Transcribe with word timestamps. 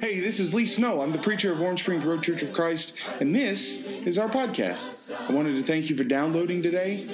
Hey, 0.00 0.20
this 0.20 0.40
is 0.40 0.52
Lee 0.52 0.66
Snow. 0.66 1.00
I'm 1.00 1.12
the 1.12 1.18
preacher 1.18 1.50
of 1.50 1.58
Warm 1.58 1.78
Springs 1.78 2.04
Road 2.04 2.22
Church 2.22 2.42
of 2.42 2.52
Christ, 2.52 2.92
and 3.18 3.34
this 3.34 3.76
is 4.04 4.18
our 4.18 4.28
podcast. 4.28 5.10
I 5.28 5.32
wanted 5.32 5.54
to 5.54 5.62
thank 5.62 5.88
you 5.88 5.96
for 5.96 6.04
downloading 6.04 6.62
today. 6.62 7.08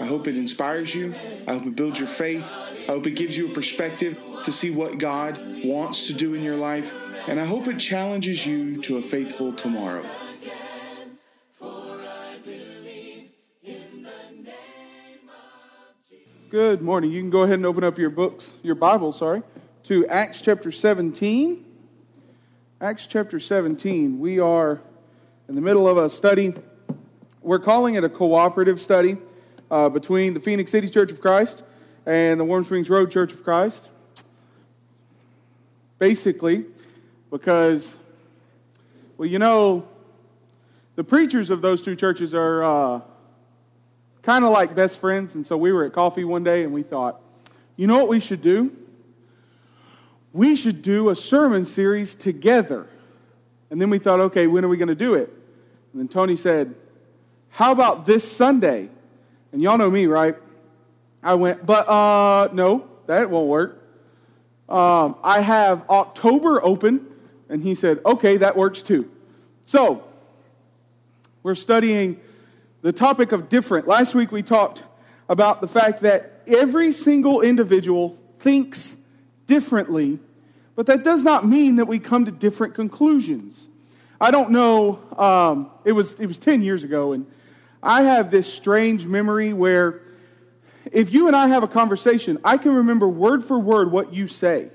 I 0.00 0.04
hope 0.04 0.26
it 0.26 0.36
inspires 0.36 0.92
you. 0.94 1.14
I 1.46 1.52
hope 1.52 1.66
it 1.66 1.76
builds 1.76 1.98
your 1.98 2.08
faith. 2.08 2.42
I 2.42 2.92
hope 2.92 3.06
it 3.06 3.12
gives 3.12 3.36
you 3.36 3.50
a 3.50 3.54
perspective 3.54 4.20
to 4.44 4.52
see 4.52 4.70
what 4.70 4.98
God 4.98 5.38
wants 5.64 6.08
to 6.08 6.12
do 6.12 6.34
in 6.34 6.42
your 6.42 6.56
life. 6.56 6.90
And 7.28 7.38
I 7.38 7.44
hope 7.44 7.68
it 7.68 7.78
challenges 7.78 8.44
you 8.44 8.82
to 8.82 8.96
a 8.96 9.02
faithful 9.02 9.52
tomorrow. 9.52 10.04
Good 16.50 16.82
morning. 16.82 17.12
You 17.12 17.20
can 17.20 17.30
go 17.30 17.44
ahead 17.44 17.56
and 17.56 17.66
open 17.66 17.84
up 17.84 17.96
your 17.96 18.10
books, 18.10 18.50
your 18.62 18.74
Bible, 18.74 19.12
sorry, 19.12 19.42
to 19.84 20.06
Acts 20.06 20.40
chapter 20.40 20.72
17. 20.72 21.63
Acts 22.80 23.06
chapter 23.06 23.40
17. 23.40 24.18
We 24.18 24.40
are 24.40 24.80
in 25.48 25.54
the 25.54 25.60
middle 25.60 25.88
of 25.88 25.96
a 25.96 26.10
study. 26.10 26.54
We're 27.40 27.58
calling 27.58 27.94
it 27.94 28.04
a 28.04 28.08
cooperative 28.08 28.80
study 28.80 29.16
uh, 29.70 29.88
between 29.88 30.34
the 30.34 30.40
Phenix 30.40 30.70
City 30.70 30.88
Church 30.88 31.10
of 31.10 31.20
Christ 31.20 31.62
and 32.04 32.38
the 32.38 32.44
Warm 32.44 32.64
Springs 32.64 32.90
Road 32.90 33.10
Church 33.10 33.32
of 33.32 33.44
Christ. 33.44 33.88
Basically, 35.98 36.66
because, 37.30 37.96
well, 39.16 39.28
you 39.28 39.38
know, 39.38 39.88
the 40.96 41.04
preachers 41.04 41.50
of 41.50 41.62
those 41.62 41.82
two 41.82 41.96
churches 41.96 42.34
are. 42.34 42.62
Uh, 42.62 43.00
kind 44.24 44.42
of 44.44 44.50
like 44.50 44.74
best 44.74 44.98
friends. 44.98 45.34
And 45.34 45.46
so 45.46 45.56
we 45.56 45.70
were 45.70 45.84
at 45.84 45.92
coffee 45.92 46.24
one 46.24 46.44
day 46.44 46.64
and 46.64 46.72
we 46.72 46.82
thought, 46.82 47.20
you 47.76 47.86
know 47.86 47.98
what 47.98 48.08
we 48.08 48.20
should 48.20 48.40
do? 48.42 48.74
We 50.34 50.56
should 50.56 50.82
do 50.82 51.10
a 51.10 51.14
sermon 51.14 51.64
series 51.64 52.16
together. 52.16 52.88
And 53.70 53.80
then 53.80 53.88
we 53.88 53.98
thought, 53.98 54.18
okay, 54.18 54.48
when 54.48 54.64
are 54.64 54.68
we 54.68 54.76
going 54.76 54.88
to 54.88 54.96
do 54.96 55.14
it? 55.14 55.32
And 55.92 56.00
then 56.00 56.08
Tony 56.08 56.34
said, 56.34 56.74
how 57.50 57.70
about 57.70 58.04
this 58.04 58.30
Sunday? 58.30 58.88
And 59.52 59.62
y'all 59.62 59.78
know 59.78 59.88
me, 59.88 60.06
right? 60.06 60.34
I 61.22 61.34
went, 61.34 61.64
but 61.64 61.88
uh, 61.88 62.48
no, 62.52 62.88
that 63.06 63.30
won't 63.30 63.48
work. 63.48 63.80
Um, 64.68 65.16
I 65.22 65.40
have 65.40 65.88
October 65.88 66.62
open. 66.64 67.06
And 67.48 67.62
he 67.62 67.76
said, 67.76 68.00
okay, 68.04 68.36
that 68.38 68.56
works 68.56 68.82
too. 68.82 69.08
So, 69.66 70.02
we're 71.44 71.54
studying 71.54 72.18
the 72.82 72.92
topic 72.92 73.30
of 73.30 73.48
different. 73.48 73.86
Last 73.86 74.16
week 74.16 74.32
we 74.32 74.42
talked 74.42 74.82
about 75.28 75.60
the 75.60 75.68
fact 75.68 76.00
that 76.00 76.42
every 76.48 76.90
single 76.90 77.40
individual 77.40 78.10
thinks 78.40 78.96
differently, 79.46 80.18
but 80.76 80.86
that 80.86 81.04
does 81.04 81.22
not 81.22 81.46
mean 81.46 81.76
that 81.76 81.86
we 81.86 81.98
come 81.98 82.24
to 82.24 82.32
different 82.32 82.74
conclusions. 82.74 83.68
I 84.20 84.30
don't 84.30 84.50
know, 84.50 84.98
um, 85.18 85.70
it, 85.84 85.92
was, 85.92 86.18
it 86.18 86.26
was 86.26 86.38
10 86.38 86.62
years 86.62 86.84
ago, 86.84 87.12
and 87.12 87.26
I 87.82 88.02
have 88.02 88.30
this 88.30 88.52
strange 88.52 89.06
memory 89.06 89.52
where 89.52 90.00
if 90.92 91.12
you 91.12 91.26
and 91.26 91.36
I 91.36 91.48
have 91.48 91.62
a 91.62 91.68
conversation, 91.68 92.38
I 92.44 92.56
can 92.56 92.74
remember 92.74 93.08
word 93.08 93.44
for 93.44 93.58
word 93.58 93.90
what 93.90 94.12
you 94.12 94.26
say. 94.26 94.70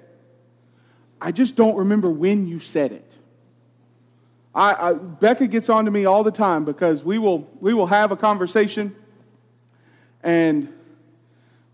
I 1.22 1.32
just 1.32 1.56
don't 1.56 1.76
remember 1.76 2.10
when 2.10 2.48
you 2.48 2.60
said 2.60 2.92
it. 2.92 3.06
I, 4.54 4.74
I, 4.74 4.94
Becca 4.94 5.48
gets 5.48 5.70
on 5.70 5.86
to 5.86 5.92
me 5.92 6.06
all 6.06 6.24
the 6.24 6.32
time 6.32 6.66
because 6.66 7.04
we 7.04 7.18
will, 7.18 7.50
we 7.60 7.74
will 7.74 7.88
have 7.88 8.12
a 8.12 8.18
conversation 8.18 8.96
and 10.24 10.74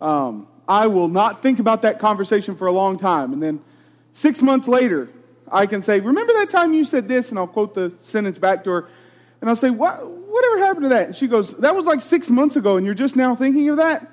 um, 0.02 0.48
I 0.68 0.88
will 0.88 1.08
not 1.08 1.42
think 1.42 1.59
about 1.59 1.81
that 1.84 2.00
conversation 2.00 2.56
for 2.56 2.68
a 2.68 2.72
long 2.72 2.98
time. 2.98 3.34
And 3.34 3.42
then 3.42 3.62
six 4.16 4.42
months 4.42 4.68
later, 4.68 5.10
I 5.52 5.68
can 5.68 5.84
say, 5.84 6.00
Remember 6.00 6.34
that 6.34 6.50
time 6.50 6.74
you 6.74 6.84
said 6.84 7.08
this? 7.08 7.30
And 7.30 7.38
I'll 7.38 7.46
quote 7.46 7.76
the 7.76 7.94
sentence 8.00 8.40
back 8.40 8.64
to 8.64 8.72
her. 8.72 8.90
And 9.42 9.50
I'll 9.50 9.56
say, 9.56 9.70
what, 9.70 10.00
Whatever 10.04 10.58
happened 10.58 10.86
to 10.86 10.90
that? 10.90 11.06
And 11.06 11.16
she 11.16 11.28
goes, 11.28 11.54
That 11.58 11.76
was 11.76 11.86
like 11.86 12.02
six 12.02 12.32
months 12.32 12.56
ago, 12.56 12.78
and 12.78 12.86
you're 12.86 12.96
just 12.96 13.16
now 13.16 13.36
thinking 13.36 13.70
of 13.70 13.78
that? 13.78 14.12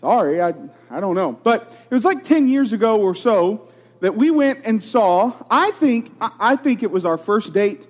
Sorry, 0.00 0.40
I, 0.40 0.52
I 0.88 1.00
don't 1.00 1.16
know. 1.16 1.32
But 1.32 1.62
it 1.90 1.92
was 1.92 2.04
like 2.04 2.22
10 2.22 2.48
years 2.48 2.72
ago 2.72 3.00
or 3.00 3.16
so 3.16 3.68
that 3.98 4.14
we 4.14 4.30
went 4.30 4.60
and 4.64 4.80
saw, 4.80 5.32
I 5.50 5.72
think, 5.72 6.12
I 6.20 6.54
think 6.54 6.84
it 6.84 6.90
was 6.92 7.04
our 7.04 7.18
first 7.18 7.52
date 7.52 7.84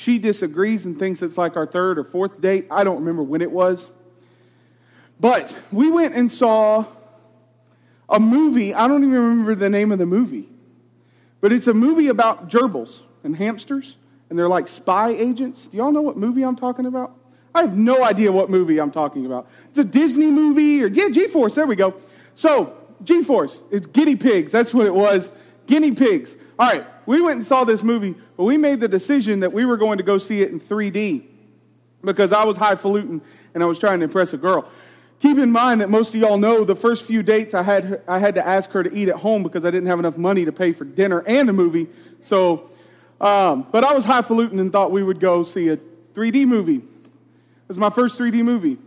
she 0.00 0.18
disagrees 0.18 0.86
and 0.86 0.98
thinks 0.98 1.20
it's 1.20 1.36
like 1.36 1.56
our 1.56 1.66
third 1.66 1.98
or 1.98 2.04
fourth 2.04 2.40
date. 2.40 2.66
I 2.70 2.84
don't 2.84 3.00
remember 3.00 3.22
when 3.22 3.42
it 3.42 3.50
was. 3.50 3.90
But 5.20 5.54
we 5.70 5.90
went 5.90 6.16
and 6.16 6.32
saw 6.32 6.86
a 8.08 8.18
movie. 8.18 8.72
I 8.72 8.88
don't 8.88 9.02
even 9.02 9.14
remember 9.14 9.54
the 9.54 9.68
name 9.68 9.92
of 9.92 9.98
the 9.98 10.06
movie. 10.06 10.48
But 11.40 11.52
it's 11.52 11.66
a 11.66 11.74
movie 11.74 12.08
about 12.08 12.48
gerbils 12.48 13.00
and 13.24 13.36
hamsters, 13.36 13.96
and 14.28 14.38
they're 14.38 14.48
like 14.48 14.68
spy 14.68 15.10
agents. 15.10 15.66
Do 15.66 15.76
y'all 15.76 15.92
know 15.92 16.02
what 16.02 16.16
movie 16.16 16.42
I'm 16.42 16.56
talking 16.56 16.86
about? 16.86 17.16
I 17.54 17.62
have 17.62 17.76
no 17.76 18.04
idea 18.04 18.30
what 18.30 18.48
movie 18.48 18.78
I'm 18.80 18.90
talking 18.90 19.26
about. 19.26 19.48
It's 19.70 19.78
a 19.78 19.84
Disney 19.84 20.30
movie, 20.30 20.82
or 20.82 20.86
yeah, 20.86 21.08
G 21.10 21.26
Force, 21.26 21.54
there 21.54 21.66
we 21.66 21.76
go. 21.76 21.94
So, 22.34 22.76
G 23.02 23.22
Force, 23.22 23.62
it's 23.70 23.86
guinea 23.86 24.16
pigs. 24.16 24.52
That's 24.52 24.72
what 24.72 24.86
it 24.86 24.94
was. 24.94 25.32
Guinea 25.66 25.92
pigs. 25.92 26.36
All 26.58 26.70
right, 26.70 26.84
we 27.06 27.20
went 27.22 27.36
and 27.36 27.44
saw 27.44 27.64
this 27.64 27.82
movie, 27.82 28.14
but 28.36 28.44
we 28.44 28.56
made 28.56 28.80
the 28.80 28.88
decision 28.88 29.40
that 29.40 29.52
we 29.52 29.64
were 29.64 29.76
going 29.76 29.98
to 29.98 30.04
go 30.04 30.18
see 30.18 30.42
it 30.42 30.50
in 30.50 30.60
3D 30.60 31.24
because 32.02 32.32
I 32.32 32.44
was 32.44 32.56
highfalutin 32.56 33.22
and 33.54 33.62
I 33.62 33.66
was 33.66 33.78
trying 33.78 34.00
to 34.00 34.04
impress 34.04 34.32
a 34.32 34.38
girl. 34.38 34.68
Keep 35.20 35.36
in 35.36 35.52
mind 35.52 35.82
that 35.82 35.90
most 35.90 36.14
of 36.14 36.20
y'all 36.20 36.38
know 36.38 36.64
the 36.64 36.74
first 36.74 37.06
few 37.06 37.22
dates 37.22 37.52
I 37.52 37.62
had, 37.62 38.02
I 38.08 38.18
had 38.18 38.34
to 38.36 38.46
ask 38.46 38.70
her 38.70 38.82
to 38.82 38.92
eat 38.92 39.08
at 39.08 39.16
home 39.16 39.42
because 39.42 39.66
I 39.66 39.70
didn't 39.70 39.88
have 39.88 39.98
enough 39.98 40.16
money 40.16 40.46
to 40.46 40.52
pay 40.52 40.72
for 40.72 40.84
dinner 40.84 41.22
and 41.26 41.48
a 41.50 41.52
movie. 41.52 41.88
So, 42.22 42.70
um, 43.20 43.66
but 43.70 43.84
I 43.84 43.92
was 43.92 44.06
highfalutin 44.06 44.58
and 44.58 44.72
thought 44.72 44.90
we 44.90 45.02
would 45.02 45.20
go 45.20 45.42
see 45.44 45.68
a 45.68 45.76
3D 45.76 46.46
movie. 46.46 46.76
It 46.76 47.68
was 47.68 47.76
my 47.76 47.90
first 47.90 48.18
3D 48.18 48.42
movie. 48.42 48.78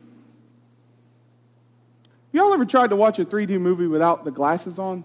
Y'all 2.31 2.51
ever 2.51 2.65
tried 2.65 2.89
to 2.89 2.95
watch 2.95 3.19
a 3.19 3.25
3D 3.25 3.59
movie 3.59 3.85
without 3.85 4.25
the 4.25 4.31
glasses 4.31 4.79
on? 4.79 5.03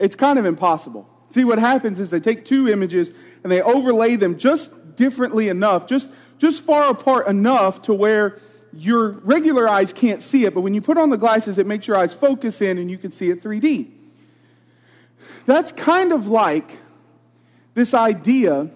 It's 0.00 0.16
kind 0.16 0.36
of 0.36 0.44
impossible. 0.44 1.08
See, 1.28 1.44
what 1.44 1.60
happens 1.60 2.00
is 2.00 2.10
they 2.10 2.18
take 2.18 2.44
two 2.44 2.68
images 2.68 3.12
and 3.44 3.52
they 3.52 3.62
overlay 3.62 4.16
them 4.16 4.36
just 4.36 4.96
differently 4.96 5.48
enough, 5.48 5.86
just, 5.86 6.10
just 6.38 6.64
far 6.64 6.90
apart 6.90 7.28
enough 7.28 7.82
to 7.82 7.94
where 7.94 8.36
your 8.74 9.10
regular 9.10 9.68
eyes 9.68 9.92
can't 9.92 10.22
see 10.22 10.44
it, 10.44 10.54
but 10.54 10.62
when 10.62 10.74
you 10.74 10.80
put 10.80 10.96
on 10.96 11.10
the 11.10 11.18
glasses, 11.18 11.58
it 11.58 11.66
makes 11.66 11.86
your 11.86 11.96
eyes 11.96 12.14
focus 12.14 12.60
in 12.60 12.78
and 12.78 12.90
you 12.90 12.98
can 12.98 13.10
see 13.10 13.30
it 13.30 13.42
3D. 13.42 13.90
That's 15.46 15.72
kind 15.72 16.12
of 16.12 16.26
like 16.26 16.78
this 17.74 17.94
idea 17.94 18.70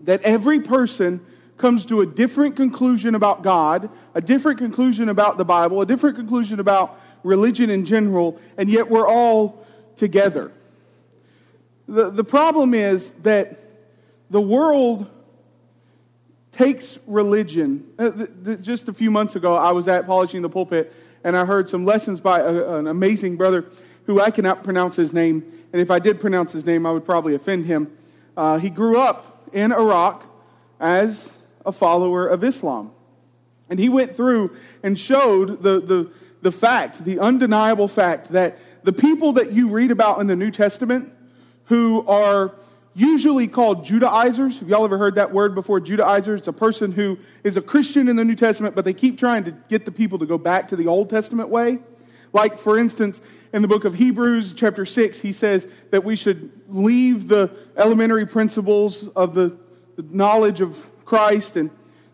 that 0.00 0.20
every 0.22 0.60
person 0.60 1.24
comes 1.56 1.86
to 1.86 2.00
a 2.00 2.06
different 2.06 2.56
conclusion 2.56 3.14
about 3.14 3.42
God, 3.42 3.88
a 4.14 4.20
different 4.20 4.58
conclusion 4.58 5.08
about 5.08 5.38
the 5.38 5.44
Bible, 5.44 5.80
a 5.80 5.86
different 5.86 6.16
conclusion 6.16 6.58
about 6.58 6.98
religion 7.22 7.70
in 7.70 7.84
general, 7.84 8.38
and 8.58 8.68
yet 8.68 8.90
we're 8.90 9.06
all 9.06 9.64
together. 9.96 10.50
The, 11.86 12.10
the 12.10 12.24
problem 12.24 12.74
is 12.74 13.10
that 13.22 13.58
the 14.28 14.40
world 14.40 15.08
takes 16.52 16.98
religion. 17.06 17.92
Uh, 17.98 18.26
just 18.60 18.88
a 18.88 18.92
few 18.92 19.10
months 19.10 19.34
ago, 19.34 19.56
I 19.56 19.72
was 19.72 19.88
at 19.88 20.06
Polishing 20.06 20.42
the 20.42 20.48
Pulpit, 20.48 20.92
and 21.24 21.36
I 21.36 21.44
heard 21.44 21.68
some 21.68 21.84
lessons 21.84 22.20
by 22.20 22.40
an 22.40 22.86
amazing 22.86 23.36
brother 23.36 23.66
who 24.06 24.20
I 24.20 24.30
cannot 24.30 24.62
pronounce 24.62 24.96
his 24.96 25.12
name. 25.12 25.44
And 25.72 25.80
if 25.80 25.90
I 25.90 25.98
did 25.98 26.20
pronounce 26.20 26.52
his 26.52 26.66
name, 26.66 26.86
I 26.86 26.92
would 26.92 27.04
probably 27.04 27.34
offend 27.34 27.64
him. 27.64 27.96
Uh, 28.36 28.58
he 28.58 28.70
grew 28.70 28.98
up 28.98 29.48
in 29.52 29.72
Iraq 29.72 30.26
as 30.78 31.36
a 31.64 31.72
follower 31.72 32.26
of 32.26 32.44
Islam. 32.44 32.92
And 33.70 33.78
he 33.78 33.88
went 33.88 34.14
through 34.14 34.54
and 34.82 34.98
showed 34.98 35.62
the, 35.62 35.80
the, 35.80 36.12
the 36.42 36.52
fact, 36.52 37.04
the 37.04 37.18
undeniable 37.18 37.88
fact, 37.88 38.30
that 38.30 38.58
the 38.84 38.92
people 38.92 39.32
that 39.34 39.52
you 39.52 39.70
read 39.70 39.90
about 39.90 40.20
in 40.20 40.26
the 40.26 40.36
New 40.36 40.50
Testament 40.50 41.12
who 41.66 42.06
are 42.06 42.54
usually 42.94 43.48
called 43.48 43.84
Judaizers. 43.84 44.58
Have 44.58 44.68
y'all 44.68 44.84
ever 44.84 44.98
heard 44.98 45.14
that 45.14 45.32
word 45.32 45.54
before? 45.54 45.80
Judaizers. 45.80 46.40
It's 46.40 46.48
a 46.48 46.52
person 46.52 46.92
who 46.92 47.18
is 47.42 47.56
a 47.56 47.62
Christian 47.62 48.08
in 48.08 48.16
the 48.16 48.24
New 48.24 48.34
Testament, 48.34 48.74
but 48.74 48.84
they 48.84 48.92
keep 48.92 49.18
trying 49.18 49.44
to 49.44 49.52
get 49.68 49.84
the 49.84 49.92
people 49.92 50.18
to 50.18 50.26
go 50.26 50.38
back 50.38 50.68
to 50.68 50.76
the 50.76 50.86
Old 50.86 51.08
Testament 51.08 51.48
way. 51.48 51.78
Like, 52.32 52.58
for 52.58 52.78
instance, 52.78 53.20
in 53.52 53.62
the 53.62 53.68
book 53.68 53.84
of 53.84 53.94
Hebrews, 53.94 54.54
chapter 54.54 54.86
6, 54.86 55.20
he 55.20 55.32
says 55.32 55.84
that 55.90 56.02
we 56.04 56.16
should 56.16 56.50
leave 56.68 57.28
the 57.28 57.50
elementary 57.76 58.26
principles 58.26 59.06
of 59.08 59.34
the, 59.34 59.58
the 59.96 60.02
knowledge 60.02 60.60
of 60.60 60.88
Christ 61.04 61.56
and 61.56 61.70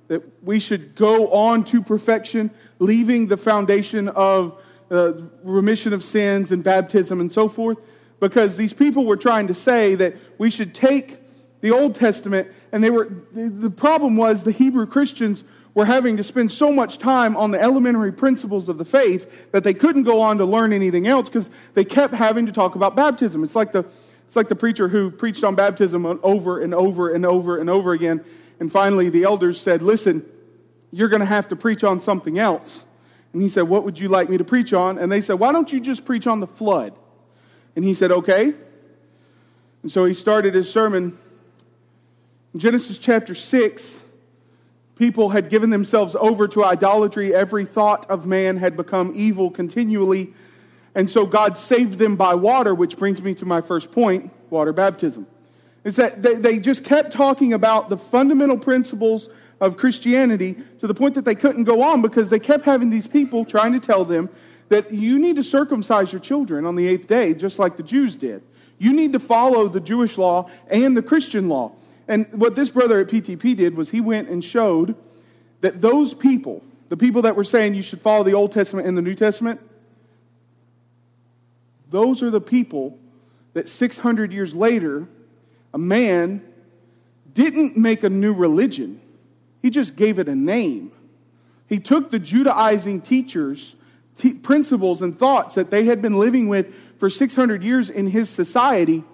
that 0.09 0.23
we 0.43 0.59
should 0.59 0.97
go 0.97 1.29
on 1.29 1.63
to 1.65 1.83
perfection, 1.83 2.51
leaving 2.79 3.29
the 3.29 3.37
foundation 3.37 4.09
of 4.09 4.65
uh, 4.91 5.13
remission 5.43 5.93
of 5.93 6.03
sins 6.03 6.51
and 6.51 6.65
baptism 6.65 7.21
and 7.21 7.31
so 7.31 7.49
forth 7.49 7.79
because 8.21 8.57
these 8.57 8.73
people 8.73 9.05
were 9.05 9.17
trying 9.17 9.47
to 9.47 9.55
say 9.55 9.95
that 9.95 10.15
we 10.38 10.50
should 10.50 10.75
take 10.75 11.19
the 11.61 11.73
Old 11.73 11.94
Testament, 11.94 12.49
and 12.73 12.82
they 12.82 12.90
were, 12.90 13.08
the 13.32 13.70
problem 13.70 14.17
was 14.17 14.44
the 14.44 14.52
Hebrew 14.52 14.87
Christians 14.87 15.43
were 15.75 15.85
having 15.85 16.17
to 16.17 16.23
spend 16.23 16.50
so 16.50 16.73
much 16.73 16.99
time 16.99 17.37
on 17.37 17.50
the 17.50 17.61
elementary 17.61 18.12
principles 18.12 18.69
of 18.69 18.79
the 18.79 18.85
faith 18.85 19.50
that 19.52 19.64
they 19.64 19.75
couldn't 19.75 20.05
go 20.05 20.20
on 20.20 20.38
to 20.38 20.44
learn 20.44 20.73
anything 20.73 21.06
else 21.06 21.29
because 21.29 21.50
they 21.75 21.85
kept 21.85 22.14
having 22.14 22.46
to 22.46 22.52
talk 22.52 22.75
about 22.75 22.96
baptism. 22.96 23.43
It's 23.43 23.55
like 23.55 23.73
the, 23.73 23.81
It's 24.26 24.37
like 24.37 24.49
the 24.49 24.56
preacher 24.56 24.88
who 24.88 25.11
preached 25.11 25.43
on 25.43 25.55
baptism 25.55 26.05
over 26.23 26.61
and 26.61 26.75
over 26.75 27.14
and 27.14 27.25
over 27.25 27.58
and 27.58 27.70
over 27.70 27.93
again. 27.93 28.25
And 28.61 28.70
finally, 28.70 29.08
the 29.08 29.25
elders 29.25 29.61
said, 29.61 29.82
Listen, 29.82 30.25
you're 30.90 31.08
going 31.08 31.20
to 31.20 31.26
have 31.26 31.49
to 31.49 31.56
preach 31.56 31.82
on 31.82 32.00
something 32.00 32.38
else. 32.38 32.85
And 33.32 33.40
he 33.40 33.49
said, 33.49 33.62
What 33.62 33.85
would 33.85 33.99
you 33.99 34.08
like 34.08 34.29
me 34.29 34.37
to 34.37 34.44
preach 34.44 34.73
on? 34.73 34.99
And 34.99 35.11
they 35.11 35.20
said, 35.20 35.38
Why 35.38 35.52
don't 35.52 35.73
you 35.73 35.81
just 35.81 36.05
preach 36.05 36.26
on 36.26 36.40
the 36.40 36.46
flood? 36.46 36.99
And 37.75 37.85
he 37.85 37.94
said, 37.94 38.11
Okay. 38.11 38.52
And 39.83 39.91
so 39.91 40.05
he 40.05 40.15
started 40.15 40.55
his 40.55 40.71
sermon. 40.71 41.17
In 42.55 42.61
Genesis 42.61 42.99
chapter 42.99 43.35
6, 43.35 44.03
people 44.97 45.31
had 45.31 45.49
given 45.49 45.71
themselves 45.71 46.17
over 46.17 46.49
to 46.49 46.65
idolatry. 46.65 47.35
Every 47.35 47.65
thought 47.65 48.09
of 48.11 48.27
man 48.27 48.57
had 48.57 48.77
become 48.77 49.13
evil 49.15 49.51
continually. 49.51 50.33
And 50.95 51.09
so 51.09 51.27
God 51.27 51.57
saved 51.57 51.99
them 51.99 52.17
by 52.17 52.35
water, 52.35 52.75
which 52.75 52.99
brings 52.99 53.23
me 53.23 53.35
to 53.37 53.47
my 53.47 53.61
first 53.61 53.93
point 53.93 54.33
water 54.51 54.73
baptism. 54.73 55.27
Is 55.85 55.97
that 55.97 56.23
they, 56.23 56.35
they 56.35 56.59
just 56.59 56.85
kept 56.85 57.13
talking 57.13 57.53
about 57.53 57.89
the 57.89 57.97
fundamental 57.97 58.59
principles 58.59 59.29
of 59.61 59.77
Christianity 59.77 60.57
to 60.81 60.87
the 60.87 60.95
point 60.95 61.15
that 61.15 61.25
they 61.25 61.35
couldn't 61.35 61.65
go 61.65 61.83
on 61.83 62.03
because 62.03 62.31
they 62.31 62.39
kept 62.39 62.65
having 62.65 62.91
these 62.91 63.07
people 63.07 63.45
trying 63.45 63.73
to 63.73 63.81
tell 63.81 64.05
them 64.05 64.29
that 64.69 64.93
you 64.93 65.19
need 65.19 65.37
to 65.37 65.43
circumcise 65.43 66.13
your 66.13 66.21
children 66.21 66.65
on 66.65 66.77
the 66.77 66.87
eighth 66.87 67.07
day, 67.07 67.35
just 67.35 67.59
like 67.59 67.77
the 67.77 67.83
Jews 67.83 68.17
did. 68.17 68.43
You 68.79 68.93
need 68.93 69.13
to 69.13 69.19
follow 69.19 69.69
the 69.69 69.81
Jewish 69.81 70.19
law 70.19 70.51
and 70.71 70.97
the 70.97 71.03
Christian 71.03 71.49
law. 71.49 71.73
And 72.07 72.27
what 72.33 72.55
this 72.55 72.69
brother 72.69 73.01
at 73.01 73.09
PTP 73.09 73.57
did 73.57 73.77
was 73.77 73.91
he 73.91 74.01
went 74.01 74.29
and 74.29 74.43
showed 74.43 74.97
that 75.61 75.81
those 75.81 76.15
people, 76.15 76.63
the 76.89 76.97
people 76.97 77.23
that 77.23 77.37
were 77.37 77.45
saying 77.45 77.75
you 77.75 77.83
should 77.83 78.01
follow 78.01 78.23
the 78.23 78.35
Old 78.35 78.53
Testament 78.53 78.87
and 78.87 78.97
the 78.97 79.03
New 79.03 79.15
Testament, 79.15 79.61
those 81.91 82.23
are 82.23 82.31
the 82.31 82.41
people 82.41 82.99
that 83.55 83.69
600 83.69 84.33
years 84.33 84.55
later, 84.55 85.09
a 85.75 85.79
man 85.79 86.43
didn't 87.33 87.77
make 87.77 88.03
a 88.03 88.09
new 88.09 88.35
religion. 88.35 89.01
He 89.63 89.71
just 89.71 89.97
gave 89.97 90.19
it 90.19 90.29
a 90.29 90.35
name. 90.35 90.93
He 91.69 91.79
took 91.79 92.11
the 92.11 92.19
Judaizing 92.19 93.01
teachers, 93.01 93.75
principles, 94.43 95.03
and 95.03 95.19
thoughts 95.19 95.55
that 95.55 95.71
they 95.71 95.85
had 95.85 96.01
been 96.01 96.19
living 96.19 96.49
with 96.49 96.88
for 96.99 97.09
600 97.09 97.62
years 97.62 97.91
in 97.91 98.06
his 98.09 98.29
society 98.29 99.05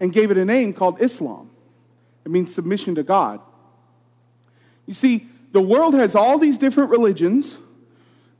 and 0.00 0.12
gave 0.12 0.30
it 0.30 0.38
a 0.38 0.44
name 0.44 0.72
called 0.72 1.00
Islam. 1.00 1.50
It 2.24 2.30
means 2.30 2.54
submission 2.54 2.94
to 2.94 3.02
God. 3.02 3.40
You 4.86 4.94
see, 4.94 5.26
the 5.52 5.60
world 5.60 5.94
has 5.94 6.14
all 6.14 6.38
these 6.38 6.58
different 6.58 6.90
religions 6.90 7.56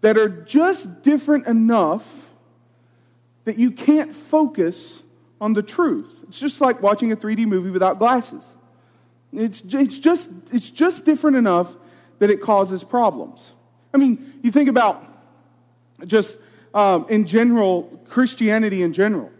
that 0.01 0.17
are 0.17 0.29
just 0.29 1.03
different 1.03 1.47
enough 1.47 2.31
that 3.45 3.59
you 3.59 3.71
can't 3.71 4.15
focus 4.15 5.03
on 5.41 5.53
the 5.55 5.63
truth. 5.63 6.25
It's 6.29 6.39
just 6.39 6.61
like 6.61 6.83
watching 6.83 7.13
a 7.13 7.17
3D 7.17 7.47
movie 7.47 7.71
without 7.71 7.99
glasses. 7.99 8.47
It's, 9.33 9.63
it's, 9.69 9.99
just, 9.99 10.31
it's 10.53 10.71
just 10.71 11.05
different 11.05 11.37
enough 11.37 11.75
that 12.19 12.31
it 12.31 12.41
causes 12.41 12.85
problems. 12.85 13.53
I 13.93 13.99
mean, 13.99 14.25
you 14.43 14.51
think 14.51 14.69
about 14.69 15.03
just 16.07 16.37
um, 16.75 17.07
in 17.09 17.25
general, 17.27 17.85
Christianity 18.09 18.83
in 18.83 18.93
general. 18.93 19.31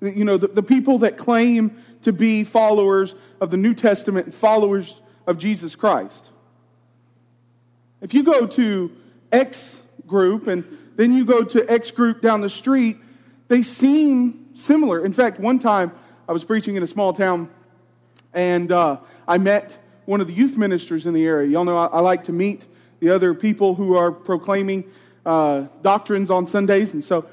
You 0.00 0.24
know, 0.24 0.36
the, 0.36 0.48
the 0.48 0.62
people 0.62 0.98
that 1.00 1.16
claim 1.16 1.72
to 2.02 2.12
be 2.12 2.44
followers 2.44 3.14
of 3.40 3.50
the 3.50 3.56
New 3.56 3.74
Testament 3.74 4.26
and 4.26 4.34
followers 4.34 5.00
of 5.26 5.38
Jesus 5.38 5.74
Christ. 5.74 6.30
If 8.00 8.14
you 8.14 8.22
go 8.22 8.46
to 8.46 8.92
X 9.32 9.82
group 10.06 10.46
and 10.46 10.64
then 10.96 11.12
you 11.12 11.24
go 11.24 11.42
to 11.42 11.64
X 11.70 11.90
group 11.90 12.20
down 12.20 12.40
the 12.40 12.50
street, 12.50 12.96
they 13.48 13.62
seem 13.62 14.54
similar. 14.54 15.04
In 15.04 15.12
fact, 15.12 15.40
one 15.40 15.58
time 15.58 15.92
I 16.28 16.32
was 16.32 16.44
preaching 16.44 16.76
in 16.76 16.82
a 16.82 16.86
small 16.86 17.12
town 17.12 17.50
and 18.32 18.70
uh, 18.70 18.98
I 19.26 19.38
met 19.38 19.78
one 20.04 20.20
of 20.20 20.26
the 20.26 20.32
youth 20.32 20.56
ministers 20.56 21.06
in 21.06 21.14
the 21.14 21.26
area. 21.26 21.48
Y'all 21.48 21.64
know 21.64 21.76
I, 21.76 21.86
I 21.86 22.00
like 22.00 22.24
to 22.24 22.32
meet 22.32 22.66
the 23.00 23.10
other 23.10 23.34
people 23.34 23.74
who 23.74 23.96
are 23.96 24.10
proclaiming 24.12 24.84
uh, 25.28 25.66
doctrines 25.82 26.30
on 26.30 26.46
Sundays. 26.46 26.94
And 26.94 27.04
so 27.04 27.26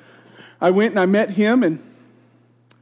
I 0.59 0.69
went 0.69 0.91
and 0.91 0.99
I 0.99 1.05
met 1.05 1.29
him 1.29 1.63
and 1.63 1.79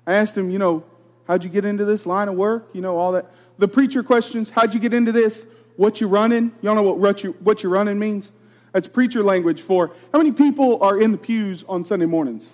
I 0.08 0.16
asked 0.16 0.36
him, 0.36 0.50
you 0.50 0.58
know, 0.58 0.84
how'd 1.28 1.44
you 1.44 1.52
get 1.52 1.66
into 1.66 1.86
this 1.86 2.08
line 2.08 2.28
of 2.28 2.36
work? 2.36 2.70
You 2.74 2.82
know, 2.82 2.98
all 2.98 3.12
that. 3.12 3.28
The 3.60 3.68
preacher 3.68 4.02
questions, 4.02 4.50
how'd 4.50 4.74
you 4.74 4.80
get 4.80 4.92
into 4.92 5.12
this? 5.12 5.46
What 5.78 6.02
you 6.02 6.08
running? 6.08 6.52
Y'all 6.62 6.74
know 6.74 6.82
what, 6.82 7.24
you, 7.24 7.34
what 7.44 7.62
you 7.62 7.70
running 7.70 8.00
means? 8.00 8.32
That's 8.72 8.88
preacher 8.88 9.22
language 9.22 9.62
for 9.62 9.92
how 10.12 10.18
many 10.18 10.32
people 10.32 10.82
are 10.82 11.00
in 11.00 11.12
the 11.12 11.18
pews 11.20 11.64
on 11.70 11.86
Sunday 11.86 12.08
mornings? 12.08 12.50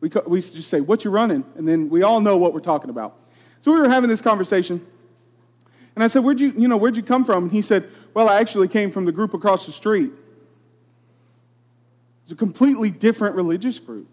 We, 0.00 0.10
we 0.26 0.40
just 0.40 0.68
say, 0.68 0.80
what 0.80 1.04
you 1.04 1.10
running? 1.10 1.44
And 1.56 1.68
then 1.68 1.90
we 1.90 2.02
all 2.02 2.22
know 2.22 2.38
what 2.38 2.54
we're 2.54 2.60
talking 2.60 2.88
about. 2.88 3.14
So 3.60 3.74
we 3.74 3.78
were 3.78 3.90
having 3.90 4.08
this 4.08 4.22
conversation. 4.22 4.80
And 5.94 6.02
I 6.02 6.06
said, 6.06 6.24
where'd 6.24 6.40
you, 6.40 6.54
you 6.56 6.66
know, 6.66 6.78
where'd 6.78 6.96
you 6.96 7.02
come 7.02 7.26
from? 7.26 7.44
And 7.44 7.52
he 7.52 7.60
said, 7.60 7.90
well, 8.14 8.30
I 8.30 8.40
actually 8.40 8.68
came 8.68 8.90
from 8.90 9.04
the 9.04 9.12
group 9.12 9.34
across 9.34 9.66
the 9.66 9.72
street. 9.72 10.12
It's 12.30 12.34
a 12.34 12.36
completely 12.36 12.92
different 12.92 13.34
religious 13.34 13.80
group. 13.80 14.06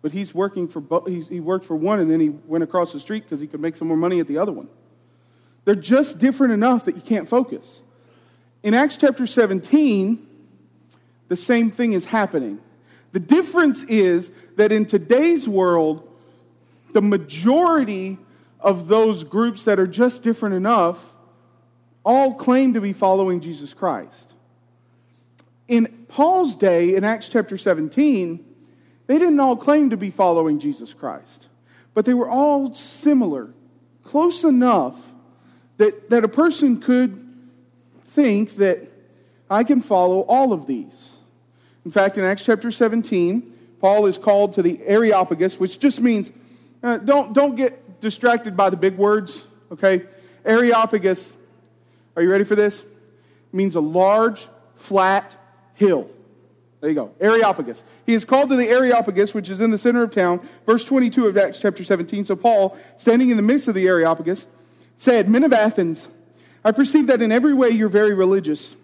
But 0.00 0.12
he's 0.12 0.32
working 0.32 0.68
for, 0.68 0.80
he's, 1.08 1.26
he 1.26 1.40
worked 1.40 1.64
for 1.64 1.74
one 1.74 1.98
and 1.98 2.08
then 2.08 2.20
he 2.20 2.28
went 2.28 2.62
across 2.62 2.92
the 2.92 3.00
street 3.00 3.24
because 3.24 3.40
he 3.40 3.48
could 3.48 3.58
make 3.58 3.74
some 3.74 3.88
more 3.88 3.96
money 3.96 4.20
at 4.20 4.28
the 4.28 4.38
other 4.38 4.52
one. 4.52 4.68
They're 5.64 5.74
just 5.74 6.20
different 6.20 6.52
enough 6.52 6.84
that 6.84 6.94
you 6.94 7.02
can't 7.02 7.28
focus. 7.28 7.82
In 8.62 8.74
Acts 8.74 8.96
chapter 8.96 9.26
17, 9.26 10.24
the 11.26 11.34
same 11.34 11.68
thing 11.68 11.94
is 11.94 12.04
happening. 12.04 12.60
The 13.10 13.18
difference 13.18 13.82
is 13.82 14.30
that 14.54 14.70
in 14.70 14.86
today's 14.86 15.48
world, 15.48 16.08
the 16.92 17.02
majority 17.02 18.18
of 18.60 18.86
those 18.86 19.24
groups 19.24 19.64
that 19.64 19.80
are 19.80 19.88
just 19.88 20.22
different 20.22 20.54
enough 20.54 21.12
all 22.04 22.34
claim 22.34 22.74
to 22.74 22.80
be 22.80 22.92
following 22.92 23.40
Jesus 23.40 23.74
Christ. 23.74 24.29
Paul's 26.10 26.56
day, 26.56 26.96
in 26.96 27.04
Acts 27.04 27.28
chapter 27.28 27.56
17, 27.56 28.44
they 29.06 29.18
didn't 29.18 29.38
all 29.38 29.56
claim 29.56 29.90
to 29.90 29.96
be 29.96 30.10
following 30.10 30.58
Jesus 30.58 30.92
Christ, 30.92 31.46
but 31.94 32.04
they 32.04 32.14
were 32.14 32.28
all 32.28 32.74
similar, 32.74 33.54
close 34.02 34.42
enough 34.42 35.06
that, 35.76 36.10
that 36.10 36.24
a 36.24 36.28
person 36.28 36.80
could 36.80 37.26
think 38.02 38.56
that 38.56 38.88
I 39.48 39.62
can 39.62 39.80
follow 39.80 40.22
all 40.22 40.52
of 40.52 40.66
these. 40.66 41.12
In 41.84 41.92
fact, 41.92 42.18
in 42.18 42.24
Acts 42.24 42.44
chapter 42.44 42.72
17, 42.72 43.42
Paul 43.80 44.06
is 44.06 44.18
called 44.18 44.52
to 44.54 44.62
the 44.62 44.80
Areopagus, 44.84 45.60
which 45.60 45.78
just 45.78 46.00
means 46.00 46.32
uh, 46.82 46.98
don't, 46.98 47.32
don't 47.32 47.54
get 47.54 48.00
distracted 48.00 48.56
by 48.56 48.68
the 48.68 48.76
big 48.76 48.96
words, 48.96 49.44
okay? 49.70 50.06
Areopagus, 50.44 51.32
are 52.16 52.22
you 52.22 52.30
ready 52.30 52.44
for 52.44 52.56
this? 52.56 52.82
It 52.82 53.54
means 53.54 53.76
a 53.76 53.80
large, 53.80 54.48
flat 54.74 55.36
hill. 55.80 56.08
There 56.80 56.90
you 56.90 56.94
go. 56.94 57.12
Areopagus. 57.20 57.82
He 58.06 58.14
is 58.14 58.24
called 58.24 58.50
to 58.50 58.56
the 58.56 58.68
Areopagus, 58.68 59.34
which 59.34 59.48
is 59.48 59.60
in 59.60 59.70
the 59.70 59.78
center 59.78 60.02
of 60.02 60.10
town. 60.10 60.40
Verse 60.64 60.84
22 60.84 61.26
of 61.26 61.36
Acts 61.36 61.58
chapter 61.58 61.82
17. 61.82 62.26
So 62.26 62.36
Paul, 62.36 62.76
standing 62.98 63.30
in 63.30 63.36
the 63.36 63.42
midst 63.42 63.66
of 63.66 63.74
the 63.74 63.88
Areopagus, 63.88 64.46
said, 64.96 65.28
Men 65.28 65.42
of 65.42 65.52
Athens, 65.52 66.06
I 66.64 66.72
perceive 66.72 67.06
that 67.08 67.22
in 67.22 67.32
every 67.32 67.54
way 67.54 67.70
you're 67.70 67.88
very 67.88 68.14
religious. 68.14 68.76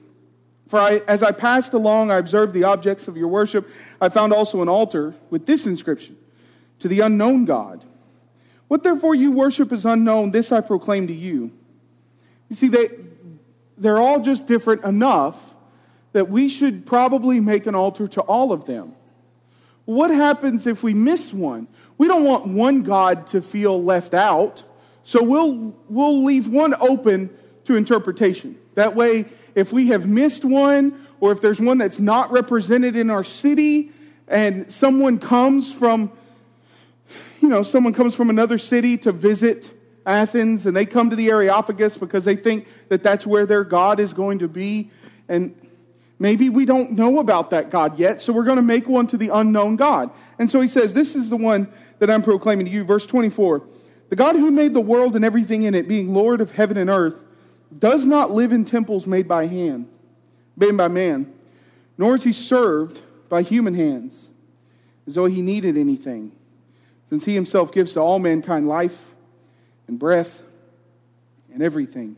For 0.68 0.80
I, 0.80 1.00
as 1.06 1.22
I 1.22 1.32
passed 1.32 1.74
along, 1.74 2.10
I 2.10 2.16
observed 2.16 2.54
the 2.54 2.64
objects 2.64 3.08
of 3.08 3.16
your 3.16 3.28
worship. 3.28 3.68
I 4.00 4.08
found 4.08 4.32
also 4.32 4.62
an 4.62 4.68
altar 4.68 5.14
with 5.30 5.46
this 5.46 5.66
inscription 5.66 6.16
to 6.80 6.88
the 6.88 7.00
unknown 7.00 7.44
God. 7.44 7.84
What 8.68 8.82
therefore 8.82 9.14
you 9.14 9.32
worship 9.32 9.70
is 9.70 9.84
unknown, 9.84 10.32
this 10.32 10.50
I 10.50 10.60
proclaim 10.60 11.06
to 11.06 11.14
you. 11.14 11.52
You 12.48 12.56
see, 12.56 12.68
they, 12.68 12.88
they're 13.78 13.98
all 13.98 14.20
just 14.20 14.46
different 14.46 14.84
enough 14.84 15.54
that 16.16 16.30
we 16.30 16.48
should 16.48 16.86
probably 16.86 17.40
make 17.40 17.66
an 17.66 17.74
altar 17.74 18.08
to 18.08 18.22
all 18.22 18.50
of 18.50 18.64
them. 18.64 18.94
What 19.84 20.10
happens 20.10 20.66
if 20.66 20.82
we 20.82 20.94
miss 20.94 21.30
one? 21.30 21.68
We 21.98 22.08
don't 22.08 22.24
want 22.24 22.46
one 22.46 22.80
God 22.84 23.26
to 23.28 23.42
feel 23.42 23.82
left 23.82 24.14
out, 24.14 24.64
so 25.04 25.22
we'll, 25.22 25.76
we'll 25.90 26.24
leave 26.24 26.48
one 26.48 26.72
open 26.80 27.28
to 27.64 27.76
interpretation. 27.76 28.56
That 28.76 28.96
way, 28.96 29.26
if 29.54 29.74
we 29.74 29.88
have 29.88 30.08
missed 30.08 30.42
one, 30.42 30.98
or 31.20 31.32
if 31.32 31.42
there's 31.42 31.60
one 31.60 31.76
that's 31.76 32.00
not 32.00 32.30
represented 32.30 32.96
in 32.96 33.10
our 33.10 33.22
city, 33.22 33.90
and 34.26 34.70
someone 34.72 35.18
comes 35.18 35.70
from 35.70 36.10
you 37.42 37.50
know, 37.50 37.62
someone 37.62 37.92
comes 37.92 38.14
from 38.14 38.30
another 38.30 38.56
city 38.56 38.96
to 38.96 39.12
visit 39.12 39.70
Athens 40.06 40.64
and 40.64 40.74
they 40.74 40.86
come 40.86 41.10
to 41.10 41.16
the 41.16 41.28
Areopagus 41.28 41.98
because 41.98 42.24
they 42.24 42.36
think 42.36 42.68
that 42.88 43.02
that's 43.02 43.26
where 43.26 43.44
their 43.44 43.64
God 43.64 44.00
is 44.00 44.14
going 44.14 44.38
to 44.38 44.48
be. 44.48 44.90
And 45.28 45.54
maybe 46.18 46.48
we 46.48 46.64
don't 46.64 46.92
know 46.92 47.18
about 47.18 47.50
that 47.50 47.70
God 47.70 47.98
yet, 47.98 48.20
so 48.20 48.32
we're 48.32 48.44
going 48.44 48.56
to 48.56 48.62
make 48.62 48.88
one 48.88 49.06
to 49.08 49.16
the 49.16 49.28
unknown 49.28 49.76
God. 49.76 50.10
And 50.38 50.50
so 50.50 50.60
he 50.60 50.68
says, 50.68 50.94
This 50.94 51.14
is 51.14 51.30
the 51.30 51.36
one 51.36 51.68
that 51.98 52.10
I'm 52.10 52.22
proclaiming 52.22 52.66
to 52.66 52.72
you. 52.72 52.84
Verse 52.84 53.06
24 53.06 53.62
The 54.08 54.16
God 54.16 54.36
who 54.36 54.50
made 54.50 54.74
the 54.74 54.80
world 54.80 55.16
and 55.16 55.24
everything 55.24 55.62
in 55.62 55.74
it, 55.74 55.88
being 55.88 56.12
Lord 56.12 56.40
of 56.40 56.52
heaven 56.52 56.76
and 56.76 56.90
earth, 56.90 57.24
does 57.76 58.06
not 58.06 58.30
live 58.30 58.52
in 58.52 58.64
temples 58.64 59.06
made 59.06 59.28
by 59.28 59.46
hand, 59.46 59.88
made 60.56 60.76
by 60.76 60.88
man, 60.88 61.32
nor 61.98 62.14
is 62.14 62.24
he 62.24 62.32
served 62.32 63.00
by 63.28 63.42
human 63.42 63.74
hands, 63.74 64.28
as 65.06 65.14
though 65.14 65.26
he 65.26 65.42
needed 65.42 65.76
anything 65.76 66.32
since 67.08 67.24
he 67.24 67.34
himself 67.34 67.72
gives 67.72 67.92
to 67.92 68.00
all 68.00 68.18
mankind 68.18 68.68
life 68.68 69.04
and 69.86 69.98
breath 69.98 70.42
and 71.52 71.62
everything. 71.62 72.16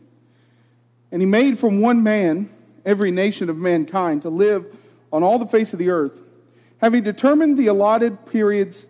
And 1.11 1.21
he 1.21 1.25
made 1.25 1.57
from 1.57 1.81
one 1.81 2.03
man 2.03 2.49
every 2.89 3.11
nation 3.11 3.51
of 3.51 3.57
mankind 3.57 4.23
to 4.23 4.29
live 4.29 4.65
on 5.13 5.21
all 5.21 5.37
the 5.37 5.45
face 5.45 5.73
of 5.73 5.79
the 5.79 5.91
earth, 5.91 6.23
having 6.81 7.03
determined 7.03 7.55
the 7.55 7.67
allotted 7.67 8.25
periods 8.25 8.87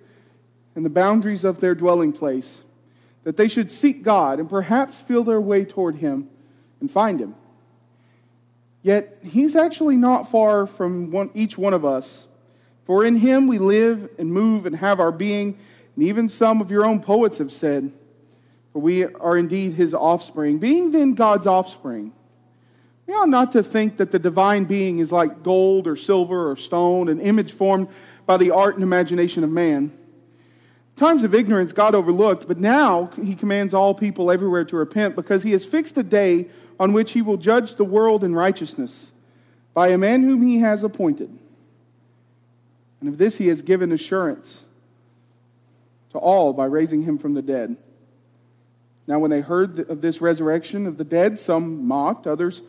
and 0.74 0.86
the 0.86 0.89
boundaries 0.89 1.44
of 1.44 1.60
their 1.60 1.75
dwelling 1.75 2.13
place, 2.13 2.62
that 3.24 3.36
they 3.36 3.50
should 3.50 3.70
seek 3.70 4.01
God 4.01 4.39
and 4.39 4.50
perhaps 4.50 4.98
feel 4.98 5.25
their 5.25 5.41
way 5.41 5.65
toward 5.65 5.98
him 5.98 6.29
and 6.79 6.89
find 6.89 7.20
him. 7.20 7.36
Yet 8.84 9.18
he's 9.22 9.53
actually 9.53 9.98
not 9.98 10.29
far 10.29 10.65
from 10.65 11.12
one, 11.12 11.29
each 11.34 11.58
one 11.58 11.74
of 11.74 11.84
us. 11.84 12.27
For 12.86 13.03
in 13.03 13.18
him 13.18 13.48
we 13.48 13.60
live 13.60 14.10
and 14.18 14.32
move 14.32 14.65
and 14.65 14.77
have 14.77 15.01
our 15.01 15.12
being, 15.12 15.58
and 15.96 16.03
even 16.06 16.29
some 16.29 16.62
of 16.62 16.72
your 16.72 16.86
own 16.86 17.01
poets 17.01 17.38
have 17.39 17.51
said, 17.51 17.91
For 18.72 18.82
we 18.82 19.03
are 19.03 19.36
indeed 19.36 19.74
his 19.74 19.94
offspring. 19.94 20.58
Being 20.58 20.91
then 20.91 21.15
God's 21.15 21.46
offspring, 21.46 22.13
we 23.10 23.16
ought 23.16 23.28
not 23.28 23.51
to 23.54 23.63
think 23.63 23.98
that 23.98 24.12
the 24.12 24.20
divine 24.20 24.66
being 24.66 25.00
is 25.00 25.12
like 25.12 25.42
gold 25.42 25.88
or 25.88 25.96
silver 25.96 26.51
or 26.51 26.56
stone, 26.56 27.10
an 27.10 27.20
image 27.20 27.51
formed 27.51 27.88
by 28.28 28.38
the 28.38 28.51
art 28.51 28.75
and 28.75 28.84
imagination 28.84 29.44
of 29.44 29.50
man. 29.50 29.92
Times 30.96 31.24
of 31.24 31.34
ignorance 31.34 31.72
God 31.72 31.96
overlooked, 31.96 32.48
but 32.48 32.60
now 32.60 33.08
he 33.20 33.34
commands 33.34 33.74
all 33.74 33.96
people 33.96 34.30
everywhere 34.30 34.63
to 34.66 34.75
repent 34.75 35.16
because 35.16 35.42
he 35.42 35.54
has 35.54 35.66
fixed 35.66 35.98
a 35.98 36.04
day 36.04 36.50
on 36.80 36.94
which 36.94 37.13
he 37.13 37.24
will 37.24 37.38
judge 37.38 37.78
the 37.78 37.84
world 37.84 38.24
in 38.24 38.36
righteousness 38.36 39.12
by 39.74 39.88
a 39.88 39.98
man 39.98 40.22
whom 40.22 40.44
he 40.44 40.60
has 40.60 40.84
appointed. 40.84 41.36
And 43.00 43.10
of 43.10 43.18
this 43.18 43.39
he 43.39 43.48
has 43.48 43.63
given 43.63 43.92
assurance 43.92 44.63
to 46.12 46.20
all 46.20 46.54
by 46.54 46.66
raising 46.66 47.01
him 47.01 47.18
from 47.18 47.34
the 47.34 47.42
dead. 47.42 47.75
Now, 49.08 49.18
when 49.18 49.32
they 49.32 49.42
heard 49.42 49.80
of 49.89 50.01
this 50.01 50.22
resurrection 50.22 50.86
of 50.86 51.00
the 51.00 51.04
dead, 51.04 51.39
some 51.39 51.88
mocked, 51.88 52.28
others 52.28 52.62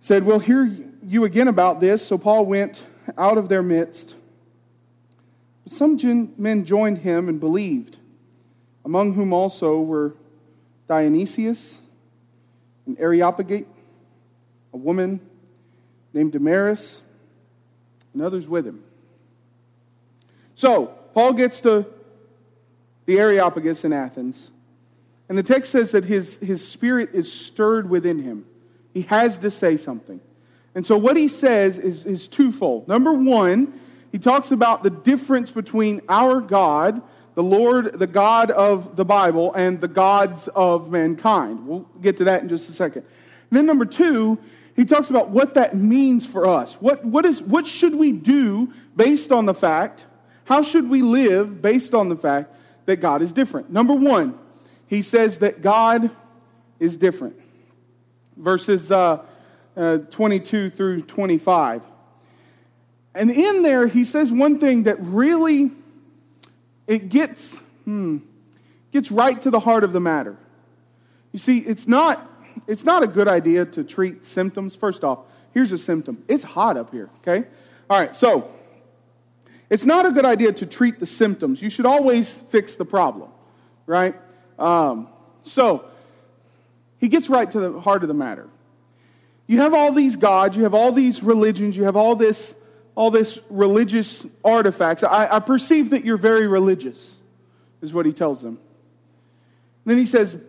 said, 0.00 0.24
We'll 0.24 0.38
hear 0.38 0.64
you 1.02 1.24
again 1.24 1.48
about 1.48 1.80
this. 1.80 2.06
So 2.06 2.18
Paul 2.18 2.46
went 2.46 2.84
out 3.16 3.38
of 3.38 3.48
their 3.48 3.62
midst 3.62 4.14
some 5.68 5.98
men 6.38 6.64
joined 6.64 6.98
him 6.98 7.28
and 7.28 7.38
believed, 7.38 7.98
among 8.84 9.14
whom 9.14 9.32
also 9.32 9.80
were 9.80 10.14
Dionysius 10.88 11.78
and 12.86 12.98
Areopagite, 12.98 13.66
a 14.72 14.76
woman 14.76 15.20
named 16.14 16.32
Damaris, 16.32 17.02
and 18.14 18.22
others 18.22 18.48
with 18.48 18.66
him. 18.66 18.82
So, 20.54 20.86
Paul 21.14 21.34
gets 21.34 21.60
to 21.60 21.86
the 23.06 23.18
Areopagus 23.18 23.84
in 23.84 23.92
Athens, 23.92 24.50
and 25.28 25.36
the 25.36 25.42
text 25.42 25.70
says 25.70 25.92
that 25.92 26.04
his, 26.04 26.36
his 26.36 26.66
spirit 26.66 27.10
is 27.12 27.30
stirred 27.30 27.90
within 27.90 28.22
him. 28.22 28.46
He 28.98 29.02
has 29.02 29.38
to 29.38 29.50
say 29.52 29.76
something. 29.76 30.20
And 30.74 30.84
so, 30.84 30.96
what 30.96 31.16
he 31.16 31.28
says 31.28 31.78
is, 31.78 32.04
is 32.04 32.26
twofold. 32.26 32.88
Number 32.88 33.12
one, 33.12 33.72
he 34.10 34.18
talks 34.18 34.50
about 34.50 34.82
the 34.82 34.90
difference 34.90 35.52
between 35.52 36.00
our 36.08 36.40
God, 36.40 37.00
the 37.36 37.44
Lord, 37.44 37.92
the 37.92 38.08
God 38.08 38.50
of 38.50 38.96
the 38.96 39.04
Bible, 39.04 39.54
and 39.54 39.80
the 39.80 39.86
gods 39.86 40.48
of 40.48 40.90
mankind. 40.90 41.68
We'll 41.68 41.86
get 42.02 42.16
to 42.16 42.24
that 42.24 42.42
in 42.42 42.48
just 42.48 42.68
a 42.68 42.72
second. 42.72 43.02
And 43.02 43.56
then, 43.56 43.66
number 43.66 43.84
two, 43.84 44.36
he 44.74 44.84
talks 44.84 45.10
about 45.10 45.30
what 45.30 45.54
that 45.54 45.76
means 45.76 46.26
for 46.26 46.44
us. 46.44 46.72
What, 46.80 47.04
what, 47.04 47.24
is, 47.24 47.40
what 47.40 47.68
should 47.68 47.94
we 47.94 48.10
do 48.10 48.72
based 48.96 49.30
on 49.30 49.46
the 49.46 49.54
fact? 49.54 50.06
How 50.46 50.62
should 50.62 50.90
we 50.90 51.02
live 51.02 51.62
based 51.62 51.94
on 51.94 52.08
the 52.08 52.16
fact 52.16 52.52
that 52.86 52.96
God 52.96 53.22
is 53.22 53.30
different? 53.30 53.70
Number 53.70 53.94
one, 53.94 54.36
he 54.88 55.02
says 55.02 55.38
that 55.38 55.62
God 55.62 56.10
is 56.80 56.96
different. 56.96 57.36
Verses 58.38 58.90
uh, 58.90 59.26
uh, 59.76 59.98
22 59.98 60.70
through 60.70 61.02
25. 61.02 61.84
And 63.14 63.30
in 63.30 63.62
there, 63.62 63.88
he 63.88 64.04
says 64.04 64.30
one 64.30 64.58
thing 64.58 64.84
that 64.84 64.96
really, 65.00 65.70
it 66.86 67.08
gets, 67.08 67.56
hmm, 67.84 68.18
gets 68.92 69.10
right 69.10 69.40
to 69.40 69.50
the 69.50 69.60
heart 69.60 69.82
of 69.82 69.92
the 69.92 70.00
matter. 70.00 70.36
You 71.32 71.38
see, 71.38 71.58
it's 71.58 71.88
not, 71.88 72.24
it's 72.66 72.84
not 72.84 73.02
a 73.02 73.06
good 73.06 73.28
idea 73.28 73.64
to 73.66 73.82
treat 73.82 74.24
symptoms. 74.24 74.76
First 74.76 75.02
off, 75.02 75.20
here's 75.52 75.72
a 75.72 75.78
symptom. 75.78 76.24
It's 76.28 76.44
hot 76.44 76.76
up 76.76 76.92
here, 76.92 77.10
okay? 77.22 77.48
All 77.90 77.98
right, 77.98 78.14
so 78.14 78.50
it's 79.70 79.84
not 79.84 80.06
a 80.06 80.12
good 80.12 80.24
idea 80.24 80.52
to 80.52 80.66
treat 80.66 81.00
the 81.00 81.06
symptoms. 81.06 81.60
You 81.60 81.70
should 81.70 81.86
always 81.86 82.34
fix 82.34 82.76
the 82.76 82.84
problem, 82.84 83.30
right? 83.86 84.14
Um, 84.58 85.08
so 85.42 85.87
he 87.00 87.08
gets 87.08 87.28
right 87.28 87.50
to 87.50 87.60
the 87.60 87.80
heart 87.80 88.02
of 88.02 88.08
the 88.08 88.14
matter. 88.14 88.48
You 89.46 89.58
have 89.60 89.72
all 89.72 89.92
these 89.92 90.16
gods, 90.16 90.56
you 90.56 90.64
have 90.64 90.74
all 90.74 90.92
these 90.92 91.22
religions, 91.22 91.76
you 91.76 91.84
have 91.84 91.96
all 91.96 92.14
this 92.14 92.54
all 92.98 93.12
this 93.12 93.38
religious 93.48 94.26
artifacts. 94.44 95.04
I, 95.04 95.36
I 95.36 95.38
perceive 95.38 95.90
that 95.90 96.04
you're 96.04 96.16
very 96.16 96.48
religious, 96.48 97.14
is 97.80 97.94
what 97.94 98.06
he 98.06 98.12
tells 98.12 98.42
them. 98.42 98.58
then 99.84 99.98
he 99.98 100.04
says, 100.04 100.42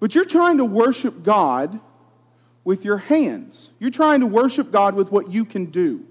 But 0.00 0.16
you're 0.16 0.24
trying 0.24 0.56
to 0.56 0.64
worship 0.64 1.22
God 1.22 1.78
with 2.64 2.84
your 2.84 2.98
hands. 2.98 3.70
You're 3.78 3.92
trying 3.92 4.18
to 4.20 4.26
worship 4.26 4.72
God 4.72 4.96
with 4.96 5.12
what 5.12 5.30
you 5.30 5.44
can 5.44 5.66
do. 5.66 6.04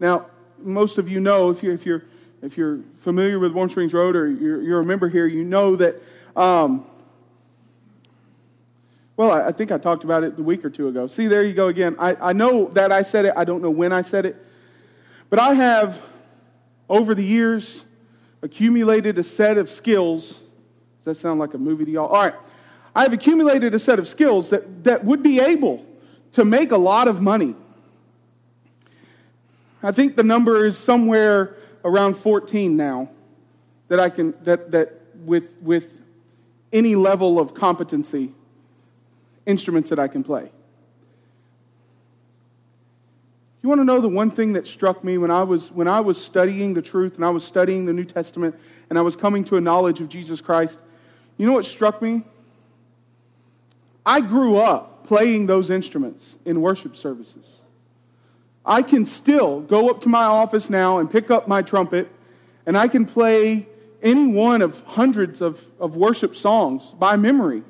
Now, 0.00 0.26
most 0.58 0.98
of 0.98 1.08
you 1.08 1.20
know, 1.20 1.50
if 1.50 1.62
you're, 1.62 1.74
if 1.74 1.86
you're, 1.86 2.02
if 2.42 2.58
you're 2.58 2.80
familiar 2.96 3.38
with 3.38 3.52
Warm 3.52 3.70
Springs 3.70 3.94
Road 3.94 4.16
or 4.16 4.28
you're, 4.28 4.60
you're 4.60 4.80
a 4.80 4.84
member 4.84 5.08
here, 5.08 5.26
you 5.26 5.44
know 5.44 5.76
that 5.76 6.02
um, 6.34 6.84
well, 9.18 9.32
I 9.32 9.50
think 9.50 9.72
I 9.72 9.78
talked 9.78 10.04
about 10.04 10.22
it 10.22 10.38
a 10.38 10.42
week 10.44 10.64
or 10.64 10.70
two 10.70 10.86
ago. 10.86 11.08
See, 11.08 11.26
there 11.26 11.42
you 11.42 11.52
go 11.52 11.66
again. 11.66 11.96
I, 11.98 12.14
I 12.30 12.32
know 12.32 12.68
that 12.68 12.92
I 12.92 13.02
said 13.02 13.24
it. 13.24 13.32
I 13.36 13.44
don't 13.44 13.60
know 13.60 13.70
when 13.70 13.92
I 13.92 14.02
said 14.02 14.24
it. 14.24 14.36
But 15.28 15.40
I 15.40 15.54
have, 15.54 16.08
over 16.88 17.16
the 17.16 17.24
years, 17.24 17.82
accumulated 18.42 19.18
a 19.18 19.24
set 19.24 19.58
of 19.58 19.68
skills. 19.68 20.28
Does 20.28 21.04
that 21.04 21.14
sound 21.16 21.40
like 21.40 21.52
a 21.54 21.58
movie 21.58 21.84
to 21.84 21.90
y'all? 21.90 22.06
All 22.06 22.26
right. 22.26 22.34
I've 22.94 23.12
accumulated 23.12 23.74
a 23.74 23.80
set 23.80 23.98
of 23.98 24.06
skills 24.06 24.50
that, 24.50 24.84
that 24.84 25.02
would 25.02 25.24
be 25.24 25.40
able 25.40 25.84
to 26.34 26.44
make 26.44 26.70
a 26.70 26.78
lot 26.78 27.08
of 27.08 27.20
money. 27.20 27.56
I 29.82 29.90
think 29.90 30.14
the 30.14 30.22
number 30.22 30.64
is 30.64 30.78
somewhere 30.78 31.56
around 31.84 32.16
14 32.16 32.76
now 32.76 33.10
that 33.88 33.98
I 33.98 34.10
can, 34.10 34.36
that, 34.44 34.70
that 34.70 34.92
with, 35.24 35.56
with 35.60 36.02
any 36.72 36.94
level 36.94 37.40
of 37.40 37.52
competency 37.52 38.32
instruments 39.48 39.88
that 39.90 39.98
I 39.98 40.06
can 40.06 40.22
play. 40.22 40.52
You 43.62 43.68
want 43.68 43.80
to 43.80 43.84
know 43.84 44.00
the 44.00 44.08
one 44.08 44.30
thing 44.30 44.52
that 44.52 44.68
struck 44.68 45.02
me 45.02 45.18
when 45.18 45.32
I 45.32 45.42
was 45.42 45.72
when 45.72 45.88
I 45.88 46.00
was 46.00 46.22
studying 46.22 46.74
the 46.74 46.82
truth 46.82 47.16
and 47.16 47.24
I 47.24 47.30
was 47.30 47.44
studying 47.44 47.86
the 47.86 47.92
New 47.92 48.04
Testament 48.04 48.54
and 48.88 48.98
I 48.98 49.02
was 49.02 49.16
coming 49.16 49.42
to 49.44 49.56
a 49.56 49.60
knowledge 49.60 50.00
of 50.00 50.08
Jesus 50.08 50.40
Christ? 50.40 50.78
You 51.38 51.46
know 51.46 51.54
what 51.54 51.64
struck 51.64 52.00
me? 52.00 52.22
I 54.06 54.20
grew 54.20 54.56
up 54.56 55.06
playing 55.06 55.46
those 55.46 55.70
instruments 55.70 56.36
in 56.44 56.60
worship 56.60 56.94
services. 56.94 57.56
I 58.64 58.82
can 58.82 59.06
still 59.06 59.60
go 59.60 59.90
up 59.90 60.02
to 60.02 60.08
my 60.08 60.24
office 60.24 60.70
now 60.70 60.98
and 60.98 61.10
pick 61.10 61.30
up 61.30 61.48
my 61.48 61.62
trumpet 61.62 62.08
and 62.64 62.76
I 62.76 62.86
can 62.86 63.06
play 63.06 63.66
any 64.02 64.32
one 64.32 64.62
of 64.62 64.82
hundreds 64.82 65.40
of, 65.40 65.66
of 65.80 65.96
worship 65.96 66.36
songs 66.36 66.90
by 66.92 67.16
memory. 67.16 67.64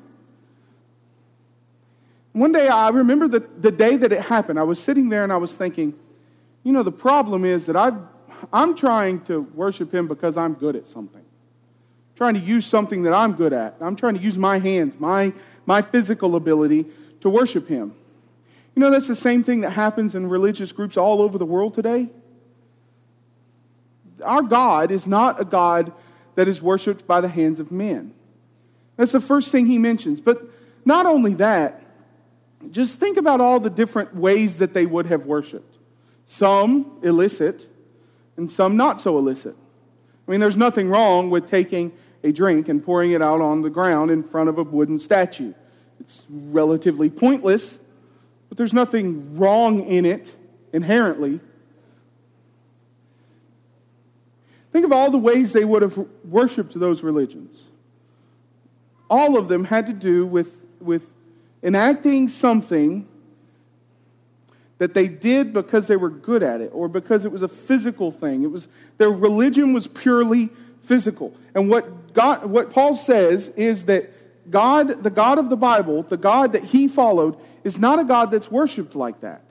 One 2.38 2.52
day, 2.52 2.68
I 2.68 2.90
remember 2.90 3.26
the, 3.26 3.40
the 3.40 3.72
day 3.72 3.96
that 3.96 4.12
it 4.12 4.20
happened. 4.20 4.60
I 4.60 4.62
was 4.62 4.80
sitting 4.80 5.08
there 5.08 5.24
and 5.24 5.32
I 5.32 5.38
was 5.38 5.52
thinking, 5.52 5.92
you 6.62 6.72
know, 6.72 6.84
the 6.84 6.92
problem 6.92 7.44
is 7.44 7.66
that 7.66 7.74
i 7.74 7.90
I'm 8.52 8.76
trying 8.76 9.22
to 9.22 9.40
worship 9.40 9.92
him 9.92 10.06
because 10.06 10.36
I'm 10.36 10.54
good 10.54 10.76
at 10.76 10.86
something. 10.86 11.20
I'm 11.20 12.14
trying 12.14 12.34
to 12.34 12.40
use 12.40 12.64
something 12.64 13.02
that 13.02 13.12
I'm 13.12 13.32
good 13.32 13.52
at. 13.52 13.74
I'm 13.80 13.96
trying 13.96 14.14
to 14.14 14.20
use 14.20 14.38
my 14.38 14.60
hands, 14.60 15.00
my, 15.00 15.32
my 15.66 15.82
physical 15.82 16.36
ability 16.36 16.86
to 17.22 17.28
worship 17.28 17.66
him. 17.66 17.92
You 18.76 18.82
know, 18.82 18.90
that's 18.92 19.08
the 19.08 19.16
same 19.16 19.42
thing 19.42 19.62
that 19.62 19.70
happens 19.70 20.14
in 20.14 20.28
religious 20.28 20.70
groups 20.70 20.96
all 20.96 21.20
over 21.20 21.38
the 21.38 21.46
world 21.46 21.74
today. 21.74 22.08
Our 24.22 24.42
God 24.42 24.92
is 24.92 25.08
not 25.08 25.40
a 25.40 25.44
God 25.44 25.92
that 26.36 26.46
is 26.46 26.62
worshiped 26.62 27.04
by 27.04 27.20
the 27.20 27.28
hands 27.28 27.58
of 27.58 27.72
men. 27.72 28.14
That's 28.96 29.10
the 29.10 29.20
first 29.20 29.50
thing 29.50 29.66
he 29.66 29.78
mentions. 29.78 30.20
But 30.20 30.40
not 30.84 31.04
only 31.04 31.34
that, 31.34 31.82
just 32.70 32.98
think 33.00 33.16
about 33.16 33.40
all 33.40 33.60
the 33.60 33.70
different 33.70 34.14
ways 34.14 34.58
that 34.58 34.74
they 34.74 34.86
would 34.86 35.06
have 35.06 35.26
worshiped. 35.26 35.76
Some 36.26 36.98
illicit, 37.02 37.66
and 38.36 38.50
some 38.50 38.76
not 38.76 39.00
so 39.00 39.16
illicit. 39.16 39.56
I 40.26 40.30
mean, 40.30 40.40
there's 40.40 40.56
nothing 40.56 40.90
wrong 40.90 41.30
with 41.30 41.46
taking 41.46 41.92
a 42.22 42.32
drink 42.32 42.68
and 42.68 42.82
pouring 42.82 43.12
it 43.12 43.22
out 43.22 43.40
on 43.40 43.62
the 43.62 43.70
ground 43.70 44.10
in 44.10 44.22
front 44.22 44.48
of 44.48 44.58
a 44.58 44.62
wooden 44.62 44.98
statue. 44.98 45.54
It's 46.00 46.22
relatively 46.28 47.10
pointless, 47.10 47.78
but 48.48 48.58
there's 48.58 48.72
nothing 48.72 49.38
wrong 49.38 49.80
in 49.80 50.04
it 50.04 50.34
inherently. 50.72 51.40
Think 54.70 54.84
of 54.84 54.92
all 54.92 55.10
the 55.10 55.18
ways 55.18 55.52
they 55.52 55.64
would 55.64 55.82
have 55.82 55.96
worshiped 56.24 56.78
those 56.78 57.02
religions. 57.02 57.62
All 59.08 59.38
of 59.38 59.48
them 59.48 59.64
had 59.64 59.86
to 59.86 59.92
do 59.94 60.26
with, 60.26 60.66
with 60.80 61.14
enacting 61.62 62.28
something 62.28 63.06
that 64.78 64.94
they 64.94 65.08
did 65.08 65.52
because 65.52 65.88
they 65.88 65.96
were 65.96 66.10
good 66.10 66.42
at 66.42 66.60
it 66.60 66.70
or 66.72 66.88
because 66.88 67.24
it 67.24 67.32
was 67.32 67.42
a 67.42 67.48
physical 67.48 68.10
thing. 68.12 68.44
It 68.44 68.50
was 68.50 68.68
their 68.96 69.10
religion 69.10 69.72
was 69.72 69.86
purely 69.86 70.46
physical. 70.84 71.34
And 71.54 71.68
what 71.68 72.14
God 72.14 72.46
what 72.46 72.70
Paul 72.70 72.94
says 72.94 73.48
is 73.50 73.86
that 73.86 74.10
God, 74.50 74.88
the 75.02 75.10
God 75.10 75.38
of 75.38 75.50
the 75.50 75.56
Bible, 75.56 76.02
the 76.02 76.16
God 76.16 76.52
that 76.52 76.64
he 76.64 76.88
followed, 76.88 77.36
is 77.64 77.78
not 77.78 77.98
a 77.98 78.04
God 78.04 78.30
that's 78.30 78.50
worshiped 78.50 78.94
like 78.94 79.20
that. 79.20 79.42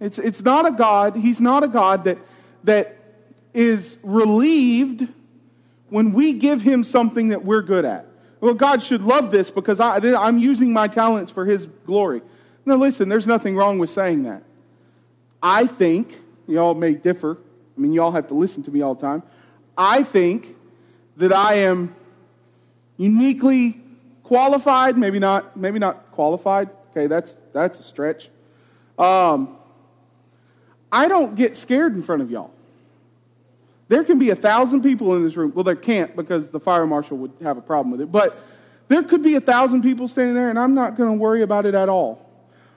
It's, 0.00 0.18
it's 0.18 0.42
not 0.42 0.66
a 0.66 0.72
God, 0.72 1.16
he's 1.16 1.40
not 1.40 1.64
a 1.64 1.68
God 1.68 2.04
that, 2.04 2.18
that 2.64 2.96
is 3.54 3.96
relieved 4.02 5.08
when 5.88 6.12
we 6.12 6.34
give 6.34 6.62
him 6.62 6.84
something 6.84 7.28
that 7.28 7.44
we're 7.44 7.62
good 7.62 7.84
at. 7.84 8.05
Well, 8.40 8.54
God 8.54 8.82
should 8.82 9.02
love 9.02 9.30
this 9.30 9.50
because 9.50 9.80
I, 9.80 9.96
I'm 9.96 10.38
using 10.38 10.72
my 10.72 10.88
talents 10.88 11.32
for 11.32 11.44
his 11.44 11.66
glory. 11.86 12.22
Now, 12.64 12.76
listen, 12.76 13.08
there's 13.08 13.26
nothing 13.26 13.56
wrong 13.56 13.78
with 13.78 13.90
saying 13.90 14.24
that. 14.24 14.42
I 15.42 15.66
think, 15.66 16.14
y'all 16.46 16.74
may 16.74 16.94
differ. 16.94 17.38
I 17.76 17.80
mean, 17.80 17.92
y'all 17.92 18.10
have 18.10 18.28
to 18.28 18.34
listen 18.34 18.62
to 18.64 18.70
me 18.70 18.82
all 18.82 18.94
the 18.94 19.00
time. 19.00 19.22
I 19.76 20.02
think 20.02 20.48
that 21.16 21.32
I 21.32 21.54
am 21.54 21.94
uniquely 22.96 23.80
qualified, 24.22 24.98
maybe 24.98 25.18
not, 25.18 25.56
maybe 25.56 25.78
not 25.78 26.10
qualified. 26.10 26.68
Okay, 26.90 27.06
that's, 27.06 27.34
that's 27.52 27.78
a 27.80 27.82
stretch. 27.82 28.28
Um, 28.98 29.56
I 30.90 31.08
don't 31.08 31.36
get 31.36 31.56
scared 31.56 31.94
in 31.94 32.02
front 32.02 32.22
of 32.22 32.30
y'all. 32.30 32.50
There 33.88 34.02
can 34.02 34.18
be 34.18 34.30
a 34.30 34.36
thousand 34.36 34.82
people 34.82 35.14
in 35.14 35.22
this 35.22 35.36
room. 35.36 35.52
Well, 35.54 35.64
there 35.64 35.76
can't 35.76 36.16
because 36.16 36.50
the 36.50 36.58
fire 36.58 36.86
marshal 36.86 37.18
would 37.18 37.32
have 37.42 37.56
a 37.56 37.62
problem 37.62 37.92
with 37.92 38.00
it. 38.00 38.10
But 38.10 38.38
there 38.88 39.02
could 39.02 39.22
be 39.22 39.34
a 39.36 39.40
thousand 39.40 39.82
people 39.82 40.08
standing 40.08 40.34
there, 40.34 40.50
and 40.50 40.58
I'm 40.58 40.74
not 40.74 40.96
going 40.96 41.12
to 41.12 41.18
worry 41.18 41.42
about 41.42 41.66
it 41.66 41.74
at 41.74 41.88
all. 41.88 42.24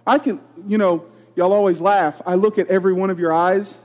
I 0.05 0.17
can, 0.19 0.39
you 0.65 0.77
know, 0.77 1.05
y'all 1.35 1.53
always 1.53 1.81
laugh. 1.81 2.21
I 2.25 2.35
look 2.35 2.57
at 2.57 2.67
every 2.67 2.93
one 2.93 3.09
of 3.09 3.19
your 3.19 3.33
eyes, 3.33 3.75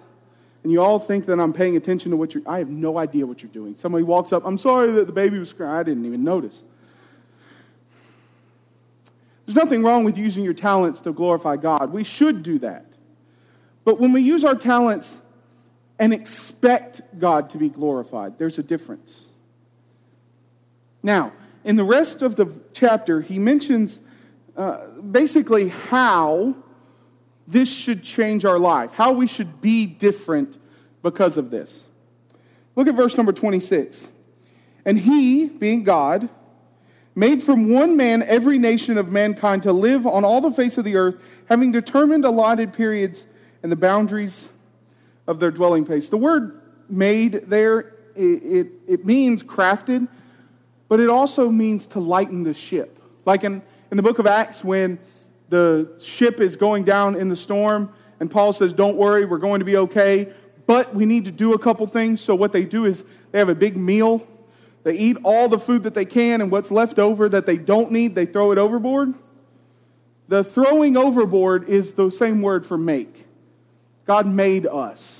and 0.63 0.73
you 0.73 0.83
all 0.83 0.99
think 0.99 1.27
that 1.27 1.41
I'm 1.41 1.53
paying 1.53 1.77
attention 1.77 2.11
to 2.11 2.17
what 2.17 2.35
you're, 2.35 2.43
I 2.47 2.59
have 2.59 2.69
no 2.69 2.99
idea 2.99 3.27
what 3.27 3.43
you're 3.43 3.53
doing. 3.53 3.77
Somebody 3.77 4.05
walks 4.05 4.33
up, 4.33 4.45
I'm 4.45 4.59
sorry 4.59 4.93
that 4.93 5.07
the 5.07 5.13
baby 5.13 5.39
was 5.39 5.53
crying. 5.53 5.73
I 5.73 5.83
didn't 5.83 6.05
even 6.07 6.25
notice. 6.25 6.63
There's 9.47 9.57
nothing 9.57 9.83
wrong 9.83 10.05
with 10.05 10.17
using 10.17 10.43
your 10.43 10.55
talents 10.55 11.01
to 11.03 11.13
glorify 11.13 11.57
God. 11.57 11.93
We 11.93 12.05
should 12.05 12.43
do 12.43 12.59
that. 12.61 12.87
But 13.85 14.01
when 14.01 14.13
we 14.13 14.23
use 14.23 14.43
our 14.45 14.55
talents 14.55 15.19
and 15.99 16.13
expect 16.13 17.03
God 17.19 17.51
to 17.51 17.59
be 17.59 17.69
glorified, 17.69 18.39
there's 18.39 18.59
a 18.59 18.63
difference. 18.63 19.23
Now, 21.03 21.33
in 21.65 21.77
the 21.77 21.85
rest 21.85 22.23
of 22.23 22.37
the 22.37 22.53
chapter, 22.73 23.21
he 23.21 23.39
mentions 23.39 24.01
uh, 24.57 24.87
basically 25.01 25.69
how 25.69 26.57
this 27.47 27.73
should 27.73 28.03
change 28.03 28.45
our 28.45 28.59
life, 28.59 28.93
how 28.93 29.13
we 29.13 29.27
should 29.27 29.61
be 29.61 29.87
different 29.87 30.59
because 31.03 31.37
of 31.37 31.51
this. 31.51 31.87
Look 32.75 32.89
at 32.89 32.95
verse 32.95 33.17
number 33.17 33.33
26. 33.33 34.09
And 34.85 34.99
he, 34.99 35.49
being 35.49 35.85
God, 35.85 36.29
made 37.15 37.43
from 37.43 37.71
one 37.71 37.97
man 37.97 38.23
every 38.23 38.59
nation 38.59 38.99
of 38.99 39.13
mankind 39.13 39.63
to 39.63 39.73
live 39.73 40.07
on 40.07 40.25
all 40.25 40.41
the 40.41 40.51
face 40.51 40.77
of 40.79 40.85
the 40.85 40.97
earth, 40.97 41.33
having 41.49 41.73
determined 41.73 42.25
allotted 42.25 42.73
periods 42.73 43.27
and 43.63 43.71
the 43.71 43.77
boundaries 43.77 44.49
of 45.27 45.41
their 45.41 45.51
dwelling 45.51 45.85
place. 45.85 46.09
The 46.09 46.17
word 46.17 46.61
made 46.89 47.33
there, 47.33 47.95
it, 48.15 48.43
it, 48.43 48.67
it 48.87 49.05
means 49.05 49.43
crafted, 49.43 50.09
but 50.89 51.01
it 51.01 51.09
also 51.09 51.51
means 51.51 51.87
to 51.89 52.01
lighten 52.01 52.43
the 52.43 52.55
ship. 52.55 52.99
Like 53.25 53.45
in 53.45 53.63
in 53.95 53.97
the 53.97 54.03
book 54.03 54.19
of 54.19 54.27
Acts 54.27 54.65
when 54.65 54.99
the 55.51 55.89
ship 56.03 56.41
is 56.41 56.57
going 56.57 56.83
down 56.83 57.15
in 57.15 57.29
the 57.29 57.37
storm, 57.37 57.93
and 58.19 58.29
Paul 58.29 58.53
says, 58.53 58.73
Don't 58.73 58.97
worry, 58.97 59.25
we're 59.25 59.39
going 59.39 59.61
to 59.61 59.65
be 59.65 59.77
okay, 59.77 60.33
but 60.67 60.93
we 60.93 61.07
need 61.07 61.27
to 61.27 61.31
do 61.31 61.55
a 61.55 61.59
couple 61.61 61.87
things. 61.87 62.21
So, 62.21 62.35
what 62.35 62.51
they 62.51 62.65
do 62.65 62.87
is 62.87 63.05
they 63.31 63.39
have 63.39 63.49
a 63.49 63.55
big 63.55 63.77
meal. 63.77 64.27
They 64.83 64.95
eat 64.97 65.17
all 65.23 65.49
the 65.49 65.61
food 65.61 65.85
that 65.85 65.95
they 65.95 66.05
can, 66.05 66.41
and 66.41 66.51
what's 66.51 66.73
left 66.73 66.99
over 66.99 67.29
that 67.29 67.47
they 67.47 67.57
don't 67.57 67.93
need, 67.93 68.17
they 68.17 68.27
throw 68.27 68.51
it 68.51 68.59
overboard. 68.59 69.15
The 70.27 70.43
throwing 70.43 70.97
overboard 70.97 71.69
is 71.69 71.93
the 71.93 72.11
same 72.11 72.43
word 72.43 72.67
for 72.67 72.77
make. 72.77 73.27
God 74.07 74.27
made 74.27 74.67
us. 74.67 75.14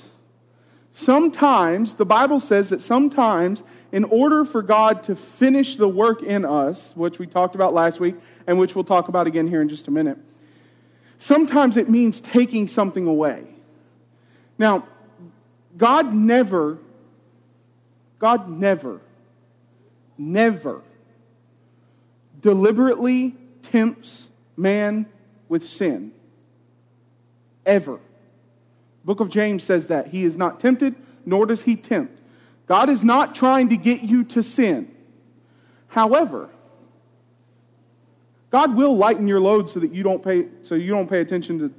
Sometimes, 0.97 1.95
the 1.95 2.05
Bible 2.05 2.39
says 2.39 2.69
that 2.69 2.79
sometimes 2.79 3.63
in 3.91 4.05
order 4.05 4.45
for 4.45 4.61
God 4.61 5.03
to 5.03 5.15
finish 5.15 5.75
the 5.75 5.89
work 5.89 6.23
in 6.23 6.45
us, 6.45 6.93
which 6.95 7.19
we 7.19 7.27
talked 7.27 7.53
about 7.53 7.73
last 7.73 7.99
week 7.99 8.15
and 8.47 8.57
which 8.57 8.75
we'll 8.75 8.85
talk 8.85 9.09
about 9.09 9.27
again 9.27 9.45
here 9.45 9.61
in 9.61 9.67
just 9.67 9.89
a 9.89 9.91
minute, 9.91 10.17
sometimes 11.19 11.75
it 11.75 11.89
means 11.89 12.21
taking 12.21 12.65
something 12.65 13.05
away. 13.07 13.43
Now, 14.57 14.87
God 15.75 16.13
never, 16.13 16.77
God 18.17 18.47
never, 18.47 19.01
never 20.17 20.81
deliberately 22.39 23.35
tempts 23.63 24.29
man 24.55 25.07
with 25.49 25.61
sin. 25.61 26.13
Ever. 27.65 27.99
Book 29.05 29.19
of 29.19 29.29
James 29.29 29.63
says 29.63 29.87
that. 29.87 30.07
He 30.07 30.23
is 30.23 30.35
not 30.35 30.59
tempted, 30.59 30.95
nor 31.25 31.45
does 31.45 31.61
he 31.61 31.75
tempt. 31.75 32.19
God 32.67 32.89
is 32.89 33.03
not 33.03 33.35
trying 33.35 33.69
to 33.69 33.77
get 33.77 34.01
you 34.01 34.23
to 34.25 34.41
sin. 34.41 34.93
However, 35.89 36.49
God 38.49 38.75
will 38.75 38.97
lighten 38.97 39.27
your 39.27 39.39
load 39.39 39.69
so 39.69 39.79
that 39.79 39.93
you 39.93 40.01
don't 40.01 40.23
pay 40.23 40.47
so 40.63 40.75
you 40.75 40.89
don't 40.91 41.09
pay 41.09 41.21
attention 41.21 41.59
to 41.59 41.73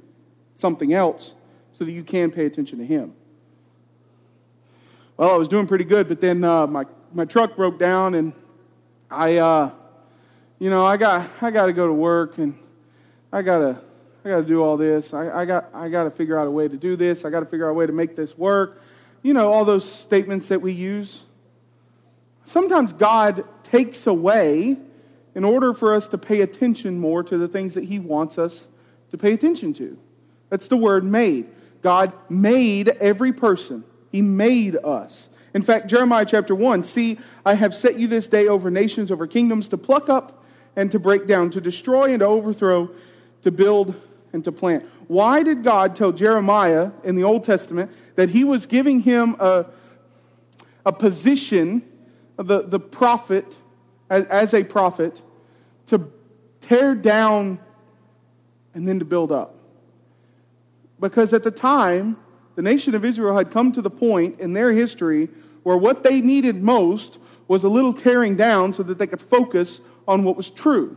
something 0.55 0.93
else 0.93 1.33
so 1.77 1.83
that 1.83 1.91
you 1.91 2.03
can 2.03 2.31
pay 2.31 2.45
attention 2.45 2.79
to 2.79 2.85
him. 2.85 3.13
Well, 5.17 5.33
I 5.33 5.37
was 5.37 5.47
doing 5.47 5.67
pretty 5.67 5.83
good, 5.83 6.07
but 6.07 6.21
then 6.21 6.43
uh, 6.43 6.65
my 6.67 6.85
my 7.13 7.25
truck 7.25 7.55
broke 7.55 7.77
down 7.77 8.15
and 8.15 8.33
I 9.11 9.37
uh, 9.37 9.71
you 10.59 10.69
know, 10.69 10.85
I 10.85 10.97
got 10.97 11.29
I 11.41 11.51
got 11.51 11.65
to 11.67 11.73
go 11.73 11.87
to 11.87 11.93
work 11.93 12.37
and 12.37 12.57
I 13.31 13.41
got 13.41 13.59
to 13.59 13.81
I 14.27 14.35
got 14.35 14.41
to 14.41 14.47
do 14.47 14.63
all 14.63 14.77
this. 14.77 15.13
I, 15.13 15.41
I 15.41 15.45
got 15.45 15.69
I 15.73 15.89
got 15.89 16.03
to 16.03 16.11
figure 16.11 16.37
out 16.37 16.47
a 16.47 16.51
way 16.51 16.67
to 16.67 16.77
do 16.77 16.95
this. 16.95 17.25
I 17.25 17.29
got 17.29 17.39
to 17.39 17.45
figure 17.45 17.67
out 17.67 17.71
a 17.71 17.73
way 17.73 17.87
to 17.87 17.93
make 17.93 18.15
this 18.15 18.37
work 18.37 18.81
you 19.27 19.33
know, 19.33 19.51
all 19.51 19.65
those 19.65 19.89
statements 19.89 20.47
that 20.47 20.61
we 20.61 20.71
use. 20.71 21.23
Sometimes 22.45 22.93
God 22.93 23.43
takes 23.63 24.07
away 24.07 24.77
in 25.35 25.43
order 25.43 25.73
for 25.73 25.93
us 25.93 26.07
to 26.09 26.17
pay 26.17 26.41
attention 26.41 26.97
more 26.97 27.23
to 27.23 27.37
the 27.37 27.47
things 27.47 27.73
that 27.73 27.83
He 27.83 27.99
wants 27.99 28.37
us 28.37 28.67
to 29.11 29.17
pay 29.17 29.33
attention 29.33 29.73
to. 29.73 29.97
That's 30.49 30.67
the 30.67 30.77
word 30.77 31.03
made. 31.03 31.47
God 31.81 32.13
made 32.29 32.87
every 33.01 33.33
person, 33.33 33.83
He 34.11 34.21
made 34.21 34.77
us. 34.77 35.29
In 35.53 35.61
fact, 35.61 35.87
Jeremiah 35.87 36.25
chapter 36.25 36.53
1 36.55 36.83
See, 36.83 37.19
I 37.45 37.55
have 37.55 37.73
set 37.73 37.99
you 37.99 38.07
this 38.07 38.27
day 38.27 38.47
over 38.47 38.71
nations, 38.71 39.11
over 39.11 39.27
kingdoms, 39.27 39.67
to 39.69 39.77
pluck 39.77 40.07
up 40.07 40.45
and 40.75 40.89
to 40.91 40.99
break 40.99 41.27
down, 41.27 41.49
to 41.49 41.59
destroy 41.59 42.11
and 42.11 42.19
to 42.19 42.25
overthrow, 42.25 42.91
to 43.41 43.51
build 43.51 43.95
and 44.37 44.43
to 44.43 44.51
plant. 44.51 44.85
Why 45.07 45.41
did 45.41 45.63
God 45.63 45.95
tell 45.95 46.11
Jeremiah 46.11 46.91
in 47.03 47.15
the 47.15 47.23
Old 47.23 47.43
Testament 47.43 47.91
that 48.15 48.29
he 48.29 48.43
was 48.43 48.67
giving 48.67 48.99
him 48.99 49.35
a, 49.39 49.65
a 50.85 50.93
position, 50.93 51.81
the, 52.37 52.61
the 52.61 52.79
prophet, 52.79 53.55
as, 54.11 54.25
as 54.27 54.53
a 54.53 54.63
prophet, 54.63 55.23
to 55.87 56.11
tear 56.61 56.93
down 56.93 57.59
and 58.75 58.87
then 58.87 58.99
to 58.99 59.05
build 59.05 59.31
up? 59.31 59.55
Because 60.99 61.33
at 61.33 61.43
the 61.43 61.51
time, 61.51 62.15
the 62.55 62.61
nation 62.61 62.93
of 62.93 63.03
Israel 63.03 63.35
had 63.35 63.49
come 63.49 63.71
to 63.71 63.81
the 63.81 63.89
point 63.89 64.39
in 64.39 64.53
their 64.53 64.71
history 64.71 65.29
where 65.63 65.77
what 65.77 66.03
they 66.03 66.21
needed 66.21 66.57
most 66.57 67.17
was 67.47 67.63
a 67.63 67.69
little 67.69 67.93
tearing 67.93 68.35
down 68.35 68.71
so 68.71 68.83
that 68.83 68.99
they 68.99 69.07
could 69.07 69.21
focus 69.21 69.81
on 70.07 70.23
what 70.23 70.37
was 70.37 70.51
true. 70.51 70.95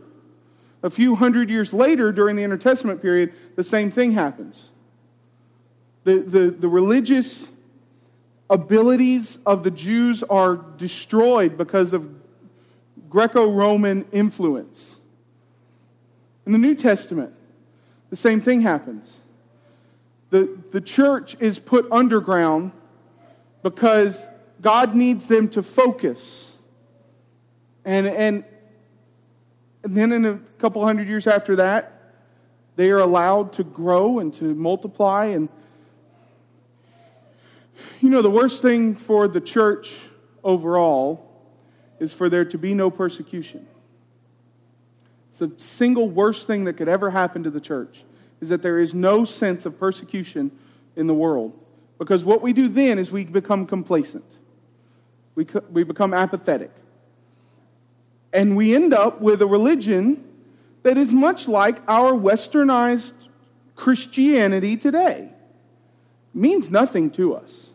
A 0.83 0.89
few 0.89 1.15
hundred 1.15 1.49
years 1.49 1.73
later, 1.73 2.11
during 2.11 2.35
the 2.35 2.43
intertestament 2.43 3.01
period, 3.01 3.33
the 3.55 3.63
same 3.63 3.91
thing 3.91 4.13
happens. 4.13 4.69
The, 6.03 6.15
the, 6.19 6.51
the 6.51 6.67
religious 6.67 7.49
abilities 8.49 9.37
of 9.45 9.63
the 9.63 9.71
Jews 9.71 10.23
are 10.23 10.55
destroyed 10.55 11.57
because 11.57 11.93
of 11.93 12.09
Greco 13.09 13.51
Roman 13.51 14.05
influence. 14.11 14.97
In 16.45 16.51
the 16.51 16.57
New 16.57 16.75
Testament, 16.75 17.33
the 18.09 18.15
same 18.15 18.41
thing 18.41 18.61
happens. 18.61 19.09
The, 20.31 20.57
the 20.71 20.81
church 20.81 21.37
is 21.39 21.59
put 21.59 21.89
underground 21.91 22.71
because 23.63 24.25
God 24.61 24.95
needs 24.95 25.27
them 25.27 25.47
to 25.49 25.61
focus. 25.61 26.51
And, 27.85 28.07
and 28.07 28.45
and 29.83 29.95
then 29.95 30.11
in 30.11 30.25
a 30.25 30.37
couple 30.59 30.83
hundred 30.85 31.07
years 31.07 31.27
after 31.27 31.55
that, 31.57 32.13
they 32.75 32.91
are 32.91 32.99
allowed 32.99 33.53
to 33.53 33.63
grow 33.63 34.19
and 34.19 34.33
to 34.35 34.55
multiply. 34.55 35.25
And 35.25 35.49
You 37.99 38.09
know, 38.09 38.21
the 38.21 38.29
worst 38.29 38.61
thing 38.61 38.95
for 38.95 39.27
the 39.27 39.41
church 39.41 39.93
overall 40.43 41.27
is 41.99 42.13
for 42.13 42.29
there 42.29 42.45
to 42.45 42.57
be 42.57 42.73
no 42.73 42.89
persecution. 42.89 43.67
It's 45.29 45.39
The 45.39 45.53
single 45.57 46.09
worst 46.09 46.47
thing 46.47 46.65
that 46.65 46.73
could 46.73 46.89
ever 46.89 47.11
happen 47.11 47.43
to 47.43 47.49
the 47.49 47.61
church 47.61 48.03
is 48.39 48.49
that 48.49 48.63
there 48.63 48.79
is 48.79 48.93
no 48.93 49.25
sense 49.25 49.65
of 49.65 49.79
persecution 49.79 50.51
in 50.95 51.07
the 51.07 51.13
world. 51.13 51.57
Because 51.99 52.23
what 52.23 52.41
we 52.41 52.53
do 52.53 52.67
then 52.67 52.97
is 52.97 53.11
we 53.11 53.25
become 53.25 53.65
complacent, 53.67 54.25
we, 55.35 55.45
we 55.69 55.83
become 55.83 56.13
apathetic. 56.13 56.71
And 58.33 58.55
we 58.55 58.73
end 58.75 58.93
up 58.93 59.21
with 59.21 59.41
a 59.41 59.45
religion 59.45 60.23
that 60.83 60.97
is 60.97 61.11
much 61.11 61.47
like 61.47 61.77
our 61.87 62.13
westernized 62.13 63.13
Christianity 63.75 64.77
today. 64.77 65.33
It 66.33 66.39
means 66.39 66.69
nothing 66.69 67.11
to 67.11 67.33
us. 67.35 67.69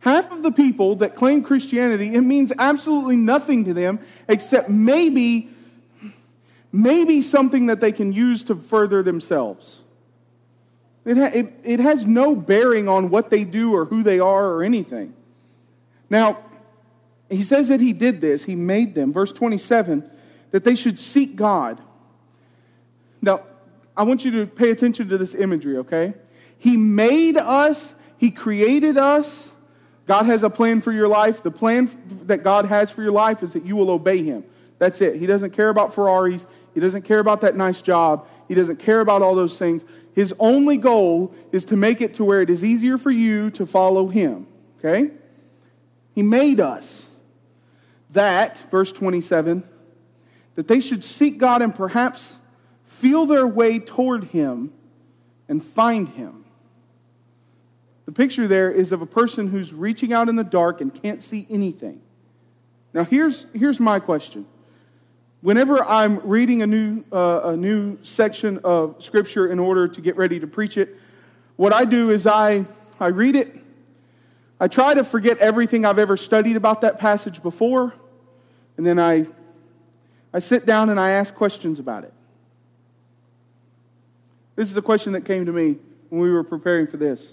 Half 0.00 0.32
of 0.32 0.42
the 0.42 0.52
people 0.52 0.96
that 0.96 1.14
claim 1.14 1.42
Christianity, 1.42 2.14
it 2.14 2.20
means 2.20 2.52
absolutely 2.58 3.16
nothing 3.16 3.64
to 3.64 3.74
them 3.74 4.00
except 4.28 4.68
maybe, 4.68 5.48
maybe 6.72 7.22
something 7.22 7.66
that 7.66 7.80
they 7.80 7.90
can 7.90 8.12
use 8.12 8.44
to 8.44 8.54
further 8.54 9.02
themselves. 9.02 9.80
It, 11.06 11.16
ha- 11.16 11.30
it, 11.34 11.52
it 11.64 11.80
has 11.80 12.06
no 12.06 12.36
bearing 12.36 12.88
on 12.88 13.08
what 13.10 13.30
they 13.30 13.44
do 13.44 13.74
or 13.74 13.86
who 13.86 14.02
they 14.02 14.20
are 14.20 14.46
or 14.50 14.62
anything. 14.62 15.14
Now, 16.10 16.38
he 17.30 17.42
says 17.42 17.68
that 17.68 17.80
he 17.80 17.92
did 17.92 18.20
this, 18.20 18.44
he 18.44 18.54
made 18.54 18.94
them, 18.94 19.12
verse 19.12 19.32
27, 19.32 20.08
that 20.50 20.64
they 20.64 20.74
should 20.74 20.98
seek 20.98 21.36
God. 21.36 21.80
Now, 23.22 23.42
I 23.96 24.02
want 24.02 24.24
you 24.24 24.30
to 24.32 24.46
pay 24.46 24.70
attention 24.70 25.08
to 25.08 25.18
this 25.18 25.34
imagery, 25.34 25.78
okay? 25.78 26.14
He 26.58 26.76
made 26.76 27.36
us, 27.36 27.94
he 28.18 28.30
created 28.30 28.98
us. 28.98 29.50
God 30.06 30.26
has 30.26 30.42
a 30.42 30.50
plan 30.50 30.80
for 30.80 30.92
your 30.92 31.08
life. 31.08 31.42
The 31.42 31.50
plan 31.50 31.88
that 32.26 32.42
God 32.42 32.66
has 32.66 32.90
for 32.90 33.02
your 33.02 33.12
life 33.12 33.42
is 33.42 33.54
that 33.54 33.64
you 33.64 33.76
will 33.76 33.90
obey 33.90 34.22
him. 34.22 34.44
That's 34.78 35.00
it. 35.00 35.16
He 35.16 35.26
doesn't 35.26 35.52
care 35.52 35.70
about 35.70 35.94
Ferraris. 35.94 36.46
He 36.74 36.80
doesn't 36.80 37.02
care 37.02 37.20
about 37.20 37.40
that 37.40 37.56
nice 37.56 37.80
job. 37.80 38.28
He 38.48 38.54
doesn't 38.54 38.78
care 38.78 39.00
about 39.00 39.22
all 39.22 39.34
those 39.34 39.58
things. 39.58 39.84
His 40.14 40.34
only 40.38 40.76
goal 40.76 41.34
is 41.52 41.64
to 41.66 41.76
make 41.76 42.00
it 42.00 42.14
to 42.14 42.24
where 42.24 42.42
it 42.42 42.50
is 42.50 42.62
easier 42.62 42.98
for 42.98 43.10
you 43.10 43.50
to 43.52 43.66
follow 43.66 44.08
him. 44.08 44.46
Okay? 44.78 45.12
He 46.14 46.22
made 46.22 46.60
us. 46.60 46.93
That, 48.14 48.58
verse 48.70 48.90
27, 48.90 49.62
that 50.54 50.68
they 50.68 50.80
should 50.80 51.04
seek 51.04 51.38
God 51.38 51.62
and 51.62 51.74
perhaps 51.74 52.36
feel 52.84 53.26
their 53.26 53.46
way 53.46 53.78
toward 53.78 54.24
him 54.24 54.72
and 55.48 55.62
find 55.62 56.08
him. 56.08 56.44
The 58.06 58.12
picture 58.12 58.46
there 58.46 58.70
is 58.70 58.92
of 58.92 59.02
a 59.02 59.06
person 59.06 59.48
who's 59.48 59.72
reaching 59.72 60.12
out 60.12 60.28
in 60.28 60.36
the 60.36 60.44
dark 60.44 60.80
and 60.80 60.94
can't 60.94 61.20
see 61.20 61.46
anything. 61.50 62.00
Now, 62.92 63.04
here's, 63.04 63.46
here's 63.52 63.80
my 63.80 63.98
question 63.98 64.46
whenever 65.40 65.84
I'm 65.84 66.20
reading 66.20 66.62
a 66.62 66.66
new, 66.66 67.04
uh, 67.12 67.40
a 67.44 67.56
new 67.56 67.98
section 68.02 68.60
of 68.64 69.02
Scripture 69.02 69.46
in 69.46 69.58
order 69.58 69.86
to 69.88 70.00
get 70.00 70.16
ready 70.16 70.40
to 70.40 70.46
preach 70.46 70.78
it, 70.78 70.96
what 71.56 71.72
I 71.72 71.84
do 71.84 72.10
is 72.10 72.26
I, 72.26 72.64
I 72.98 73.08
read 73.08 73.36
it. 73.36 73.54
I 74.58 74.68
try 74.68 74.94
to 74.94 75.04
forget 75.04 75.38
everything 75.38 75.84
I've 75.84 75.98
ever 75.98 76.16
studied 76.16 76.56
about 76.56 76.80
that 76.80 76.98
passage 76.98 77.42
before, 77.42 77.92
and 78.76 78.86
then 78.86 78.98
I, 78.98 79.26
I 80.32 80.40
sit 80.40 80.66
down 80.66 80.90
and 80.90 80.98
I 80.98 81.10
ask 81.10 81.34
questions 81.34 81.78
about 81.78 82.04
it. 82.04 82.12
This 84.56 84.68
is 84.68 84.74
the 84.74 84.82
question 84.82 85.12
that 85.14 85.24
came 85.24 85.46
to 85.46 85.52
me 85.52 85.78
when 86.08 86.20
we 86.20 86.30
were 86.30 86.44
preparing 86.44 86.86
for 86.86 86.96
this. 86.96 87.32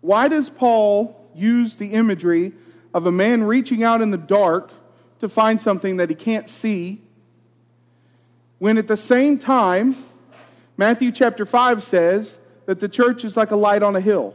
Why 0.00 0.28
does 0.28 0.48
Paul 0.48 1.30
use 1.34 1.76
the 1.76 1.92
imagery 1.92 2.52
of 2.92 3.06
a 3.06 3.12
man 3.12 3.44
reaching 3.44 3.82
out 3.82 4.00
in 4.00 4.10
the 4.10 4.18
dark 4.18 4.72
to 5.20 5.28
find 5.28 5.60
something 5.60 5.98
that 5.98 6.08
he 6.08 6.14
can't 6.14 6.48
see, 6.48 7.00
when 8.58 8.78
at 8.78 8.88
the 8.88 8.96
same 8.96 9.38
time, 9.38 9.94
Matthew 10.76 11.12
chapter 11.12 11.44
5 11.44 11.82
says 11.82 12.38
that 12.66 12.80
the 12.80 12.88
church 12.88 13.24
is 13.24 13.36
like 13.36 13.50
a 13.50 13.56
light 13.56 13.82
on 13.82 13.94
a 13.96 14.00
hill, 14.00 14.34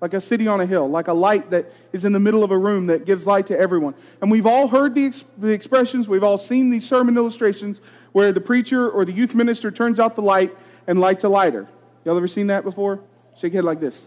like 0.00 0.14
a 0.14 0.20
city 0.20 0.48
on 0.48 0.60
a 0.60 0.66
hill, 0.66 0.88
like 0.88 1.08
a 1.08 1.12
light 1.12 1.50
that 1.50 1.66
is 1.92 2.04
in 2.04 2.12
the 2.12 2.20
middle 2.20 2.42
of 2.42 2.50
a 2.50 2.58
room 2.58 2.86
that 2.86 3.04
gives 3.04 3.26
light 3.26 3.46
to 3.46 3.58
everyone. 3.58 3.94
And 4.22 4.30
we've 4.30 4.46
all 4.46 4.68
heard 4.68 4.94
the, 4.94 5.06
ex- 5.06 5.24
the 5.36 5.48
expressions, 5.48 6.08
we've 6.08 6.24
all 6.24 6.38
seen 6.38 6.70
these 6.70 6.88
sermon 6.88 7.16
illustrations 7.16 7.80
where 8.12 8.32
the 8.32 8.40
preacher 8.40 8.88
or 8.88 9.04
the 9.04 9.12
youth 9.12 9.34
minister 9.34 9.70
turns 9.70 10.00
out 10.00 10.16
the 10.16 10.22
light 10.22 10.56
and 10.86 10.98
lights 10.98 11.24
a 11.24 11.28
lighter. 11.28 11.68
Y'all 12.04 12.16
ever 12.16 12.28
seen 12.28 12.46
that 12.46 12.64
before? 12.64 13.00
Shake 13.38 13.52
your 13.52 13.62
head 13.62 13.66
like 13.66 13.80
this. 13.80 14.00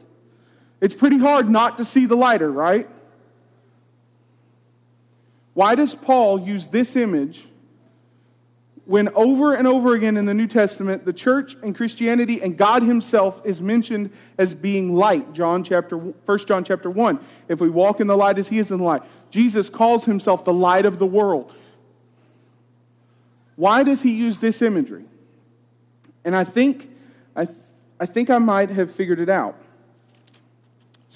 It's 0.82 0.96
pretty 0.96 1.20
hard 1.20 1.50
not 1.50 1.78
to 1.78 1.86
see 1.86 2.06
the 2.06 2.16
lighter, 2.16 2.52
right? 2.52 2.88
Why 5.54 5.76
does 5.76 5.94
Paul 5.94 6.40
use 6.40 6.68
this 6.68 6.96
image 6.96 7.46
when 8.86 9.08
over 9.16 9.54
and 9.54 9.66
over 9.66 9.96
again 9.96 10.18
in 10.18 10.26
the 10.26 10.34
New 10.34 10.48
Testament 10.48 11.06
the 11.06 11.14
church 11.14 11.56
and 11.64 11.74
Christianity 11.74 12.42
and 12.42 12.58
God 12.58 12.84
himself 12.84 13.42
is 13.46 13.62
mentioned 13.62 14.12
as 14.38 14.54
being 14.54 14.94
light? 14.94 15.32
John 15.34 15.64
chapter 15.64 15.98
1 15.98 16.38
John 16.40 16.64
chapter 16.64 16.90
1. 16.90 17.20
If 17.48 17.62
we 17.62 17.70
walk 17.70 18.02
in 18.02 18.08
the 18.08 18.18
light 18.18 18.38
as 18.38 18.50
he 18.50 18.60
is 18.60 18.72
in 18.72 18.80
the 18.80 18.84
light. 18.84 19.04
Jesus 19.32 19.70
calls 19.70 20.06
himself 20.06 20.44
the 20.44 20.54
light 20.54 20.86
of 20.86 21.00
the 21.00 21.06
world. 21.06 21.54
Why 23.56 23.84
does 23.84 24.02
he 24.02 24.14
use 24.16 24.40
this 24.40 24.62
imagery? 24.62 25.06
And 26.26 26.36
I 26.36 26.44
think 26.44 26.90
I, 27.36 27.48
I 28.00 28.06
think 28.06 28.30
I 28.30 28.38
might 28.38 28.70
have 28.70 28.92
figured 28.92 29.20
it 29.20 29.30
out. 29.30 29.56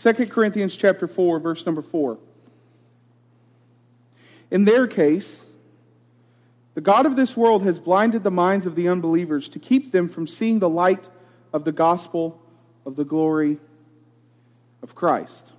2 0.01 0.27
Corinthians 0.27 0.77
chapter 0.77 1.07
4 1.07 1.39
verse 1.39 1.65
number 1.65 1.81
4. 1.81 2.17
In 4.51 4.63
their 4.63 4.87
case, 4.87 5.43
the 6.77 6.81
God 6.81 7.07
of 7.07 7.15
this 7.15 7.35
world 7.35 7.63
has 7.63 7.79
blinded 7.79 8.23
the 8.23 8.29
minds 8.29 8.67
of 8.67 8.75
the 8.75 8.87
unbelievers 8.87 9.49
to 9.49 9.57
keep 9.57 9.91
them 9.91 10.07
from 10.07 10.27
seeing 10.27 10.59
the 10.59 10.69
light 10.69 11.09
of 11.51 11.63
the 11.63 11.71
gospel 11.71 12.39
of 12.85 12.95
the 12.95 13.03
glory 13.03 13.57
of 14.83 14.93
Christ. 14.93 15.53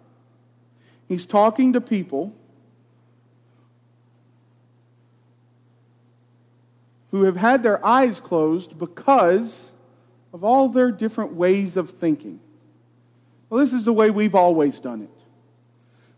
He's 1.09 1.27
talking 1.27 1.73
to 1.73 1.81
people 1.81 2.37
who 7.11 7.25
have 7.25 7.39
had 7.39 7.65
their 7.65 7.85
eyes 7.85 8.21
closed 8.21 8.79
because 8.79 9.73
of 10.33 10.45
all 10.45 10.69
their 10.69 10.93
different 10.93 11.33
ways 11.33 11.77
of 11.77 11.91
thinking. 11.91 12.39
Well, 13.51 13.59
this 13.59 13.73
is 13.73 13.87
the 13.87 13.93
way 13.93 14.09
we've 14.11 14.37
always 14.37 14.79
done 14.79 15.03
it. 15.03 15.18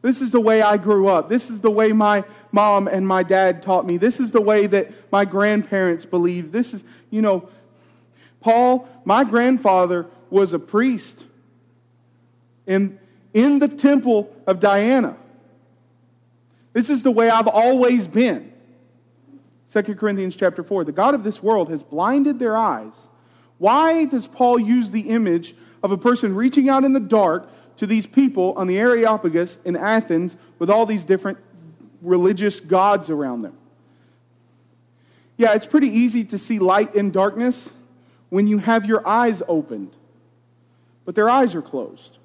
This 0.02 0.20
is 0.20 0.30
the 0.30 0.40
way 0.40 0.62
I 0.62 0.76
grew 0.76 1.08
up. 1.08 1.28
This 1.28 1.50
is 1.50 1.60
the 1.60 1.70
way 1.70 1.92
my 1.92 2.24
mom 2.52 2.88
and 2.88 3.06
my 3.06 3.22
dad 3.22 3.62
taught 3.62 3.84
me. 3.84 3.98
This 3.98 4.18
is 4.18 4.30
the 4.30 4.40
way 4.40 4.66
that 4.66 4.88
my 5.12 5.24
grandparents 5.24 6.04
believed. 6.04 6.52
This 6.52 6.72
is, 6.72 6.82
you 7.10 7.20
know, 7.20 7.48
Paul, 8.40 8.88
my 9.04 9.24
grandfather 9.24 10.06
was 10.30 10.54
a 10.54 10.58
priest 10.58 11.24
in, 12.66 12.98
in 13.34 13.58
the 13.58 13.68
temple 13.68 14.34
of 14.46 14.58
Diana. 14.58 15.16
This 16.72 16.88
is 16.88 17.02
the 17.02 17.10
way 17.10 17.28
I've 17.28 17.48
always 17.48 18.06
been. 18.06 18.52
2 19.72 19.94
Corinthians 19.96 20.34
chapter 20.34 20.62
4. 20.62 20.84
The 20.84 20.92
God 20.92 21.14
of 21.14 21.24
this 21.24 21.42
world 21.42 21.68
has 21.68 21.82
blinded 21.82 22.38
their 22.38 22.56
eyes. 22.56 23.08
Why 23.58 24.06
does 24.06 24.26
Paul 24.26 24.58
use 24.58 24.90
the 24.90 25.10
image 25.10 25.54
of 25.82 25.92
a 25.92 25.98
person 25.98 26.34
reaching 26.34 26.68
out 26.68 26.84
in 26.84 26.92
the 26.92 27.00
dark 27.00 27.48
to 27.80 27.86
these 27.86 28.04
people 28.04 28.52
on 28.58 28.66
the 28.66 28.78
Areopagus 28.78 29.56
in 29.64 29.74
Athens 29.74 30.36
with 30.58 30.68
all 30.68 30.84
these 30.84 31.02
different 31.02 31.38
religious 32.02 32.60
gods 32.60 33.08
around 33.08 33.40
them. 33.40 33.56
Yeah, 35.38 35.54
it's 35.54 35.64
pretty 35.64 35.88
easy 35.88 36.22
to 36.24 36.36
see 36.36 36.58
light 36.58 36.94
in 36.94 37.10
darkness 37.10 37.70
when 38.28 38.46
you 38.46 38.58
have 38.58 38.84
your 38.84 39.06
eyes 39.08 39.42
opened, 39.48 39.96
but 41.06 41.14
their 41.14 41.30
eyes 41.30 41.54
are 41.54 41.62
closed. 41.62 42.18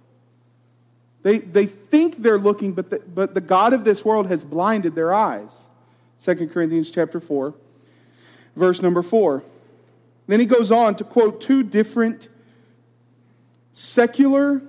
They, 1.23 1.37
they 1.37 1.67
think 1.67 2.17
they're 2.17 2.37
looking, 2.37 2.73
but 2.73 2.89
the, 2.89 2.99
but 2.99 3.33
the 3.33 3.39
God 3.39 3.71
of 3.71 3.85
this 3.85 4.03
world 4.03 4.27
has 4.27 4.43
blinded 4.43 4.93
their 4.93 5.13
eyes. 5.13 5.67
2 6.25 6.49
Corinthians 6.49 6.91
chapter 6.91 7.21
4, 7.21 7.53
verse 8.57 8.81
number 8.81 9.01
4. 9.01 9.41
Then 10.27 10.41
he 10.41 10.47
goes 10.47 10.69
on 10.69 10.95
to 10.95 11.05
quote 11.05 11.39
two 11.39 11.63
different 11.63 12.27
secular 13.73 14.61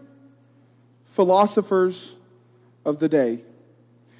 philosophers 1.16 2.12
of 2.84 2.98
the 2.98 3.08
day. 3.08 3.40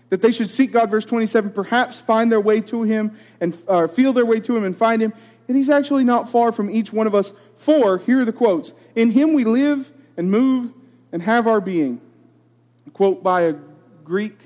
That 0.08 0.22
they 0.22 0.32
should 0.32 0.48
seek 0.48 0.72
God, 0.72 0.90
verse 0.90 1.04
27, 1.04 1.50
perhaps 1.50 2.00
find 2.00 2.32
their 2.32 2.40
way 2.40 2.60
to 2.62 2.84
Him 2.84 3.12
and 3.38 3.56
uh, 3.68 3.86
feel 3.86 4.12
their 4.12 4.24
way 4.24 4.40
to 4.40 4.56
Him 4.56 4.64
and 4.64 4.74
find 4.74 5.02
Him. 5.02 5.12
And 5.46 5.56
He's 5.56 5.68
actually 5.68 6.04
not 6.04 6.28
far 6.28 6.52
from 6.52 6.70
each 6.70 6.92
one 6.92 7.06
of 7.06 7.14
us. 7.14 7.32
For, 7.58 7.98
here 7.98 8.20
are 8.20 8.24
the 8.24 8.32
quotes 8.32 8.72
In 8.94 9.10
Him 9.10 9.34
we 9.34 9.44
live 9.44 9.92
and 10.16 10.30
move 10.30 10.72
and 11.12 11.22
have 11.22 11.46
our 11.46 11.60
being. 11.60 12.00
A 12.86 12.90
quote 12.90 13.22
by 13.22 13.42
a 13.42 13.54
Greek 14.02 14.38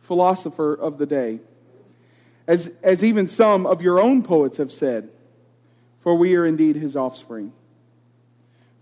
philosopher 0.00 0.74
of 0.74 0.98
the 0.98 1.06
day. 1.06 1.40
As, 2.48 2.72
as 2.82 3.04
even 3.04 3.28
some 3.28 3.66
of 3.66 3.80
your 3.80 4.00
own 4.00 4.22
poets 4.22 4.56
have 4.56 4.72
said, 4.72 5.10
for 6.00 6.16
we 6.16 6.34
are 6.34 6.44
indeed 6.44 6.76
His 6.76 6.96
offspring. 6.96 7.52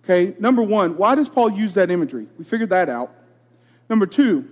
Okay, 0.04 0.34
number 0.38 0.62
one, 0.62 0.96
why 0.96 1.14
does 1.14 1.28
Paul 1.28 1.50
use 1.50 1.74
that 1.74 1.90
imagery? 1.90 2.26
We 2.36 2.44
figured 2.44 2.70
that 2.70 2.88
out. 2.88 3.14
Number 3.88 4.06
two, 4.06 4.48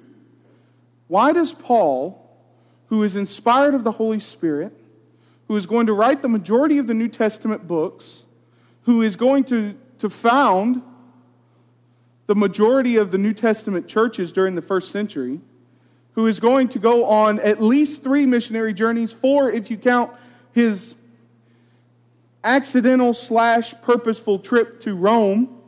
why 1.08 1.32
does 1.32 1.52
Paul, 1.52 2.30
who 2.86 3.02
is 3.02 3.16
inspired 3.16 3.74
of 3.74 3.82
the 3.82 3.92
Holy 3.92 4.20
Spirit, 4.20 4.72
who 5.48 5.56
is 5.56 5.66
going 5.66 5.86
to 5.86 5.92
write 5.92 6.22
the 6.22 6.28
majority 6.28 6.78
of 6.78 6.86
the 6.86 6.94
New 6.94 7.08
Testament 7.08 7.66
books, 7.66 8.22
who 8.82 9.02
is 9.02 9.16
going 9.16 9.42
to, 9.44 9.76
to 9.98 10.08
found 10.08 10.82
the 12.26 12.36
majority 12.36 12.96
of 12.96 13.10
the 13.10 13.18
New 13.18 13.32
Testament 13.32 13.88
churches 13.88 14.32
during 14.32 14.54
the 14.54 14.62
first 14.62 14.92
century, 14.92 15.40
who 16.12 16.26
is 16.26 16.38
going 16.38 16.68
to 16.68 16.78
go 16.78 17.04
on 17.06 17.40
at 17.40 17.60
least 17.60 18.04
three 18.04 18.26
missionary 18.26 18.72
journeys, 18.72 19.10
four 19.10 19.50
if 19.50 19.68
you 19.68 19.76
count 19.76 20.12
his 20.52 20.94
accidental 22.42 23.14
slash 23.14 23.74
purposeful 23.82 24.38
trip 24.38 24.80
to 24.80 24.94
Rome 24.94 25.60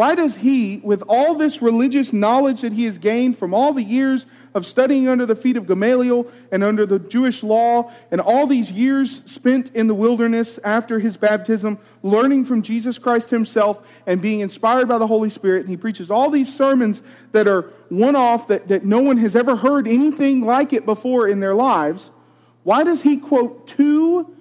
why 0.00 0.14
does 0.14 0.36
he, 0.36 0.78
with 0.82 1.02
all 1.08 1.34
this 1.34 1.60
religious 1.60 2.10
knowledge 2.10 2.62
that 2.62 2.72
he 2.72 2.84
has 2.84 2.96
gained 2.96 3.36
from 3.36 3.52
all 3.52 3.74
the 3.74 3.82
years 3.82 4.26
of 4.54 4.64
studying 4.64 5.08
under 5.08 5.26
the 5.26 5.36
feet 5.36 5.58
of 5.58 5.66
Gamaliel 5.66 6.26
and 6.50 6.64
under 6.64 6.86
the 6.86 6.98
Jewish 6.98 7.42
law, 7.42 7.92
and 8.10 8.18
all 8.18 8.46
these 8.46 8.72
years 8.72 9.22
spent 9.26 9.70
in 9.76 9.88
the 9.88 9.94
wilderness 9.94 10.58
after 10.64 11.00
his 11.00 11.18
baptism, 11.18 11.78
learning 12.02 12.46
from 12.46 12.62
Jesus 12.62 12.96
Christ 12.98 13.28
himself 13.28 14.00
and 14.06 14.22
being 14.22 14.40
inspired 14.40 14.88
by 14.88 14.96
the 14.96 15.06
Holy 15.06 15.28
Spirit, 15.28 15.60
and 15.60 15.68
he 15.68 15.76
preaches 15.76 16.10
all 16.10 16.30
these 16.30 16.50
sermons 16.50 17.02
that 17.32 17.46
are 17.46 17.62
one 17.90 18.16
off, 18.16 18.48
that, 18.48 18.68
that 18.68 18.86
no 18.86 19.02
one 19.02 19.18
has 19.18 19.36
ever 19.36 19.54
heard 19.54 19.86
anything 19.86 20.40
like 20.40 20.72
it 20.72 20.86
before 20.86 21.28
in 21.28 21.40
their 21.40 21.54
lives, 21.54 22.10
why 22.62 22.84
does 22.84 23.02
he 23.02 23.18
quote 23.18 23.66
two 23.66 24.34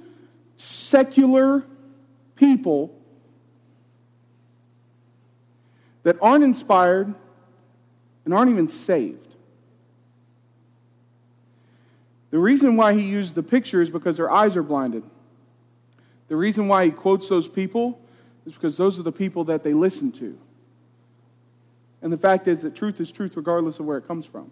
secular 0.59 1.63
people? 2.35 2.99
that 6.03 6.17
aren't 6.21 6.43
inspired 6.43 7.13
and 8.25 8.33
aren't 8.33 8.49
even 8.49 8.67
saved. 8.67 9.35
The 12.31 12.39
reason 12.39 12.77
why 12.77 12.93
he 12.93 13.01
used 13.01 13.35
the 13.35 13.43
picture 13.43 13.81
is 13.81 13.89
because 13.89 14.17
their 14.17 14.31
eyes 14.31 14.55
are 14.55 14.63
blinded. 14.63 15.03
The 16.27 16.35
reason 16.35 16.67
why 16.67 16.85
he 16.85 16.91
quotes 16.91 17.27
those 17.27 17.47
people 17.47 18.01
is 18.45 18.53
because 18.53 18.77
those 18.77 18.99
are 18.99 19.03
the 19.03 19.11
people 19.11 19.43
that 19.45 19.63
they 19.63 19.73
listen 19.73 20.11
to. 20.13 20.37
And 22.01 22.13
the 22.13 22.17
fact 22.17 22.47
is 22.47 22.61
that 22.61 22.75
truth 22.75 23.01
is 23.01 23.11
truth 23.11 23.35
regardless 23.35 23.79
of 23.79 23.85
where 23.85 23.97
it 23.97 24.07
comes 24.07 24.25
from. 24.25 24.51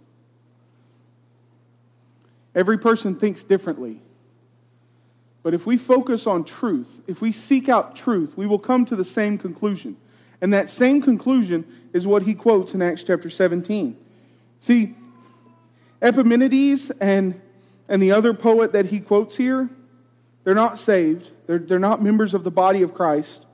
Every 2.56 2.78
person 2.78 3.16
thinks 3.16 3.44
differently. 3.44 4.02
But 5.44 5.54
if 5.54 5.66
we 5.66 5.78
focus 5.78 6.28
on 6.28 6.44
truth, 6.44 7.02
if 7.08 7.22
we 7.22 7.32
seek 7.32 7.70
out 7.70 7.96
truth, 7.96 8.38
we 8.38 8.46
will 8.46 8.60
come 8.60 8.86
to 8.86 8.96
the 8.96 9.06
same 9.06 9.38
conclusion. 9.38 9.98
And 10.42 10.54
that 10.54 10.70
same 10.70 11.02
conclusion 11.02 11.66
is 11.94 12.06
what 12.06 12.24
he 12.24 12.34
quotes 12.34 12.74
in 12.74 12.82
Acts 12.82 13.04
chapter 13.04 13.30
17. 13.30 13.98
See, 14.60 14.96
Epimenides 16.02 16.92
and, 17.02 17.40
and 17.88 18.02
the 18.02 18.12
other 18.12 18.34
poet 18.34 18.74
that 18.74 18.88
he 18.88 19.00
quotes 19.00 19.38
here, 19.38 19.70
they're 20.44 20.56
not 20.56 20.78
saved. 20.78 21.32
They're, 21.48 21.60
they're 21.60 21.80
not 21.80 22.02
members 22.02 22.34
of 22.34 22.44
the 22.44 22.52
body 22.52 22.82
of 22.82 22.94
Christ. 22.94 23.46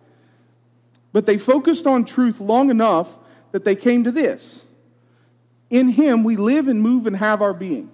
But 1.12 1.26
they 1.26 1.38
focused 1.38 1.86
on 1.86 2.06
truth 2.06 2.40
long 2.40 2.70
enough 2.70 3.20
that 3.52 3.64
they 3.64 3.76
came 3.76 4.04
to 4.04 4.12
this. 4.12 4.64
In 5.70 5.90
him 5.90 6.24
we 6.24 6.36
live 6.36 6.68
and 6.68 6.82
move 6.82 7.08
and 7.08 7.16
have 7.16 7.42
our 7.42 7.54
being. 7.54 7.92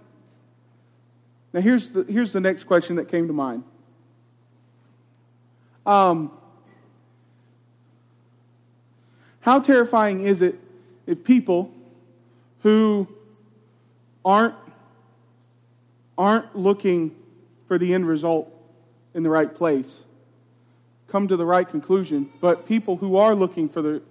Now 1.54 1.62
here's 1.62 1.90
the, 1.90 2.04
here's 2.04 2.34
the 2.34 2.40
next 2.40 2.64
question 2.64 2.96
that 2.96 3.08
came 3.08 3.28
to 3.28 3.34
mind. 3.34 3.64
Um, 5.86 6.32
how 9.42 9.60
terrifying 9.60 10.22
is 10.22 10.42
it 10.42 10.56
if 11.08 11.24
people 11.24 11.72
who 12.62 13.08
aren't, 14.24 14.56
aren't 16.18 16.56
looking 16.56 17.16
for 17.68 17.78
the 17.78 17.94
end 17.94 18.08
result 18.08 18.52
in 19.14 19.24
the 19.24 19.30
right 19.30 19.54
place 19.54 20.02
come 21.08 21.28
to 21.28 21.36
the 21.36 21.46
right 21.46 21.68
conclusion, 21.68 22.30
but 22.40 22.68
people 22.68 22.98
who 22.98 23.18
are 23.18 23.34
looking 23.34 23.68
for 23.68 23.82
the 23.82 24.02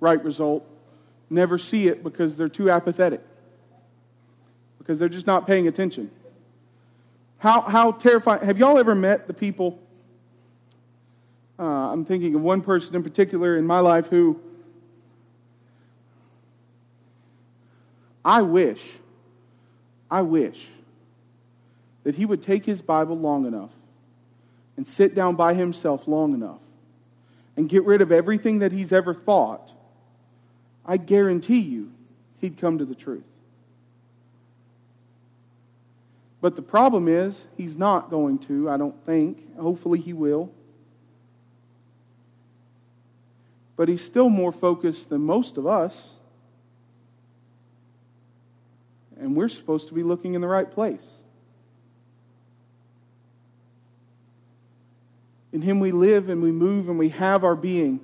right 0.00 0.22
result 0.24 0.66
never 1.30 1.58
see 1.58 1.88
it 1.88 2.02
because 2.02 2.36
they're 2.36 2.48
too 2.48 2.70
apathetic, 2.70 3.20
because 4.78 4.98
they're 4.98 5.08
just 5.08 5.26
not 5.26 5.46
paying 5.46 5.68
attention. 5.68 6.10
How, 7.38 7.60
how 7.60 7.92
terrifying. 7.92 8.44
Have 8.44 8.58
y'all 8.58 8.78
ever 8.78 8.94
met 8.94 9.28
the 9.28 9.34
people? 9.34 9.78
Uh, 11.58 11.92
I'm 11.92 12.04
thinking 12.04 12.34
of 12.34 12.42
one 12.42 12.60
person 12.60 12.94
in 12.94 13.02
particular 13.02 13.56
in 13.56 13.66
my 13.66 13.80
life 13.80 14.06
who 14.06 14.40
I 18.24 18.42
wish, 18.42 18.86
I 20.10 20.22
wish 20.22 20.66
that 22.04 22.14
he 22.14 22.26
would 22.26 22.42
take 22.42 22.64
his 22.64 22.80
Bible 22.82 23.16
long 23.16 23.46
enough 23.46 23.74
and 24.76 24.86
sit 24.86 25.14
down 25.14 25.34
by 25.34 25.54
himself 25.54 26.06
long 26.06 26.34
enough 26.34 26.62
and 27.56 27.68
get 27.68 27.84
rid 27.84 28.00
of 28.00 28.12
everything 28.12 28.60
that 28.60 28.70
he's 28.70 28.92
ever 28.92 29.12
thought. 29.12 29.72
I 30.86 30.96
guarantee 30.96 31.60
you 31.60 31.92
he'd 32.40 32.56
come 32.56 32.78
to 32.78 32.84
the 32.84 32.94
truth. 32.94 33.24
But 36.40 36.54
the 36.54 36.62
problem 36.62 37.08
is, 37.08 37.48
he's 37.56 37.76
not 37.76 38.10
going 38.10 38.38
to, 38.40 38.70
I 38.70 38.76
don't 38.76 39.04
think. 39.04 39.56
Hopefully, 39.58 39.98
he 39.98 40.12
will. 40.12 40.52
But 43.78 43.88
he's 43.88 44.04
still 44.04 44.28
more 44.28 44.52
focused 44.52 45.08
than 45.08 45.22
most 45.22 45.56
of 45.56 45.66
us 45.66 46.10
and 49.18 49.36
we're 49.36 49.48
supposed 49.48 49.88
to 49.88 49.94
be 49.94 50.02
looking 50.02 50.34
in 50.34 50.40
the 50.40 50.46
right 50.46 50.70
place. 50.70 51.10
In 55.52 55.62
Him 55.62 55.80
we 55.80 55.92
live 55.92 56.28
and 56.28 56.42
we 56.42 56.52
move 56.52 56.88
and 56.88 56.98
we 56.98 57.08
have 57.10 57.44
our 57.44 57.56
being. 57.56 58.00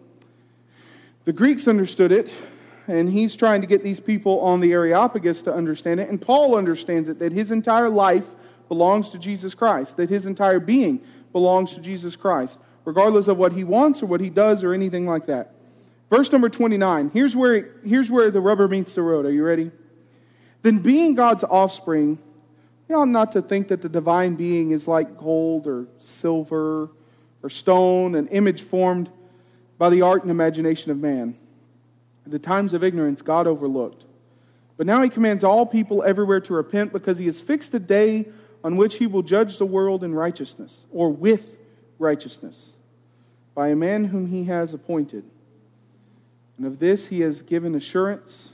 The 1.25 1.33
Greeks 1.33 1.69
understood 1.69 2.13
it, 2.13 2.39
and 2.87 3.09
he's 3.09 3.35
trying 3.37 3.61
to 3.63 3.67
get 3.67 3.83
these 3.83 4.01
people 4.01 4.41
on 4.41 4.61
the 4.61 4.73
Areopagus 4.73 5.41
to 5.43 5.55
understand 5.55 6.01
it. 6.01 6.11
And 6.11 6.21
Paul 6.21 6.55
understands 6.55 7.09
it 7.09 7.19
that 7.21 7.33
his 7.33 7.51
entire 7.51 7.89
life 7.89 8.35
belongs 8.69 9.11
to 9.11 9.19
Jesus 9.19 9.55
Christ, 9.55 9.97
that 9.97 10.11
his 10.11 10.27
entire 10.27 10.61
being 10.61 11.01
belongs 11.33 11.75
to 11.75 11.81
Jesus 11.81 12.17
Christ, 12.17 12.59
regardless 12.85 13.29
of 13.29 13.39
what 13.39 13.53
he 13.53 13.65
wants 13.65 14.03
or 14.03 14.07
what 14.07 14.21
he 14.21 14.31
does 14.31 14.65
or 14.65 14.75
anything 14.75 15.07
like 15.07 15.27
that. 15.27 15.54
Verse 16.15 16.31
number 16.31 16.49
29. 16.49 17.11
Here's 17.13 17.35
where, 17.35 17.71
here's 17.85 18.09
where 18.09 18.31
the 18.31 18.41
rubber 18.41 18.69
meets 18.69 18.93
the 18.93 19.03
road. 19.03 19.27
Are 19.27 19.33
you 19.33 19.45
ready? 19.45 19.73
then 20.63 20.79
being 20.79 21.17
God's 21.17 21.43
offspring, 21.43 22.19
you 22.89 22.95
ought 22.95 23.09
not 23.09 23.33
to 23.33 23.43
think 23.43 23.67
that 23.67 23.83
the 23.83 23.89
divine 23.89 24.37
being 24.37 24.71
is 24.71 24.87
like 24.87 25.19
gold 25.19 25.67
or 25.67 25.89
silver 25.99 26.89
or 27.43 27.51
stone, 27.51 28.15
an 28.15 28.29
image 28.29 28.63
formed 28.63 29.11
by 29.77 29.91
the 29.91 30.03
art 30.03 30.23
and 30.23 30.31
imagination 30.31 30.93
of 30.93 30.99
man. 30.99 31.37
At 32.25 32.31
the 32.31 32.39
times 32.39 32.75
of 32.75 32.85
ignorance, 32.85 33.21
God 33.21 33.49
overlooked. 33.49 34.05
But 34.77 34.87
now 34.87 35.03
he 35.03 35.09
commands 35.09 35.43
all 35.43 35.67
people 35.67 36.05
everywhere 36.05 36.41
to 36.43 36.55
repent 36.55 36.93
because 36.93 37.19
he 37.19 37.27
has 37.27 37.41
fixed 37.41 37.75
a 37.75 37.81
day 37.81 38.27
on 38.63 38.77
which 38.77 38.99
he 38.99 39.09
will 39.09 39.23
judge 39.23 39.59
the 39.59 39.67
world 39.67 40.05
in 40.05 40.15
righteousness, 40.15 40.85
or 40.93 41.11
with 41.11 41.59
righteousness, 41.99 42.71
by 43.53 43.67
a 43.71 43.77
man 43.77 44.05
whom 44.05 44.29
he 44.29 44.45
has 44.45 44.73
appointed. 44.73 45.25
And 46.57 46.67
of 46.67 46.79
this 46.79 47.09
he 47.09 47.21
has 47.21 47.43
given 47.43 47.75
assurance 47.75 48.53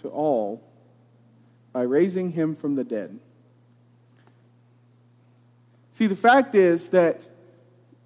to 0.00 0.08
all 0.08 0.62
by 1.72 1.82
raising 1.82 2.32
him 2.32 2.54
from 2.54 2.74
the 2.76 2.84
dead. 2.84 3.18
See, 5.92 6.06
the 6.06 6.16
fact 6.16 6.54
is 6.54 6.88
that 6.90 7.26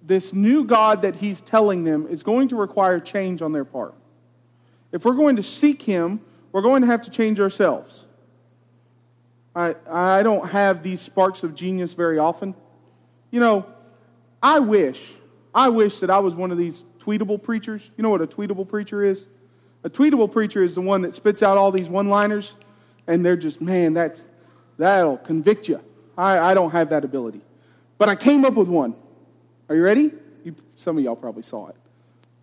this 0.01 0.33
new 0.33 0.65
God 0.65 1.01
that 1.03 1.17
he's 1.17 1.41
telling 1.41 1.83
them 1.83 2.07
is 2.07 2.23
going 2.23 2.49
to 2.49 2.55
require 2.55 2.99
change 2.99 3.41
on 3.41 3.51
their 3.51 3.65
part. 3.65 3.93
If 4.91 5.05
we're 5.05 5.15
going 5.15 5.37
to 5.37 5.43
seek 5.43 5.81
him, 5.83 6.19
we're 6.51 6.61
going 6.61 6.81
to 6.81 6.87
have 6.87 7.03
to 7.03 7.11
change 7.11 7.39
ourselves. 7.39 8.03
I, 9.55 9.75
I 9.89 10.23
don't 10.23 10.49
have 10.49 10.83
these 10.83 11.01
sparks 11.01 11.43
of 11.43 11.55
genius 11.55 11.93
very 11.93 12.17
often. 12.17 12.55
You 13.31 13.39
know, 13.39 13.65
I 14.41 14.59
wish, 14.59 15.11
I 15.53 15.69
wish 15.69 15.99
that 15.99 16.09
I 16.09 16.19
was 16.19 16.35
one 16.35 16.51
of 16.51 16.57
these 16.57 16.83
tweetable 17.03 17.41
preachers. 17.43 17.89
You 17.97 18.03
know 18.03 18.09
what 18.09 18.21
a 18.21 18.27
tweetable 18.27 18.67
preacher 18.67 19.03
is? 19.03 19.25
A 19.83 19.89
tweetable 19.89 20.31
preacher 20.31 20.63
is 20.63 20.75
the 20.75 20.81
one 20.81 21.01
that 21.01 21.13
spits 21.13 21.43
out 21.43 21.57
all 21.57 21.71
these 21.71 21.89
one 21.89 22.09
liners 22.09 22.53
and 23.07 23.25
they're 23.25 23.37
just, 23.37 23.61
man, 23.61 23.93
that's, 23.93 24.23
that'll 24.77 25.17
convict 25.17 25.67
you. 25.67 25.81
I, 26.17 26.39
I 26.39 26.53
don't 26.53 26.71
have 26.71 26.89
that 26.89 27.03
ability. 27.03 27.41
But 27.97 28.09
I 28.09 28.15
came 28.15 28.45
up 28.45 28.53
with 28.53 28.69
one. 28.69 28.95
Are 29.67 29.75
you 29.75 29.83
ready? 29.83 30.11
You, 30.43 30.55
some 30.75 30.97
of 30.97 31.03
y'all 31.03 31.15
probably 31.15 31.43
saw 31.43 31.67
it. 31.67 31.75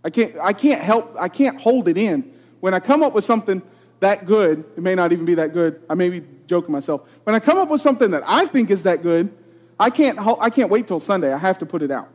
I 0.05 0.11
can't, 0.11 0.35
I 0.42 0.53
can't 0.53 0.83
help, 0.83 1.14
I 1.18 1.29
can't 1.29 1.61
hold 1.61 1.88
it 1.88 1.96
in. 1.96 2.31
When 2.61 2.75
I 2.75 2.81
come 2.81 3.03
up 3.03 3.14
with 3.14 3.25
something 3.25 3.62
that 4.01 4.27
good, 4.27 4.64
it 4.77 4.83
may 4.83 4.94
not 4.94 5.12
even 5.12 5.25
be 5.25 5.35
that 5.35 5.53
good. 5.53 5.83
I 5.88 5.94
may 5.94 6.09
be 6.09 6.27
joking 6.46 6.73
myself. 6.73 7.20
When 7.25 7.35
I 7.35 7.40
come 7.40 7.59
up 7.59 7.68
with 7.68 7.81
something 7.81 8.11
that 8.11 8.23
I 8.27 8.46
think 8.46 8.70
is 8.70 8.83
that 8.83 9.03
good, 9.03 9.33
I 9.79 9.88
can't, 9.88 10.18
I 10.18 10.51
can't 10.51 10.70
wait 10.70 10.87
till 10.87 11.01
Sunday. 11.01 11.33
I 11.33 11.38
have 11.38 11.59
to 11.59 11.66
put 11.66 11.81
it 11.83 11.90
out. 11.90 12.09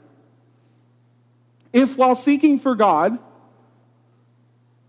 If 1.76 1.98
while 1.98 2.16
seeking 2.16 2.58
for 2.58 2.74
God, 2.74 3.20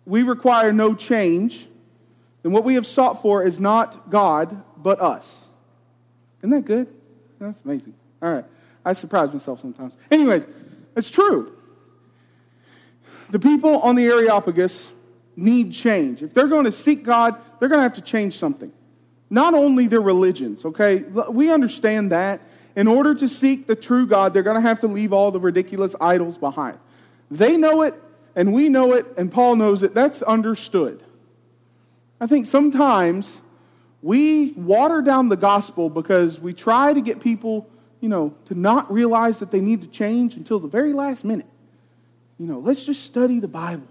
we 0.04 0.22
require 0.22 0.72
no 0.72 0.94
change, 0.94 1.66
then 2.44 2.52
what 2.52 2.62
we 2.62 2.74
have 2.74 2.86
sought 2.86 3.20
for 3.20 3.42
is 3.42 3.58
not 3.58 4.08
God, 4.08 4.62
but 4.76 5.00
us. 5.00 5.34
Isn't 6.38 6.50
that 6.50 6.64
good? 6.64 6.94
That's 7.40 7.60
amazing. 7.62 7.94
All 8.22 8.32
right. 8.32 8.44
I 8.84 8.92
surprise 8.92 9.32
myself 9.32 9.58
sometimes. 9.58 9.96
Anyways, 10.12 10.46
it's 10.96 11.10
true. 11.10 11.52
The 13.30 13.40
people 13.40 13.80
on 13.80 13.96
the 13.96 14.06
Areopagus 14.06 14.92
need 15.34 15.72
change. 15.72 16.22
If 16.22 16.34
they're 16.34 16.46
going 16.46 16.66
to 16.66 16.72
seek 16.72 17.02
God, 17.02 17.34
they're 17.58 17.68
going 17.68 17.80
to 17.80 17.82
have 17.82 17.94
to 17.94 18.00
change 18.00 18.38
something. 18.38 18.72
Not 19.28 19.54
only 19.54 19.88
their 19.88 20.00
religions, 20.00 20.64
okay? 20.64 21.02
We 21.30 21.50
understand 21.50 22.12
that. 22.12 22.42
In 22.76 22.86
order 22.86 23.14
to 23.14 23.26
seek 23.26 23.66
the 23.66 23.74
true 23.74 24.06
God, 24.06 24.34
they're 24.34 24.42
going 24.42 24.56
to 24.56 24.60
have 24.60 24.80
to 24.80 24.86
leave 24.86 25.12
all 25.12 25.30
the 25.30 25.40
ridiculous 25.40 25.96
idols 26.00 26.36
behind. 26.36 26.78
They 27.30 27.56
know 27.56 27.82
it, 27.82 27.94
and 28.36 28.52
we 28.52 28.68
know 28.68 28.92
it, 28.92 29.06
and 29.16 29.32
Paul 29.32 29.56
knows 29.56 29.82
it. 29.82 29.94
That's 29.94 30.20
understood. 30.22 31.02
I 32.20 32.26
think 32.26 32.46
sometimes 32.46 33.38
we 34.02 34.52
water 34.52 35.00
down 35.00 35.30
the 35.30 35.36
gospel 35.36 35.88
because 35.88 36.38
we 36.38 36.52
try 36.52 36.92
to 36.92 37.00
get 37.00 37.20
people, 37.20 37.68
you 38.00 38.10
know, 38.10 38.34
to 38.44 38.54
not 38.54 38.92
realize 38.92 39.38
that 39.38 39.50
they 39.50 39.60
need 39.60 39.80
to 39.82 39.88
change 39.88 40.36
until 40.36 40.58
the 40.58 40.68
very 40.68 40.92
last 40.92 41.24
minute. 41.24 41.46
You 42.38 42.46
know, 42.46 42.58
let's 42.58 42.84
just 42.84 43.04
study 43.04 43.40
the 43.40 43.48
Bible. 43.48 43.88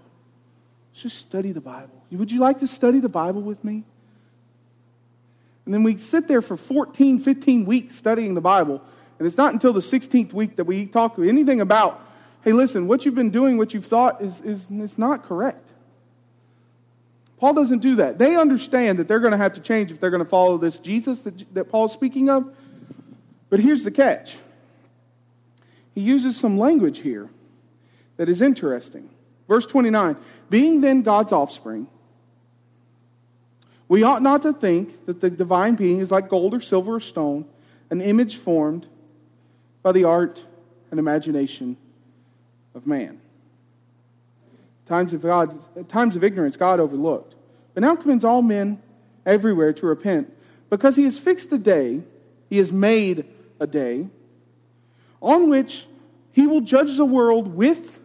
Let's 0.92 1.02
just 1.02 1.18
study 1.18 1.50
the 1.50 1.60
Bible. 1.60 2.04
Would 2.12 2.30
you 2.30 2.38
like 2.38 2.58
to 2.58 2.68
study 2.68 3.00
the 3.00 3.08
Bible 3.08 3.42
with 3.42 3.64
me? 3.64 3.84
And 5.66 5.74
then 5.74 5.82
we 5.82 5.98
sit 5.98 6.28
there 6.28 6.40
for 6.40 6.56
14, 6.56 7.18
15 7.18 7.66
weeks 7.66 7.94
studying 7.94 8.34
the 8.34 8.40
Bible. 8.40 8.80
And 9.18 9.26
it's 9.26 9.36
not 9.36 9.52
until 9.52 9.72
the 9.72 9.80
16th 9.80 10.32
week 10.32 10.56
that 10.56 10.64
we 10.64 10.86
talk 10.86 11.18
anything 11.18 11.60
about, 11.60 12.02
hey, 12.44 12.52
listen, 12.52 12.86
what 12.86 13.04
you've 13.04 13.14
been 13.14 13.30
doing, 13.30 13.58
what 13.58 13.74
you've 13.74 13.86
thought 13.86 14.22
is, 14.22 14.40
is, 14.40 14.70
is 14.70 14.96
not 14.96 15.24
correct. 15.24 15.72
Paul 17.38 17.52
doesn't 17.52 17.80
do 17.80 17.96
that. 17.96 18.18
They 18.18 18.36
understand 18.36 18.98
that 18.98 19.08
they're 19.08 19.20
going 19.20 19.32
to 19.32 19.38
have 19.38 19.52
to 19.54 19.60
change 19.60 19.90
if 19.90 20.00
they're 20.00 20.10
going 20.10 20.22
to 20.22 20.28
follow 20.28 20.56
this 20.56 20.78
Jesus 20.78 21.22
that, 21.22 21.54
that 21.54 21.64
Paul's 21.68 21.92
speaking 21.92 22.30
of. 22.30 22.56
But 23.50 23.60
here's 23.60 23.84
the 23.84 23.90
catch 23.90 24.36
he 25.94 26.02
uses 26.02 26.36
some 26.36 26.58
language 26.58 27.00
here 27.00 27.28
that 28.16 28.28
is 28.28 28.40
interesting. 28.40 29.10
Verse 29.48 29.66
29 29.66 30.16
Being 30.48 30.80
then 30.80 31.02
God's 31.02 31.32
offspring, 31.32 31.88
we 33.88 34.02
ought 34.02 34.22
not 34.22 34.42
to 34.42 34.52
think 34.52 35.06
that 35.06 35.20
the 35.20 35.30
divine 35.30 35.74
being 35.74 36.00
is 36.00 36.10
like 36.10 36.28
gold 36.28 36.54
or 36.54 36.60
silver 36.60 36.96
or 36.96 37.00
stone, 37.00 37.46
an 37.90 38.00
image 38.00 38.36
formed 38.36 38.88
by 39.82 39.92
the 39.92 40.04
art 40.04 40.44
and 40.90 40.98
imagination 40.98 41.76
of 42.74 42.86
man. 42.86 43.20
Times 44.86 45.12
of, 45.12 45.22
God, 45.22 45.52
times 45.88 46.16
of 46.16 46.24
ignorance 46.24 46.56
God 46.56 46.80
overlooked. 46.80 47.34
But 47.74 47.82
now 47.82 47.96
commands 47.96 48.24
all 48.24 48.42
men 48.42 48.82
everywhere 49.24 49.72
to 49.72 49.86
repent, 49.86 50.32
because 50.70 50.96
he 50.96 51.04
has 51.04 51.18
fixed 51.18 51.52
a 51.52 51.58
day, 51.58 52.02
he 52.48 52.58
has 52.58 52.72
made 52.72 53.24
a 53.60 53.66
day, 53.66 54.08
on 55.20 55.48
which 55.48 55.86
he 56.32 56.46
will 56.46 56.60
judge 56.60 56.96
the 56.96 57.04
world 57.04 57.54
with 57.54 58.00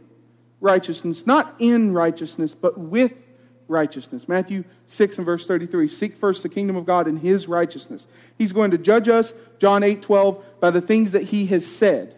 righteousness, 0.60 1.28
not 1.28 1.56
in 1.60 1.94
righteousness, 1.94 2.56
but 2.56 2.78
with 2.78 3.28
righteousness. 3.72 4.28
Matthew 4.28 4.64
6 4.86 5.18
and 5.18 5.26
verse 5.26 5.48
33. 5.48 5.88
Seek 5.88 6.16
first 6.16 6.44
the 6.44 6.50
kingdom 6.50 6.76
of 6.76 6.86
God 6.86 7.08
and 7.08 7.18
his 7.18 7.48
righteousness. 7.48 8.06
He's 8.38 8.52
going 8.52 8.72
to 8.72 8.78
judge 8.78 9.08
us, 9.08 9.34
John 9.60 9.82
8 9.82 10.02
12, 10.02 10.60
by 10.60 10.70
the 10.70 10.82
things 10.82 11.14
that 11.14 11.24
he 11.24 11.48
has 11.48 11.66
said. 11.66 12.16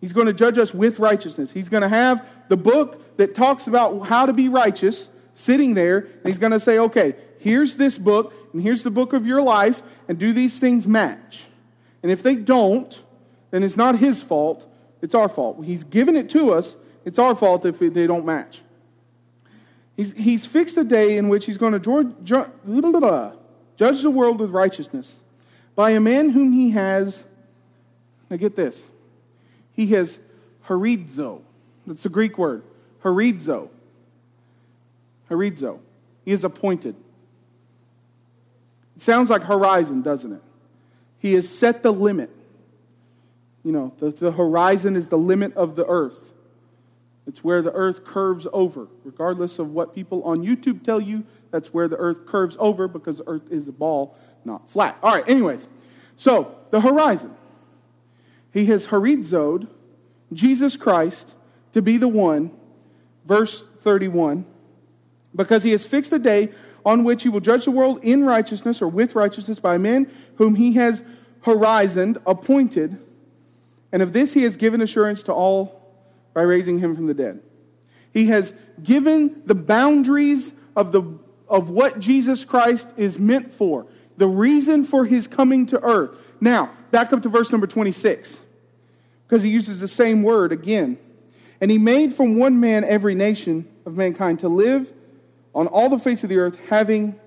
He's 0.00 0.12
going 0.12 0.26
to 0.26 0.34
judge 0.34 0.58
us 0.58 0.74
with 0.74 0.98
righteousness. 0.98 1.52
He's 1.52 1.68
going 1.68 1.82
to 1.82 1.88
have 1.88 2.48
the 2.48 2.56
book 2.56 3.16
that 3.18 3.34
talks 3.34 3.66
about 3.66 4.00
how 4.00 4.26
to 4.26 4.32
be 4.32 4.48
righteous 4.48 5.08
sitting 5.34 5.74
there, 5.74 5.98
and 5.98 6.26
he's 6.26 6.38
going 6.38 6.52
to 6.52 6.60
say, 6.60 6.78
okay, 6.78 7.14
here's 7.38 7.76
this 7.76 7.96
book, 7.96 8.34
and 8.52 8.62
here's 8.62 8.82
the 8.82 8.90
book 8.90 9.12
of 9.12 9.26
your 9.26 9.40
life, 9.40 10.02
and 10.08 10.18
do 10.18 10.32
these 10.32 10.58
things 10.58 10.86
match? 10.86 11.44
And 12.02 12.10
if 12.10 12.22
they 12.22 12.36
don't, 12.36 13.00
then 13.50 13.62
it's 13.62 13.76
not 13.76 13.98
his 13.98 14.22
fault, 14.22 14.66
it's 15.02 15.14
our 15.14 15.28
fault. 15.28 15.64
He's 15.64 15.84
given 15.84 16.16
it 16.16 16.28
to 16.30 16.52
us, 16.52 16.76
it's 17.04 17.18
our 17.18 17.34
fault 17.34 17.64
if 17.64 17.78
they 17.78 18.06
don't 18.06 18.24
match. 18.24 18.62
He's, 20.00 20.16
he's 20.16 20.46
fixed 20.46 20.78
a 20.78 20.84
day 20.84 21.18
in 21.18 21.28
which 21.28 21.44
he's 21.44 21.58
going 21.58 21.78
to 21.78 22.14
judge 22.24 24.02
the 24.02 24.10
world 24.10 24.40
with 24.40 24.48
righteousness 24.48 25.20
by 25.76 25.90
a 25.90 26.00
man 26.00 26.30
whom 26.30 26.52
he 26.52 26.70
has, 26.70 27.22
now 28.30 28.38
get 28.38 28.56
this, 28.56 28.82
he 29.74 29.88
has 29.88 30.18
horizo. 30.64 31.42
That's 31.86 32.06
a 32.06 32.08
Greek 32.08 32.38
word. 32.38 32.62
Horizo. 33.02 33.68
Horizo. 35.28 35.80
He 36.24 36.32
is 36.32 36.44
appointed. 36.44 36.96
It 38.96 39.02
sounds 39.02 39.28
like 39.28 39.42
horizon, 39.42 40.00
doesn't 40.00 40.32
it? 40.32 40.42
He 41.18 41.34
has 41.34 41.46
set 41.46 41.82
the 41.82 41.92
limit. 41.92 42.30
You 43.62 43.72
know, 43.72 43.92
the, 43.98 44.12
the 44.12 44.32
horizon 44.32 44.96
is 44.96 45.10
the 45.10 45.18
limit 45.18 45.54
of 45.58 45.76
the 45.76 45.84
earth. 45.84 46.29
It's 47.30 47.44
where 47.44 47.62
the 47.62 47.70
earth 47.70 48.04
curves 48.04 48.48
over. 48.52 48.88
Regardless 49.04 49.60
of 49.60 49.70
what 49.70 49.94
people 49.94 50.20
on 50.24 50.44
YouTube 50.44 50.82
tell 50.82 51.00
you, 51.00 51.22
that's 51.52 51.72
where 51.72 51.86
the 51.86 51.96
earth 51.96 52.26
curves 52.26 52.56
over 52.58 52.88
because 52.88 53.18
the 53.18 53.28
earth 53.28 53.52
is 53.52 53.68
a 53.68 53.72
ball, 53.72 54.16
not 54.44 54.68
flat. 54.68 54.98
All 55.00 55.14
right, 55.14 55.28
anyways. 55.28 55.68
So, 56.16 56.56
the 56.70 56.80
horizon. 56.80 57.32
He 58.52 58.66
has 58.66 58.88
horizoed 58.88 59.68
Jesus 60.32 60.76
Christ 60.76 61.36
to 61.72 61.80
be 61.80 61.98
the 61.98 62.08
one, 62.08 62.50
verse 63.24 63.64
31, 63.82 64.44
because 65.32 65.62
he 65.62 65.70
has 65.70 65.86
fixed 65.86 66.10
the 66.10 66.18
day 66.18 66.48
on 66.84 67.04
which 67.04 67.22
he 67.22 67.28
will 67.28 67.38
judge 67.38 67.64
the 67.64 67.70
world 67.70 68.00
in 68.02 68.24
righteousness 68.24 68.82
or 68.82 68.88
with 68.88 69.14
righteousness 69.14 69.60
by 69.60 69.78
men 69.78 70.10
whom 70.34 70.56
he 70.56 70.74
has 70.74 71.04
horizoned, 71.42 72.18
appointed, 72.26 72.98
and 73.92 74.02
of 74.02 74.12
this 74.12 74.32
he 74.32 74.42
has 74.42 74.56
given 74.56 74.80
assurance 74.80 75.22
to 75.22 75.32
all 75.32 75.79
by 76.34 76.42
raising 76.42 76.78
him 76.78 76.94
from 76.94 77.06
the 77.06 77.14
dead. 77.14 77.40
He 78.12 78.26
has 78.26 78.52
given 78.82 79.42
the 79.46 79.54
boundaries 79.54 80.52
of, 80.76 80.92
the, 80.92 81.02
of 81.48 81.70
what 81.70 82.00
Jesus 82.00 82.44
Christ 82.44 82.88
is 82.96 83.18
meant 83.18 83.52
for, 83.52 83.86
the 84.16 84.26
reason 84.26 84.84
for 84.84 85.04
his 85.04 85.26
coming 85.26 85.66
to 85.66 85.82
earth. 85.82 86.32
Now, 86.40 86.70
back 86.90 87.12
up 87.12 87.22
to 87.22 87.28
verse 87.28 87.52
number 87.52 87.66
26, 87.66 88.44
because 89.26 89.42
he 89.42 89.50
uses 89.50 89.80
the 89.80 89.88
same 89.88 90.22
word 90.22 90.52
again. 90.52 90.98
And 91.60 91.70
he 91.70 91.78
made 91.78 92.12
from 92.12 92.38
one 92.38 92.58
man 92.58 92.84
every 92.84 93.14
nation 93.14 93.68
of 93.84 93.96
mankind 93.96 94.40
to 94.40 94.48
live 94.48 94.92
on 95.54 95.66
all 95.66 95.88
the 95.88 95.98
face 95.98 96.22
of 96.22 96.28
the 96.28 96.38
earth, 96.38 96.68
having 96.70 97.18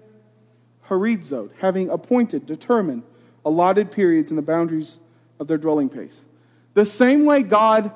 horizoed, 0.87 1.51
having 1.59 1.89
appointed, 1.89 2.45
determined, 2.45 3.03
allotted 3.45 3.91
periods 3.91 4.31
and 4.31 4.37
the 4.37 4.43
boundaries 4.43 4.97
of 5.39 5.47
their 5.47 5.57
dwelling 5.57 5.89
place. 5.89 6.21
The 6.73 6.85
same 6.85 7.25
way 7.25 7.43
God 7.43 7.91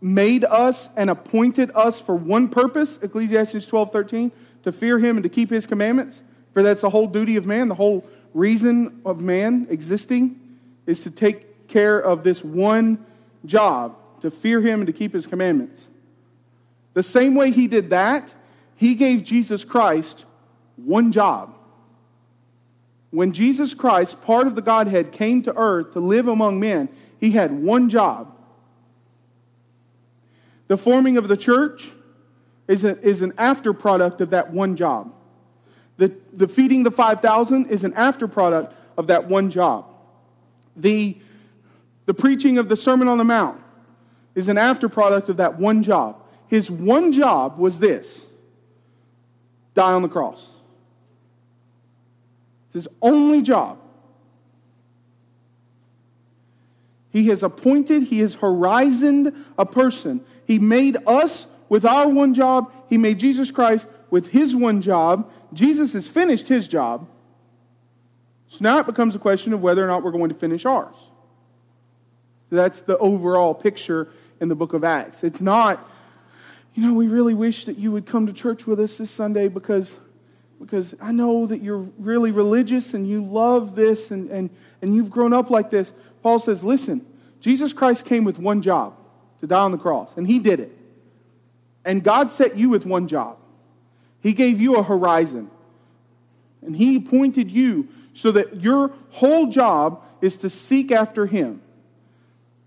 made 0.00 0.44
us 0.44 0.88
and 0.96 1.10
appointed 1.10 1.70
us 1.74 1.98
for 1.98 2.16
one 2.16 2.48
purpose, 2.48 2.98
Ecclesiastes 3.02 3.66
12, 3.66 3.90
13, 3.90 4.32
to 4.62 4.72
fear 4.72 4.98
him 4.98 5.16
and 5.16 5.22
to 5.22 5.28
keep 5.28 5.50
his 5.50 5.66
commandments. 5.66 6.22
For 6.52 6.62
that's 6.62 6.80
the 6.80 6.90
whole 6.90 7.06
duty 7.06 7.36
of 7.36 7.46
man, 7.46 7.68
the 7.68 7.74
whole 7.74 8.06
reason 8.34 9.00
of 9.04 9.20
man 9.20 9.66
existing 9.70 10.40
is 10.86 11.02
to 11.02 11.10
take 11.10 11.68
care 11.68 11.98
of 11.98 12.24
this 12.24 12.42
one 12.42 13.04
job, 13.44 13.96
to 14.20 14.30
fear 14.30 14.60
him 14.60 14.80
and 14.80 14.86
to 14.86 14.92
keep 14.92 15.12
his 15.12 15.26
commandments. 15.26 15.88
The 16.94 17.02
same 17.02 17.34
way 17.34 17.50
he 17.50 17.68
did 17.68 17.90
that, 17.90 18.34
he 18.74 18.94
gave 18.94 19.22
Jesus 19.22 19.64
Christ 19.64 20.24
one 20.76 21.12
job. 21.12 21.54
When 23.10 23.32
Jesus 23.32 23.74
Christ, 23.74 24.22
part 24.22 24.46
of 24.46 24.54
the 24.54 24.62
Godhead, 24.62 25.12
came 25.12 25.42
to 25.42 25.56
earth 25.56 25.92
to 25.92 26.00
live 26.00 26.28
among 26.28 26.58
men, 26.58 26.88
he 27.18 27.32
had 27.32 27.52
one 27.52 27.88
job 27.88 28.32
the 30.70 30.76
forming 30.76 31.16
of 31.16 31.26
the 31.26 31.36
church 31.36 31.90
is, 32.68 32.84
a, 32.84 32.96
is 33.00 33.22
an 33.22 33.32
after 33.36 33.72
product 33.72 34.20
of 34.20 34.30
that 34.30 34.52
one 34.52 34.76
job. 34.76 35.12
The, 35.96 36.14
the 36.32 36.46
feeding 36.46 36.84
the 36.84 36.92
5,000 36.92 37.66
is 37.66 37.82
an 37.82 37.92
after 37.94 38.28
product 38.28 38.72
of 38.96 39.08
that 39.08 39.24
one 39.24 39.50
job. 39.50 39.86
The, 40.76 41.18
the 42.06 42.14
preaching 42.14 42.56
of 42.56 42.68
the 42.68 42.76
Sermon 42.76 43.08
on 43.08 43.18
the 43.18 43.24
Mount 43.24 43.60
is 44.36 44.46
an 44.46 44.58
after 44.58 44.88
product 44.88 45.28
of 45.28 45.38
that 45.38 45.58
one 45.58 45.82
job. 45.82 46.24
His 46.46 46.70
one 46.70 47.12
job 47.12 47.58
was 47.58 47.80
this 47.80 48.20
die 49.74 49.92
on 49.92 50.02
the 50.02 50.08
cross. 50.08 50.46
His 52.72 52.86
only 53.02 53.42
job. 53.42 53.76
He 57.12 57.26
has 57.28 57.42
appointed, 57.42 58.04
he 58.04 58.20
has 58.20 58.34
horizoned 58.34 59.34
a 59.58 59.66
person. 59.66 60.20
He 60.46 60.58
made 60.58 60.96
us 61.06 61.46
with 61.68 61.84
our 61.84 62.08
one 62.08 62.34
job. 62.34 62.72
He 62.88 62.98
made 62.98 63.18
Jesus 63.18 63.50
Christ 63.50 63.88
with 64.10 64.32
his 64.32 64.54
one 64.54 64.82
job. 64.82 65.30
Jesus 65.52 65.92
has 65.92 66.06
finished 66.08 66.48
his 66.48 66.68
job. 66.68 67.08
So 68.48 68.58
now 68.60 68.78
it 68.78 68.86
becomes 68.86 69.14
a 69.14 69.18
question 69.18 69.52
of 69.52 69.62
whether 69.62 69.82
or 69.82 69.86
not 69.86 70.02
we're 70.02 70.10
going 70.10 70.28
to 70.28 70.34
finish 70.34 70.66
ours. 70.66 70.94
That's 72.50 72.80
the 72.80 72.98
overall 72.98 73.54
picture 73.54 74.08
in 74.40 74.48
the 74.48 74.56
book 74.56 74.74
of 74.74 74.82
Acts. 74.82 75.22
It's 75.22 75.40
not, 75.40 75.86
you 76.74 76.82
know, 76.82 76.94
we 76.94 77.06
really 77.06 77.34
wish 77.34 77.64
that 77.66 77.78
you 77.78 77.92
would 77.92 78.06
come 78.06 78.26
to 78.26 78.32
church 78.32 78.66
with 78.66 78.80
us 78.80 78.98
this 78.98 79.10
Sunday 79.10 79.48
because, 79.48 79.96
because 80.60 80.94
I 81.00 81.12
know 81.12 81.46
that 81.46 81.62
you're 81.62 81.88
really 81.98 82.32
religious 82.32 82.92
and 82.92 83.08
you 83.08 83.24
love 83.24 83.74
this 83.74 84.10
and, 84.10 84.28
and, 84.30 84.50
and 84.82 84.94
you've 84.94 85.10
grown 85.10 85.32
up 85.32 85.50
like 85.50 85.70
this. 85.70 85.94
Paul 86.22 86.38
says, 86.38 86.62
listen, 86.62 87.04
Jesus 87.40 87.72
Christ 87.72 88.04
came 88.04 88.24
with 88.24 88.38
one 88.38 88.60
job 88.60 88.96
to 89.40 89.46
die 89.46 89.60
on 89.60 89.72
the 89.72 89.78
cross, 89.78 90.16
and 90.16 90.26
he 90.26 90.38
did 90.38 90.60
it. 90.60 90.76
And 91.84 92.04
God 92.04 92.30
set 92.30 92.58
you 92.58 92.68
with 92.68 92.84
one 92.84 93.08
job. 93.08 93.38
He 94.22 94.34
gave 94.34 94.60
you 94.60 94.76
a 94.76 94.82
horizon. 94.82 95.50
And 96.60 96.76
he 96.76 96.96
appointed 96.96 97.50
you 97.50 97.88
so 98.12 98.30
that 98.32 98.60
your 98.60 98.92
whole 99.12 99.48
job 99.48 100.04
is 100.20 100.36
to 100.38 100.50
seek 100.50 100.92
after 100.92 101.24
him. 101.24 101.62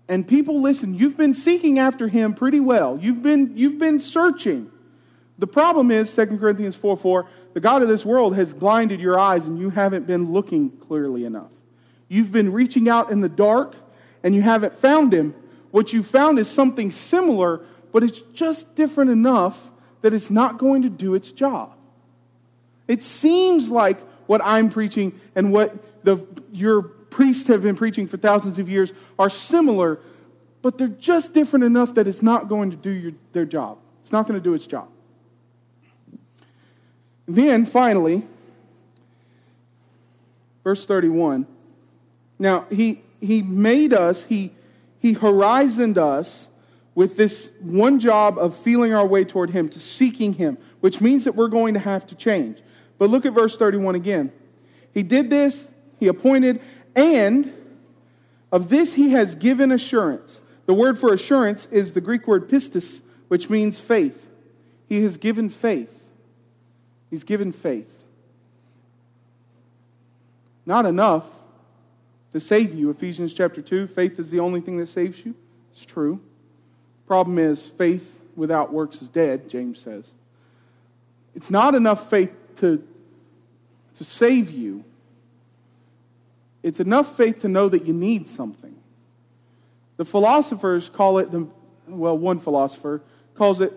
And 0.08 0.26
people, 0.26 0.60
listen, 0.60 0.94
you've 0.94 1.16
been 1.16 1.32
seeking 1.32 1.78
after 1.78 2.08
him 2.08 2.34
pretty 2.34 2.58
well. 2.58 2.98
You've 3.00 3.22
been, 3.22 3.56
you've 3.56 3.78
been 3.78 4.00
searching. 4.00 4.70
The 5.38 5.46
problem 5.46 5.90
is, 5.90 6.14
2 6.14 6.38
Corinthians 6.38 6.76
4 6.76 6.96
4, 6.96 7.26
the 7.54 7.60
God 7.60 7.82
of 7.82 7.88
this 7.88 8.04
world 8.04 8.36
has 8.36 8.54
blinded 8.54 9.00
your 9.00 9.18
eyes 9.18 9.46
and 9.46 9.58
you 9.58 9.70
haven't 9.70 10.06
been 10.06 10.32
looking 10.32 10.70
clearly 10.70 11.24
enough. 11.24 11.52
You've 12.08 12.32
been 12.32 12.52
reaching 12.52 12.88
out 12.88 13.10
in 13.10 13.20
the 13.20 13.28
dark 13.28 13.74
and 14.22 14.34
you 14.34 14.42
haven't 14.42 14.74
found 14.74 15.12
him. 15.12 15.34
What 15.70 15.92
you 15.92 16.02
found 16.04 16.38
is 16.38 16.48
something 16.48 16.92
similar, 16.92 17.60
but 17.92 18.04
it's 18.04 18.20
just 18.20 18.76
different 18.76 19.10
enough 19.10 19.70
that 20.02 20.12
it's 20.12 20.30
not 20.30 20.58
going 20.58 20.82
to 20.82 20.90
do 20.90 21.14
its 21.14 21.32
job. 21.32 21.74
It 22.86 23.02
seems 23.02 23.68
like 23.68 24.00
what 24.28 24.40
I'm 24.44 24.70
preaching 24.70 25.18
and 25.34 25.52
what 25.52 26.04
the, 26.04 26.24
your 26.52 26.82
priests 26.82 27.48
have 27.48 27.62
been 27.62 27.74
preaching 27.74 28.06
for 28.06 28.16
thousands 28.16 28.58
of 28.58 28.68
years 28.68 28.92
are 29.18 29.30
similar, 29.30 29.98
but 30.62 30.78
they're 30.78 30.88
just 30.88 31.34
different 31.34 31.64
enough 31.64 31.94
that 31.94 32.06
it's 32.06 32.22
not 32.22 32.48
going 32.48 32.70
to 32.70 32.76
do 32.76 32.90
your, 32.90 33.12
their 33.32 33.44
job. 33.44 33.78
It's 34.02 34.12
not 34.12 34.28
going 34.28 34.38
to 34.38 34.44
do 34.44 34.54
its 34.54 34.66
job. 34.66 34.88
Then, 37.26 37.64
finally, 37.64 38.22
verse 40.62 40.84
31. 40.84 41.46
Now, 42.38 42.66
he, 42.70 43.02
he 43.20 43.42
made 43.42 43.92
us, 43.92 44.24
he, 44.24 44.52
he 45.00 45.12
horizoned 45.12 45.98
us 45.98 46.48
with 46.94 47.16
this 47.16 47.50
one 47.60 47.98
job 47.98 48.38
of 48.38 48.56
feeling 48.56 48.92
our 48.92 49.06
way 49.06 49.24
toward 49.24 49.50
him, 49.50 49.68
to 49.68 49.80
seeking 49.80 50.34
him, 50.34 50.58
which 50.80 51.00
means 51.00 51.24
that 51.24 51.34
we're 51.34 51.48
going 51.48 51.74
to 51.74 51.80
have 51.80 52.06
to 52.06 52.14
change. 52.14 52.58
But 52.98 53.10
look 53.10 53.26
at 53.26 53.32
verse 53.32 53.56
31 53.56 53.94
again. 53.94 54.32
He 54.92 55.02
did 55.02 55.30
this, 55.30 55.68
he 55.98 56.06
appointed 56.06 56.60
and 56.94 57.52
of 58.52 58.68
this 58.68 58.94
he 58.94 59.10
has 59.10 59.34
given 59.34 59.72
assurance. 59.72 60.40
The 60.66 60.74
word 60.74 60.98
for 60.98 61.12
assurance 61.12 61.66
is 61.72 61.92
the 61.92 62.00
Greek 62.00 62.26
word 62.28 62.48
pistis, 62.48 63.02
which 63.28 63.50
means 63.50 63.80
faith. 63.80 64.30
He 64.88 65.02
has 65.02 65.16
given 65.16 65.50
faith. 65.50 66.03
He's 67.14 67.22
given 67.22 67.52
faith. 67.52 68.02
Not 70.66 70.84
enough 70.84 71.44
to 72.32 72.40
save 72.40 72.74
you. 72.74 72.90
Ephesians 72.90 73.32
chapter 73.32 73.62
2, 73.62 73.86
faith 73.86 74.18
is 74.18 74.30
the 74.30 74.40
only 74.40 74.60
thing 74.60 74.78
that 74.78 74.88
saves 74.88 75.24
you. 75.24 75.36
It's 75.72 75.84
true. 75.84 76.20
Problem 77.06 77.38
is, 77.38 77.68
faith 77.68 78.20
without 78.34 78.72
works 78.72 79.00
is 79.00 79.08
dead, 79.08 79.48
James 79.48 79.78
says. 79.78 80.10
It's 81.36 81.50
not 81.50 81.76
enough 81.76 82.10
faith 82.10 82.34
to, 82.56 82.84
to 83.94 84.02
save 84.02 84.50
you. 84.50 84.84
It's 86.64 86.80
enough 86.80 87.16
faith 87.16 87.38
to 87.42 87.48
know 87.48 87.68
that 87.68 87.86
you 87.86 87.92
need 87.92 88.26
something. 88.26 88.74
The 89.98 90.04
philosophers 90.04 90.88
call 90.88 91.18
it 91.18 91.30
the 91.30 91.48
well, 91.86 92.18
one 92.18 92.40
philosopher 92.40 93.02
calls 93.36 93.60
it 93.60 93.72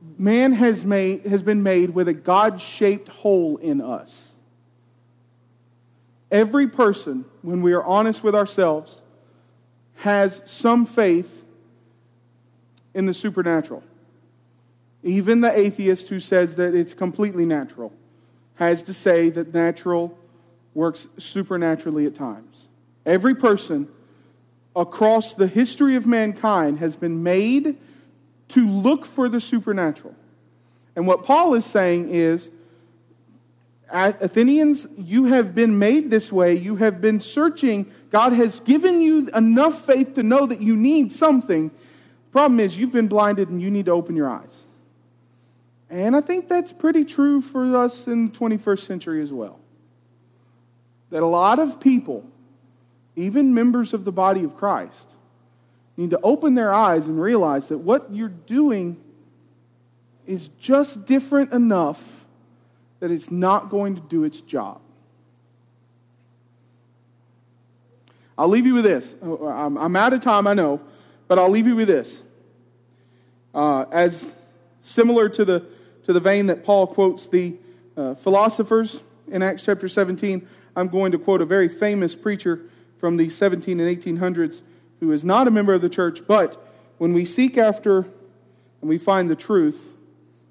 man 0.00 0.52
has 0.52 0.84
made 0.84 1.26
has 1.26 1.42
been 1.42 1.62
made 1.62 1.90
with 1.90 2.08
a 2.08 2.14
God-shaped 2.14 3.08
hole 3.08 3.56
in 3.56 3.80
us. 3.80 4.14
Every 6.30 6.66
person, 6.66 7.24
when 7.42 7.62
we 7.62 7.72
are 7.72 7.84
honest 7.84 8.22
with 8.22 8.34
ourselves, 8.34 9.02
has 10.00 10.42
some 10.46 10.86
faith 10.86 11.44
in 12.94 13.06
the 13.06 13.14
supernatural. 13.14 13.82
Even 15.02 15.40
the 15.40 15.56
atheist 15.56 16.08
who 16.08 16.20
says 16.20 16.56
that 16.56 16.74
it's 16.74 16.92
completely 16.92 17.46
natural 17.46 17.92
has 18.56 18.82
to 18.82 18.92
say 18.92 19.30
that 19.30 19.54
natural 19.54 20.18
works 20.74 21.06
supernaturally 21.16 22.06
at 22.06 22.14
times. 22.14 22.66
Every 23.06 23.34
person 23.34 23.88
across 24.76 25.34
the 25.34 25.46
history 25.46 25.94
of 25.96 26.06
mankind 26.06 26.78
has 26.78 26.94
been 26.94 27.22
made 27.22 27.78
to 28.48 28.66
look 28.66 29.04
for 29.06 29.28
the 29.28 29.40
supernatural. 29.40 30.14
And 30.96 31.06
what 31.06 31.24
Paul 31.24 31.54
is 31.54 31.64
saying 31.64 32.10
is, 32.10 32.50
Athenians, 33.90 34.86
you 34.98 35.26
have 35.26 35.54
been 35.54 35.78
made 35.78 36.10
this 36.10 36.30
way. 36.30 36.54
You 36.54 36.76
have 36.76 37.00
been 37.00 37.20
searching. 37.20 37.90
God 38.10 38.32
has 38.32 38.60
given 38.60 39.00
you 39.00 39.30
enough 39.34 39.86
faith 39.86 40.14
to 40.14 40.22
know 40.22 40.44
that 40.46 40.60
you 40.60 40.76
need 40.76 41.10
something. 41.10 41.70
Problem 42.32 42.60
is, 42.60 42.78
you've 42.78 42.92
been 42.92 43.08
blinded 43.08 43.48
and 43.48 43.62
you 43.62 43.70
need 43.70 43.86
to 43.86 43.92
open 43.92 44.14
your 44.14 44.28
eyes. 44.28 44.66
And 45.88 46.14
I 46.14 46.20
think 46.20 46.48
that's 46.48 46.72
pretty 46.72 47.04
true 47.04 47.40
for 47.40 47.76
us 47.76 48.06
in 48.06 48.26
the 48.26 48.32
21st 48.32 48.86
century 48.86 49.22
as 49.22 49.32
well 49.32 49.58
that 51.10 51.22
a 51.22 51.26
lot 51.26 51.58
of 51.58 51.80
people, 51.80 52.24
even 53.16 53.54
members 53.54 53.94
of 53.94 54.04
the 54.04 54.12
body 54.12 54.44
of 54.44 54.54
Christ, 54.56 55.08
need 55.98 56.10
to 56.10 56.20
open 56.22 56.54
their 56.54 56.72
eyes 56.72 57.06
and 57.06 57.20
realize 57.20 57.68
that 57.68 57.78
what 57.78 58.06
you're 58.12 58.28
doing 58.28 58.96
is 60.26 60.48
just 60.60 61.04
different 61.04 61.52
enough 61.52 62.24
that 63.00 63.10
it's 63.10 63.30
not 63.30 63.68
going 63.68 63.96
to 63.96 64.00
do 64.02 64.22
its 64.22 64.40
job. 64.40 64.80
I'll 68.36 68.48
leave 68.48 68.64
you 68.64 68.74
with 68.74 68.84
this. 68.84 69.16
I'm 69.20 69.96
out 69.96 70.12
of 70.12 70.20
time, 70.20 70.46
I 70.46 70.54
know, 70.54 70.80
but 71.26 71.38
I'll 71.38 71.50
leave 71.50 71.66
you 71.66 71.74
with 71.74 71.88
this. 71.88 72.22
Uh, 73.52 73.84
as 73.90 74.32
similar 74.82 75.28
to 75.28 75.44
the, 75.44 75.66
to 76.04 76.12
the 76.12 76.20
vein 76.20 76.46
that 76.46 76.62
Paul 76.62 76.86
quotes 76.86 77.26
the 77.26 77.56
uh, 77.96 78.14
philosophers 78.14 79.02
in 79.26 79.42
Acts 79.42 79.64
chapter 79.64 79.88
17, 79.88 80.46
I'm 80.76 80.86
going 80.86 81.10
to 81.10 81.18
quote 81.18 81.42
a 81.42 81.44
very 81.44 81.68
famous 81.68 82.14
preacher 82.14 82.60
from 82.98 83.16
the 83.16 83.28
17 83.28 83.80
and 83.80 84.00
1800s 84.00 84.62
who 85.00 85.12
is 85.12 85.24
not 85.24 85.46
a 85.46 85.50
member 85.50 85.74
of 85.74 85.80
the 85.80 85.88
church, 85.88 86.26
but 86.26 86.56
when 86.98 87.12
we 87.12 87.24
seek 87.24 87.56
after 87.56 88.00
and 88.80 88.88
we 88.88 88.98
find 88.98 89.30
the 89.30 89.36
truth, 89.36 89.86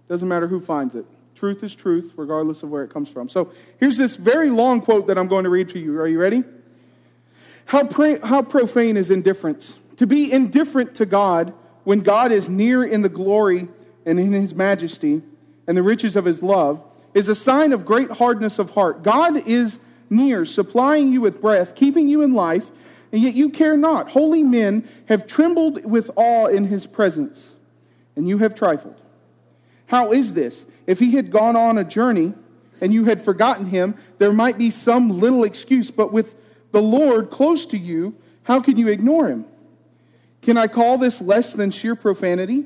doesn't 0.07 0.27
matter 0.27 0.47
who 0.47 0.59
finds 0.59 0.95
it. 0.95 1.05
Truth 1.35 1.63
is 1.63 1.75
truth, 1.75 2.13
regardless 2.17 2.63
of 2.63 2.69
where 2.69 2.83
it 2.83 2.89
comes 2.89 3.09
from. 3.09 3.29
So 3.29 3.51
here's 3.79 3.97
this 3.97 4.15
very 4.15 4.49
long 4.49 4.81
quote 4.81 5.07
that 5.07 5.17
I'm 5.17 5.27
going 5.27 5.43
to 5.43 5.49
read 5.49 5.67
to 5.69 5.79
you. 5.79 5.99
Are 5.99 6.07
you 6.07 6.19
ready? 6.19 6.43
How, 7.65 7.83
pra- 7.83 8.25
how 8.25 8.41
profane 8.41 8.97
is 8.97 9.11
indifference? 9.11 9.77
To 9.97 10.07
be 10.07 10.31
indifferent 10.31 10.95
to 10.95 11.05
God 11.05 11.53
when 11.83 11.99
God 11.99 12.31
is 12.31 12.49
near 12.49 12.83
in 12.83 13.01
the 13.01 13.09
glory 13.09 13.67
and 14.05 14.19
in 14.19 14.31
his 14.31 14.55
majesty 14.55 15.21
and 15.67 15.77
the 15.77 15.83
riches 15.83 16.15
of 16.15 16.25
his 16.25 16.41
love 16.41 16.83
is 17.13 17.27
a 17.27 17.35
sign 17.35 17.73
of 17.73 17.85
great 17.85 18.11
hardness 18.11 18.57
of 18.57 18.71
heart. 18.71 19.03
God 19.03 19.35
is 19.47 19.79
near, 20.09 20.45
supplying 20.45 21.11
you 21.11 21.21
with 21.21 21.41
breath, 21.41 21.75
keeping 21.75 22.07
you 22.07 22.21
in 22.21 22.33
life, 22.33 22.71
and 23.11 23.21
yet 23.21 23.35
you 23.35 23.49
care 23.49 23.77
not. 23.77 24.11
Holy 24.11 24.43
men 24.43 24.87
have 25.07 25.27
trembled 25.27 25.89
with 25.89 26.11
awe 26.15 26.47
in 26.47 26.65
his 26.65 26.85
presence, 26.85 27.53
and 28.15 28.27
you 28.27 28.39
have 28.39 28.55
trifled. 28.55 29.01
How 29.87 30.11
is 30.11 30.33
this? 30.33 30.65
If 30.85 30.99
he 30.99 31.13
had 31.15 31.31
gone 31.31 31.55
on 31.55 31.77
a 31.77 31.83
journey 31.83 32.33
and 32.81 32.93
you 32.93 33.05
had 33.05 33.21
forgotten 33.21 33.67
him, 33.67 33.95
there 34.17 34.33
might 34.33 34.57
be 34.57 34.69
some 34.69 35.19
little 35.19 35.43
excuse, 35.43 35.91
but 35.91 36.11
with 36.11 36.35
the 36.71 36.81
Lord 36.81 37.29
close 37.29 37.65
to 37.67 37.77
you, 37.77 38.15
how 38.43 38.61
can 38.61 38.77
you 38.77 38.87
ignore 38.87 39.27
him? 39.27 39.45
Can 40.41 40.57
I 40.57 40.67
call 40.67 40.97
this 40.97 41.21
less 41.21 41.53
than 41.53 41.71
sheer 41.71 41.95
profanity? 41.95 42.65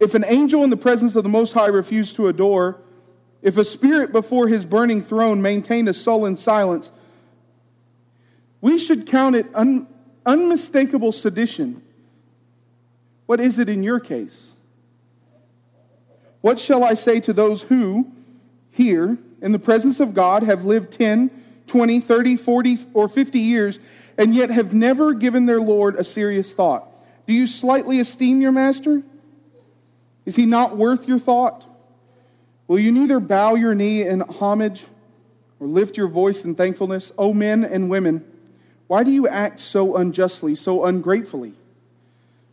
If 0.00 0.14
an 0.14 0.24
angel 0.26 0.62
in 0.62 0.70
the 0.70 0.76
presence 0.76 1.16
of 1.16 1.22
the 1.22 1.28
Most 1.28 1.52
High 1.54 1.68
refused 1.68 2.16
to 2.16 2.28
adore, 2.28 2.78
if 3.42 3.56
a 3.56 3.64
spirit 3.64 4.12
before 4.12 4.48
his 4.48 4.64
burning 4.64 5.00
throne 5.00 5.40
maintained 5.40 5.88
a 5.88 5.94
sullen 5.94 6.36
silence, 6.36 6.92
we 8.60 8.78
should 8.78 9.06
count 9.06 9.36
it 9.36 9.46
un- 9.54 9.86
unmistakable 10.26 11.12
sedition. 11.12 11.82
What 13.26 13.40
is 13.40 13.58
it 13.58 13.68
in 13.68 13.82
your 13.82 14.00
case? 14.00 14.52
What 16.40 16.58
shall 16.58 16.84
I 16.84 16.94
say 16.94 17.20
to 17.20 17.32
those 17.32 17.62
who, 17.62 18.10
here, 18.70 19.18
in 19.42 19.52
the 19.52 19.58
presence 19.58 20.00
of 20.00 20.14
God, 20.14 20.42
have 20.42 20.64
lived 20.64 20.92
10, 20.92 21.30
20, 21.66 22.00
30, 22.00 22.36
40, 22.36 22.78
or 22.94 23.08
50 23.08 23.38
years, 23.38 23.78
and 24.16 24.34
yet 24.34 24.50
have 24.50 24.72
never 24.72 25.14
given 25.14 25.46
their 25.46 25.60
Lord 25.60 25.96
a 25.96 26.04
serious 26.04 26.52
thought? 26.52 26.88
Do 27.26 27.32
you 27.32 27.46
slightly 27.46 28.00
esteem 28.00 28.40
your 28.40 28.52
master? 28.52 29.02
Is 30.24 30.36
he 30.36 30.46
not 30.46 30.76
worth 30.76 31.08
your 31.08 31.18
thought? 31.18 31.66
Will 32.66 32.78
you 32.78 32.92
neither 32.92 33.20
bow 33.20 33.54
your 33.54 33.74
knee 33.74 34.02
in 34.02 34.20
homage 34.20 34.84
or 35.58 35.66
lift 35.66 35.96
your 35.96 36.08
voice 36.08 36.44
in 36.44 36.54
thankfulness? 36.54 37.12
O 37.18 37.32
men 37.32 37.64
and 37.64 37.90
women, 37.90 38.24
why 38.88 39.04
do 39.04 39.10
you 39.10 39.28
act 39.28 39.60
so 39.60 39.96
unjustly, 39.96 40.54
so 40.54 40.84
ungratefully? 40.84 41.52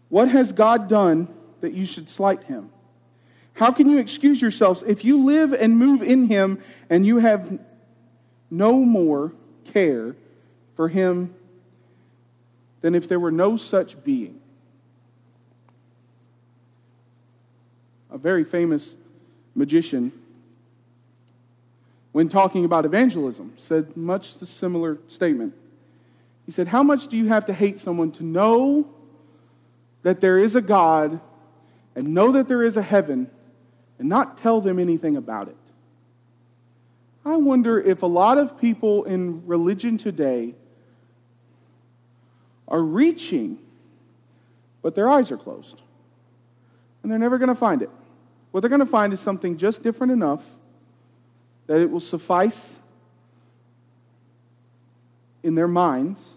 What 0.09 0.29
has 0.29 0.51
God 0.51 0.87
done 0.87 1.27
that 1.61 1.73
you 1.73 1.85
should 1.85 2.07
slight 2.07 2.43
him? 2.43 2.69
How 3.53 3.71
can 3.71 3.89
you 3.89 3.97
excuse 3.97 4.41
yourselves 4.41 4.83
if 4.83 5.05
you 5.05 5.17
live 5.17 5.53
and 5.53 5.77
move 5.77 6.01
in 6.01 6.27
him 6.27 6.61
and 6.89 7.05
you 7.05 7.17
have 7.19 7.57
no 8.51 8.73
more 8.79 9.31
care 9.63 10.15
for 10.73 10.89
him 10.89 11.33
than 12.81 12.93
if 12.93 13.07
there 13.07 13.19
were 13.19 13.31
no 13.31 13.55
such 13.55 14.03
being? 14.03 14.41
A 18.11 18.17
very 18.17 18.43
famous 18.43 18.97
magician, 19.55 20.11
when 22.11 22.27
talking 22.27 22.65
about 22.65 22.83
evangelism, 22.83 23.53
said 23.57 23.95
much 23.95 24.37
the 24.37 24.45
similar 24.45 24.97
statement. 25.07 25.53
He 26.45 26.51
said, 26.51 26.67
How 26.67 26.83
much 26.83 27.07
do 27.07 27.17
you 27.17 27.27
have 27.27 27.45
to 27.45 27.53
hate 27.53 27.79
someone 27.79 28.11
to 28.13 28.23
know 28.23 28.87
that 30.03 30.21
there 30.21 30.37
is 30.37 30.55
a 30.55 30.61
God 30.61 31.19
and 31.95 32.13
know 32.13 32.31
that 32.31 32.47
there 32.47 32.61
is 32.61 32.77
a 32.77 32.81
heaven 32.81 33.29
and 33.97 34.07
not 34.07 34.37
tell 34.37 34.61
them 34.61 34.77
anything 34.77 35.17
about 35.17 35.47
it? 35.47 35.57
I 37.25 37.37
wonder 37.37 37.79
if 37.79 38.03
a 38.03 38.07
lot 38.07 38.37
of 38.37 38.59
people 38.61 39.03
in 39.05 39.45
religion 39.47 39.97
today 39.97 40.53
are 42.67 42.83
reaching, 42.83 43.57
but 44.83 44.93
their 44.93 45.09
eyes 45.09 45.31
are 45.31 45.37
closed. 45.37 45.81
And 47.01 47.11
they're 47.11 47.19
never 47.19 47.39
going 47.39 47.49
to 47.49 47.55
find 47.55 47.81
it. 47.81 47.89
What 48.51 48.61
they're 48.61 48.69
going 48.69 48.79
to 48.79 48.85
find 48.85 49.11
is 49.11 49.19
something 49.19 49.57
just 49.57 49.81
different 49.81 50.13
enough 50.13 50.47
that 51.65 51.81
it 51.81 51.89
will 51.89 51.99
suffice 51.99 52.77
in 55.41 55.55
their 55.55 55.67
minds 55.67 56.34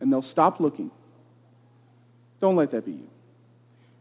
and 0.00 0.12
they'll 0.12 0.22
stop 0.22 0.60
looking. 0.60 0.90
Don't 2.40 2.56
let 2.56 2.70
that 2.70 2.84
be 2.84 2.92
you. 2.92 3.08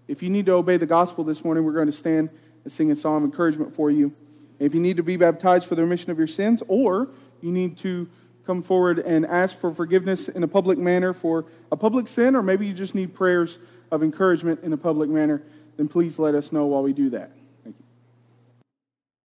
If 0.08 0.24
you 0.24 0.30
need 0.30 0.45
to 0.47 0.54
obey 0.54 0.78
the 0.78 0.86
gospel 0.86 1.24
this 1.24 1.43
morning, 1.43 1.64
we're 1.64 1.74
going 1.74 1.86
to 1.86 1.91
stand 1.91 2.30
and 2.64 2.72
sing 2.72 2.91
a 2.91 2.95
song 2.95 3.18
of 3.18 3.24
encouragement 3.24 3.76
for 3.76 3.91
you. 3.91 4.14
If 4.58 4.74
you 4.74 4.80
need 4.80 4.97
to 4.97 5.04
be 5.04 5.18
baptized 5.18 5.68
for 5.68 5.76
the 5.76 5.84
remission 5.84 6.10
of 6.12 6.18
your 6.18 6.28
sins, 6.28 6.64
or 6.68 7.10
you 7.41 7.52
need 7.52 7.78
to 7.78 8.10
come 8.45 8.64
forward 8.64 9.00
and 9.00 9.26
ask 9.26 9.58
for 9.58 9.74
forgiveness 9.74 10.28
in 10.28 10.41
a 10.41 10.47
public 10.47 10.78
manner 10.80 11.14
for 11.14 11.45
a 11.72 11.78
public 11.78 12.08
sin, 12.08 12.36
or 12.36 12.41
maybe 12.41 12.66
you 12.66 12.74
just 12.74 12.95
need 12.95 13.14
prayers 13.14 13.60
of 13.91 14.02
encouragement 14.02 14.64
in 14.64 14.74
a 14.74 14.78
public 14.78 15.10
manner, 15.10 15.43
then 15.78 15.88
please 15.88 16.18
let 16.18 16.34
us 16.34 16.52
know 16.52 16.66
while 16.66 16.82
we 16.82 16.91
do 16.91 17.10
that. 17.12 17.32